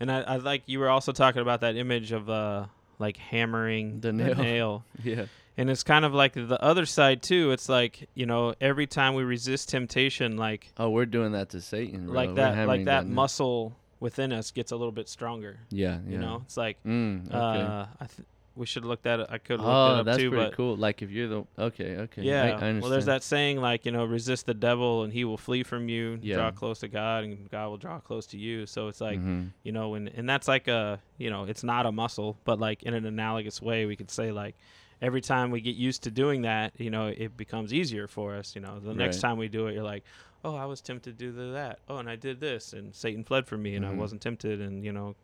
And 0.00 0.10
I, 0.10 0.22
I 0.22 0.36
like 0.36 0.62
you 0.66 0.80
were 0.80 0.88
also 0.88 1.12
talking 1.12 1.42
about 1.42 1.60
that 1.60 1.76
image 1.76 2.10
of 2.12 2.28
uh 2.28 2.66
like 2.98 3.16
hammering 3.16 4.00
The 4.00 4.12
nail. 4.12 4.34
nail. 4.34 4.84
Yeah. 5.04 5.26
And 5.58 5.68
it's 5.68 5.82
kind 5.82 6.04
of 6.04 6.14
like 6.14 6.32
the 6.32 6.58
other 6.62 6.86
side 6.86 7.22
too. 7.22 7.50
It's 7.52 7.68
like, 7.68 8.08
you 8.14 8.24
know, 8.26 8.54
every 8.60 8.86
time 8.86 9.14
we 9.14 9.22
resist 9.22 9.68
temptation 9.68 10.36
like 10.36 10.72
Oh, 10.78 10.88
we're 10.90 11.06
doing 11.06 11.32
that 11.32 11.50
to 11.50 11.60
Satan. 11.60 12.06
bro. 12.06 12.14
like 12.14 12.34
that 12.36 12.66
like 12.66 12.84
that 12.86 13.06
muscle 13.06 13.76
within 14.00 14.32
us 14.32 14.50
gets 14.50 14.72
a 14.72 14.76
little 14.76 14.92
bit 14.92 15.08
stronger. 15.08 15.58
Yeah. 15.70 15.98
Yeah. 16.06 16.12
You 16.12 16.18
know? 16.18 16.42
It's 16.46 16.56
like 16.56 16.82
Mm, 16.84 17.26
okay. 17.26 17.36
uh 17.36 17.86
I 18.00 18.06
th- 18.06 18.26
we 18.54 18.66
should 18.66 18.84
look 18.84 19.02
that 19.02 19.32
I 19.32 19.38
could 19.38 19.60
look 19.60 19.68
oh, 19.68 19.94
it 19.94 19.98
up 20.00 20.04
that's 20.06 20.18
too, 20.18 20.28
pretty 20.30 20.44
but 20.46 20.56
cool. 20.56 20.76
Like 20.76 21.00
if 21.00 21.10
you're 21.10 21.28
the 21.28 21.44
okay, 21.58 21.96
okay. 21.98 22.22
Yeah. 22.22 22.42
I, 22.42 22.48
understand. 22.50 22.80
well, 22.82 22.90
there's 22.90 23.06
that 23.06 23.22
saying 23.22 23.60
like 23.60 23.84
you 23.86 23.92
know, 23.92 24.04
resist 24.06 24.44
the 24.46 24.54
devil 24.54 25.04
and 25.04 25.12
he 25.12 25.24
will 25.24 25.38
flee 25.38 25.62
from 25.62 25.88
you. 25.88 26.18
Yeah. 26.22 26.36
Draw 26.36 26.50
close 26.52 26.80
to 26.80 26.88
God 26.88 27.24
and 27.24 27.50
God 27.50 27.68
will 27.68 27.78
draw 27.78 27.98
close 28.00 28.26
to 28.28 28.38
you. 28.38 28.66
So 28.66 28.88
it's 28.88 29.00
like 29.02 29.18
Mhm. 29.20 29.50
you 29.64 29.72
know, 29.72 29.94
and 29.94 30.08
and 30.14 30.28
that's 30.28 30.48
like 30.48 30.68
a 30.68 30.98
you 31.18 31.28
know, 31.30 31.44
it's 31.44 31.62
not 31.64 31.84
a 31.86 31.92
muscle, 31.92 32.38
but 32.44 32.58
like 32.58 32.82
in 32.84 32.92
an 32.94 33.04
analogous 33.06 33.60
way, 33.62 33.84
we 33.86 33.96
could 33.96 34.10
say 34.10 34.32
like 34.32 34.54
every 35.02 35.20
time 35.20 35.50
we 35.50 35.60
get 35.60 35.74
used 35.76 36.04
to 36.04 36.10
doing 36.10 36.42
that, 36.42 36.72
you 36.78 36.88
know, 36.88 37.08
it 37.08 37.36
becomes 37.36 37.74
easier 37.74 38.06
for 38.06 38.34
us. 38.36 38.54
You 38.54 38.62
know, 38.62 38.78
the 38.78 38.94
next 38.94 39.20
time 39.20 39.36
we 39.36 39.48
do 39.48 39.66
it, 39.66 39.74
you're 39.74 39.82
like, 39.82 40.04
oh, 40.44 40.56
I 40.56 40.64
was 40.64 40.80
tempted 40.80 41.18
to 41.18 41.24
do 41.32 41.52
that. 41.52 41.80
Oh, 41.88 41.98
and 41.98 42.08
I 42.08 42.16
did 42.16 42.40
this, 42.40 42.72
and 42.72 42.94
Satan 42.94 43.22
fled 43.24 43.46
from 43.46 43.62
me, 43.62 43.74
and 43.76 43.84
I 43.84 43.90
Mhm. 43.90 43.96
wasn't 43.96 44.22
tempted, 44.22 44.60
and 44.62 44.82
you 44.84 44.92
know. 44.92 45.14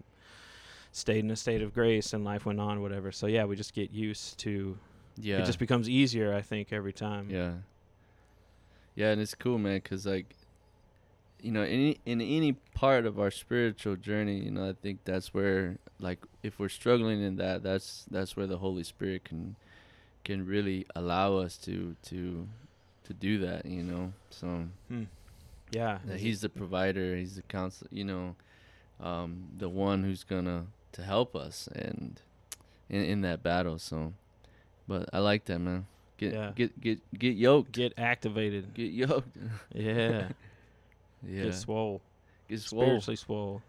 Stayed 0.90 1.18
in 1.18 1.30
a 1.30 1.36
state 1.36 1.60
of 1.60 1.74
grace 1.74 2.14
and 2.14 2.24
life 2.24 2.46
went 2.46 2.58
on, 2.58 2.80
whatever. 2.80 3.12
So 3.12 3.26
yeah, 3.26 3.44
we 3.44 3.56
just 3.56 3.74
get 3.74 3.90
used 3.92 4.38
to. 4.38 4.78
Yeah. 5.20 5.42
It 5.42 5.44
just 5.44 5.58
becomes 5.58 5.86
easier, 5.88 6.32
I 6.34 6.40
think, 6.40 6.72
every 6.72 6.94
time. 6.94 7.28
Yeah. 7.30 7.52
Yeah, 8.94 9.10
and 9.12 9.20
it's 9.20 9.34
cool, 9.34 9.58
man, 9.58 9.76
because 9.76 10.06
like, 10.06 10.34
you 11.42 11.52
know, 11.52 11.62
any 11.62 12.00
in 12.06 12.22
any 12.22 12.54
part 12.74 13.04
of 13.04 13.20
our 13.20 13.30
spiritual 13.30 13.96
journey, 13.96 14.38
you 14.42 14.50
know, 14.50 14.70
I 14.70 14.72
think 14.72 15.00
that's 15.04 15.32
where, 15.34 15.76
like, 16.00 16.20
if 16.42 16.58
we're 16.58 16.70
struggling 16.70 17.22
in 17.22 17.36
that, 17.36 17.62
that's 17.62 18.06
that's 18.10 18.34
where 18.34 18.46
the 18.46 18.58
Holy 18.58 18.82
Spirit 18.82 19.24
can 19.24 19.56
can 20.28 20.44
really 20.46 20.84
allow 20.94 21.36
us 21.44 21.56
to 21.56 21.96
to 22.10 22.46
to 23.04 23.14
do 23.14 23.38
that, 23.38 23.64
you 23.64 23.82
know. 23.82 24.12
So 24.30 24.68
Yeah, 25.70 25.98
that 26.04 26.20
he's 26.20 26.40
the 26.40 26.48
provider, 26.50 27.16
he's 27.16 27.36
the 27.36 27.42
counselor, 27.42 27.88
you 27.92 28.04
know, 28.04 28.36
um, 29.00 29.48
the 29.58 29.68
one 29.68 30.02
who's 30.04 30.24
gonna 30.24 30.66
to 30.92 31.02
help 31.02 31.34
us 31.34 31.68
and 31.74 32.20
in 32.90 33.02
in 33.04 33.20
that 33.22 33.42
battle. 33.42 33.78
So, 33.78 34.12
but 34.86 35.08
I 35.12 35.18
like 35.20 35.44
that, 35.46 35.58
man. 35.60 35.86
Get 36.18 36.32
Yeah. 36.34 36.52
get 36.54 36.70
get 36.80 36.98
get 37.18 37.36
yoked. 37.36 37.72
get 37.72 37.92
activated. 37.98 38.74
Get 38.74 38.92
yoked. 38.92 39.36
Yeah, 39.74 40.28
yeah. 41.26 41.44
get 41.44 41.54
swole, 41.54 42.00
Get 42.48 42.60
swole. 42.60 42.82
spiritually 43.00 43.16
swole. 43.16 43.62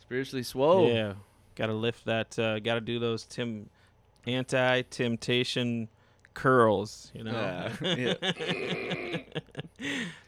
Spiritually 0.00 0.42
swole. 0.42 0.88
Yeah, 0.92 1.14
got 1.54 1.66
to 1.66 1.74
lift 1.74 2.04
that. 2.04 2.38
Uh, 2.38 2.58
got 2.60 2.74
to 2.74 2.80
do 2.80 2.98
those 2.98 3.24
Tim 3.24 3.68
anti-temptation 4.26 5.88
curls. 6.34 7.10
You 7.14 7.24
know. 7.24 7.70
Yeah, 7.82 9.22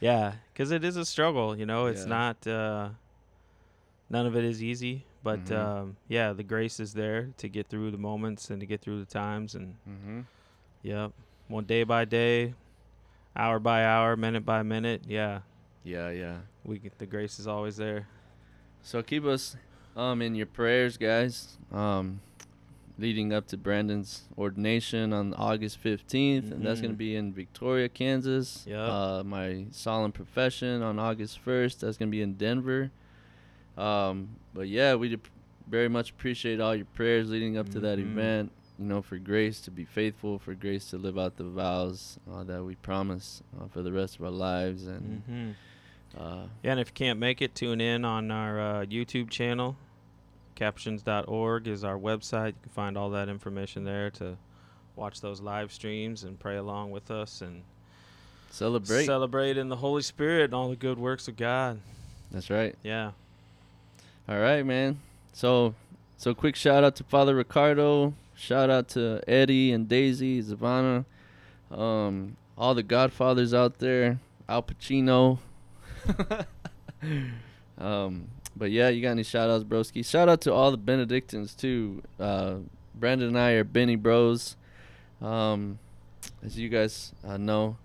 yeah, 0.01 0.33
because 0.53 0.71
it 0.71 0.85
is 0.85 0.97
a 0.97 1.05
struggle. 1.05 1.57
You 1.57 1.67
know, 1.67 1.87
it's 1.87 2.03
Yeah. 2.03 2.07
not. 2.09 2.47
Uh, 2.47 2.89
none 4.11 4.27
of 4.27 4.37
it 4.37 4.45
is 4.45 4.63
easy, 4.63 5.05
but 5.23 5.45
Mhm. 5.47 5.57
um, 5.57 5.97
yeah, 6.09 6.33
the 6.33 6.45
grace 6.45 6.79
is 6.81 6.95
there 6.95 7.31
to 7.39 7.49
get 7.49 7.69
through 7.69 7.91
the 7.91 7.99
moments 7.99 8.51
and 8.51 8.61
to 8.61 8.67
get 8.67 8.81
through 8.81 9.01
the 9.01 9.07
times 9.11 9.55
and 9.55 9.75
Mm-hmm. 9.89 10.21
Yep. 10.83 11.13
One 11.49 11.65
day 11.65 11.83
by 11.85 12.05
day, 12.05 12.55
hour 13.35 13.59
by 13.59 13.85
hour, 13.85 14.17
minute 14.17 14.45
by 14.45 14.63
minute. 14.63 15.03
Yeah. 15.07 15.41
Yeah, 15.85 16.11
yeah. 16.11 16.39
We 16.65 16.79
get, 16.79 16.99
the 16.99 17.07
grace 17.07 17.39
is 17.39 17.47
always 17.47 17.77
there. 17.77 18.07
So 18.83 19.03
keep 19.03 19.25
us 19.25 19.57
um 19.97 20.21
in 20.23 20.35
your 20.35 20.47
prayers, 20.47 20.97
guys. 20.97 21.57
Um, 21.73 22.21
leading 22.99 23.33
up 23.33 23.47
to 23.49 23.57
Brandon's 23.57 24.25
ordination 24.39 25.13
on 25.13 25.35
August 25.35 25.79
15th, 25.83 26.51
and 26.51 26.65
that's 26.65 26.81
gonna 26.81 26.95
Mhm. 26.95 26.99
be 26.99 27.17
in 27.17 27.33
Victoria, 27.33 27.89
Kansas. 27.89 28.65
Yep. 28.67 28.79
Uh, 28.89 29.23
my 29.25 29.67
solemn 29.71 30.13
profession 30.13 30.83
on 30.83 30.99
August 30.99 31.39
1st. 31.41 31.81
That's 31.83 31.97
gonna 31.99 32.11
be 32.11 32.23
in 32.23 32.35
Denver. 32.35 32.91
Um, 33.77 34.29
but 34.55 34.69
yeah, 34.69 34.95
we 34.95 35.19
very 35.69 35.89
much 35.89 36.11
appreciate 36.11 36.61
all 36.61 36.75
your 36.75 36.87
prayers 36.87 37.29
leading 37.29 37.59
up 37.59 37.69
to 37.71 37.81
that 37.81 37.99
Mhm. 37.99 38.13
event. 38.13 38.53
You 38.79 38.85
know, 38.85 39.01
for 39.03 39.19
grace 39.19 39.61
to 39.63 39.71
be 39.71 39.85
faithful, 39.85 40.39
for 40.39 40.55
grace 40.55 40.91
to 40.91 40.99
live 40.99 41.19
out 41.19 41.37
the 41.37 41.45
vows 41.45 42.19
uh, 42.31 42.45
that 42.45 42.63
we 42.65 42.75
promise 42.77 43.43
uh, 43.59 43.69
for 43.69 43.83
the 43.83 43.91
rest 43.93 44.17
of 44.19 44.25
our 44.25 44.31
lives, 44.31 44.87
and 44.87 45.23
hmm 45.27 45.51
uh, 46.19 46.47
Yeah, 46.63 46.73
and 46.73 46.81
if 46.81 46.89
you 46.89 46.93
can't 46.95 47.19
make 47.19 47.43
it, 47.43 47.55
tune 47.55 47.81
in 47.81 48.05
on 48.05 48.31
our 48.31 48.59
uh, 48.61 48.85
YouTube 48.87 49.29
channel. 49.31 49.77
Capuchins.org 50.57 51.69
is 51.69 51.85
our 51.85 51.99
website. 51.99 52.49
You 52.49 52.55
can 52.63 52.73
find 52.73 52.99
all 52.99 53.11
that 53.11 53.29
information 53.29 53.85
there 53.85 54.11
to 54.13 54.37
watch 54.97 55.21
those 55.21 55.41
live 55.41 55.71
streams 55.71 56.25
and 56.25 56.39
pray 56.41 56.57
along 56.57 56.91
with 56.91 57.11
us 57.11 57.43
and 57.43 57.63
celebrate. 58.51 59.05
celebrate 59.05 59.59
in 59.59 59.69
the 59.69 59.77
Holy 59.77 60.03
Spirit 60.03 60.45
and 60.47 60.55
all 60.55 60.71
the 60.71 60.77
good 60.77 60.99
works 60.99 61.29
of 61.29 61.37
God. 61.37 61.79
That's 62.31 62.51
right. 62.51 62.75
Yeah. 62.83 63.13
All 64.29 64.39
right, 64.39 64.65
man. 64.65 64.99
So, 65.33 65.75
so 66.17 66.35
quick 66.35 66.57
shout 66.57 66.83
out 66.83 66.97
to 66.97 67.05
Father 67.05 67.37
Ricardo. 67.37 68.15
Shout 68.35 68.71
out 68.71 68.89
to 68.89 69.21
Eddie 69.29 69.73
and 69.73 69.89
Daisy, 69.89 70.43
Zavana, 70.43 71.05
um, 71.71 72.37
all 72.57 72.75
the 72.75 72.83
Godfathers 72.83 73.55
out 73.55 73.79
there. 73.79 74.19
Al 74.49 74.63
Pacino. 74.63 75.39
um, 77.79 78.29
but 78.57 78.71
yeah, 78.71 78.89
you 78.89 79.03
got 79.03 79.11
any 79.11 79.23
shout 79.23 79.51
outs, 79.51 79.65
broski? 79.65 80.05
Shout 80.05 80.29
out 80.29 80.41
to 80.43 80.53
all 80.53 80.71
the 80.71 80.77
Benedictines 80.77 81.55
too. 81.55 82.03
Uh, 82.19 82.57
Brandon 82.95 83.29
and 83.29 83.39
I 83.39 83.53
are 83.53 83.65
Benny 83.65 83.97
Bros. 83.97 84.57
Um, 85.21 85.79
as 86.45 86.59
you 86.59 86.69
guys 86.69 87.13
uh, 87.27 87.37
know. 87.37 87.77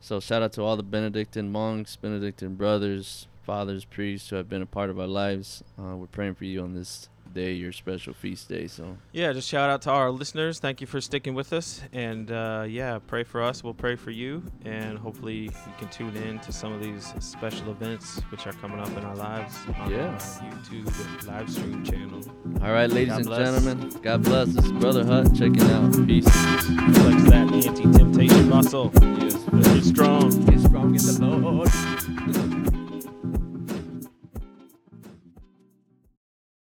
So 0.00 0.20
shout 0.20 0.42
out 0.42 0.52
to 0.54 0.62
all 0.62 0.76
the 0.76 0.82
Benedictine 0.82 1.50
monks, 1.52 1.96
Benedictine 1.96 2.54
brothers, 2.54 3.26
fathers, 3.44 3.84
priests 3.84 4.30
who 4.30 4.36
have 4.36 4.48
been 4.48 4.62
a 4.62 4.66
part 4.66 4.90
of 4.90 4.98
our 4.98 5.06
lives. 5.06 5.62
Uh, 5.78 5.96
we're 5.96 6.06
praying 6.06 6.36
for 6.36 6.44
you 6.44 6.62
on 6.62 6.74
this 6.74 7.08
day, 7.34 7.52
your 7.52 7.72
special 7.72 8.12
feast 8.14 8.48
day. 8.48 8.66
So 8.66 8.96
Yeah, 9.12 9.32
just 9.32 9.48
shout 9.48 9.70
out 9.70 9.82
to 9.82 9.90
our 9.90 10.10
listeners. 10.10 10.58
Thank 10.58 10.80
you 10.80 10.86
for 10.86 11.00
sticking 11.00 11.34
with 11.34 11.52
us. 11.52 11.80
And 11.92 12.30
uh, 12.30 12.64
yeah, 12.68 12.98
pray 13.06 13.24
for 13.24 13.42
us. 13.42 13.62
We'll 13.64 13.74
pray 13.74 13.96
for 13.96 14.10
you. 14.10 14.42
And 14.64 14.98
hopefully 14.98 15.44
you 15.44 15.50
can 15.78 15.88
tune 15.88 16.16
in 16.16 16.38
to 16.40 16.52
some 16.52 16.72
of 16.72 16.82
these 16.82 17.12
special 17.20 17.70
events 17.70 18.20
which 18.30 18.46
are 18.46 18.52
coming 18.54 18.80
up 18.80 18.88
in 18.96 19.04
our 19.04 19.16
lives 19.16 19.56
on 19.78 19.90
Yeah. 19.90 20.06
our 20.08 20.18
YouTube 20.50 21.26
live 21.26 21.50
stream 21.50 21.84
channel. 21.84 22.20
all 22.62 22.72
right, 22.72 22.90
ladies 22.90 23.08
God 23.10 23.16
and 23.18 23.26
bless. 23.26 23.38
gentlemen, 23.62 23.90
God 24.02 24.22
bless. 24.24 24.48
This 24.48 24.64
is 24.66 24.72
Brother 24.72 25.04
Hut 25.04 25.28
checking 25.34 25.62
out. 25.70 25.92
Peace. 26.06 26.24
Flex 26.28 27.22
that 27.30 27.50
anti-temptation 27.52 28.48
muscle. 28.48 28.90
Yes, 29.02 29.34
Get 29.74 29.84
strong. 29.84 30.30
Get 30.46 30.60
strong 30.60 30.94
in 30.94 31.02
the 31.04 31.36
Lord. 31.40 32.59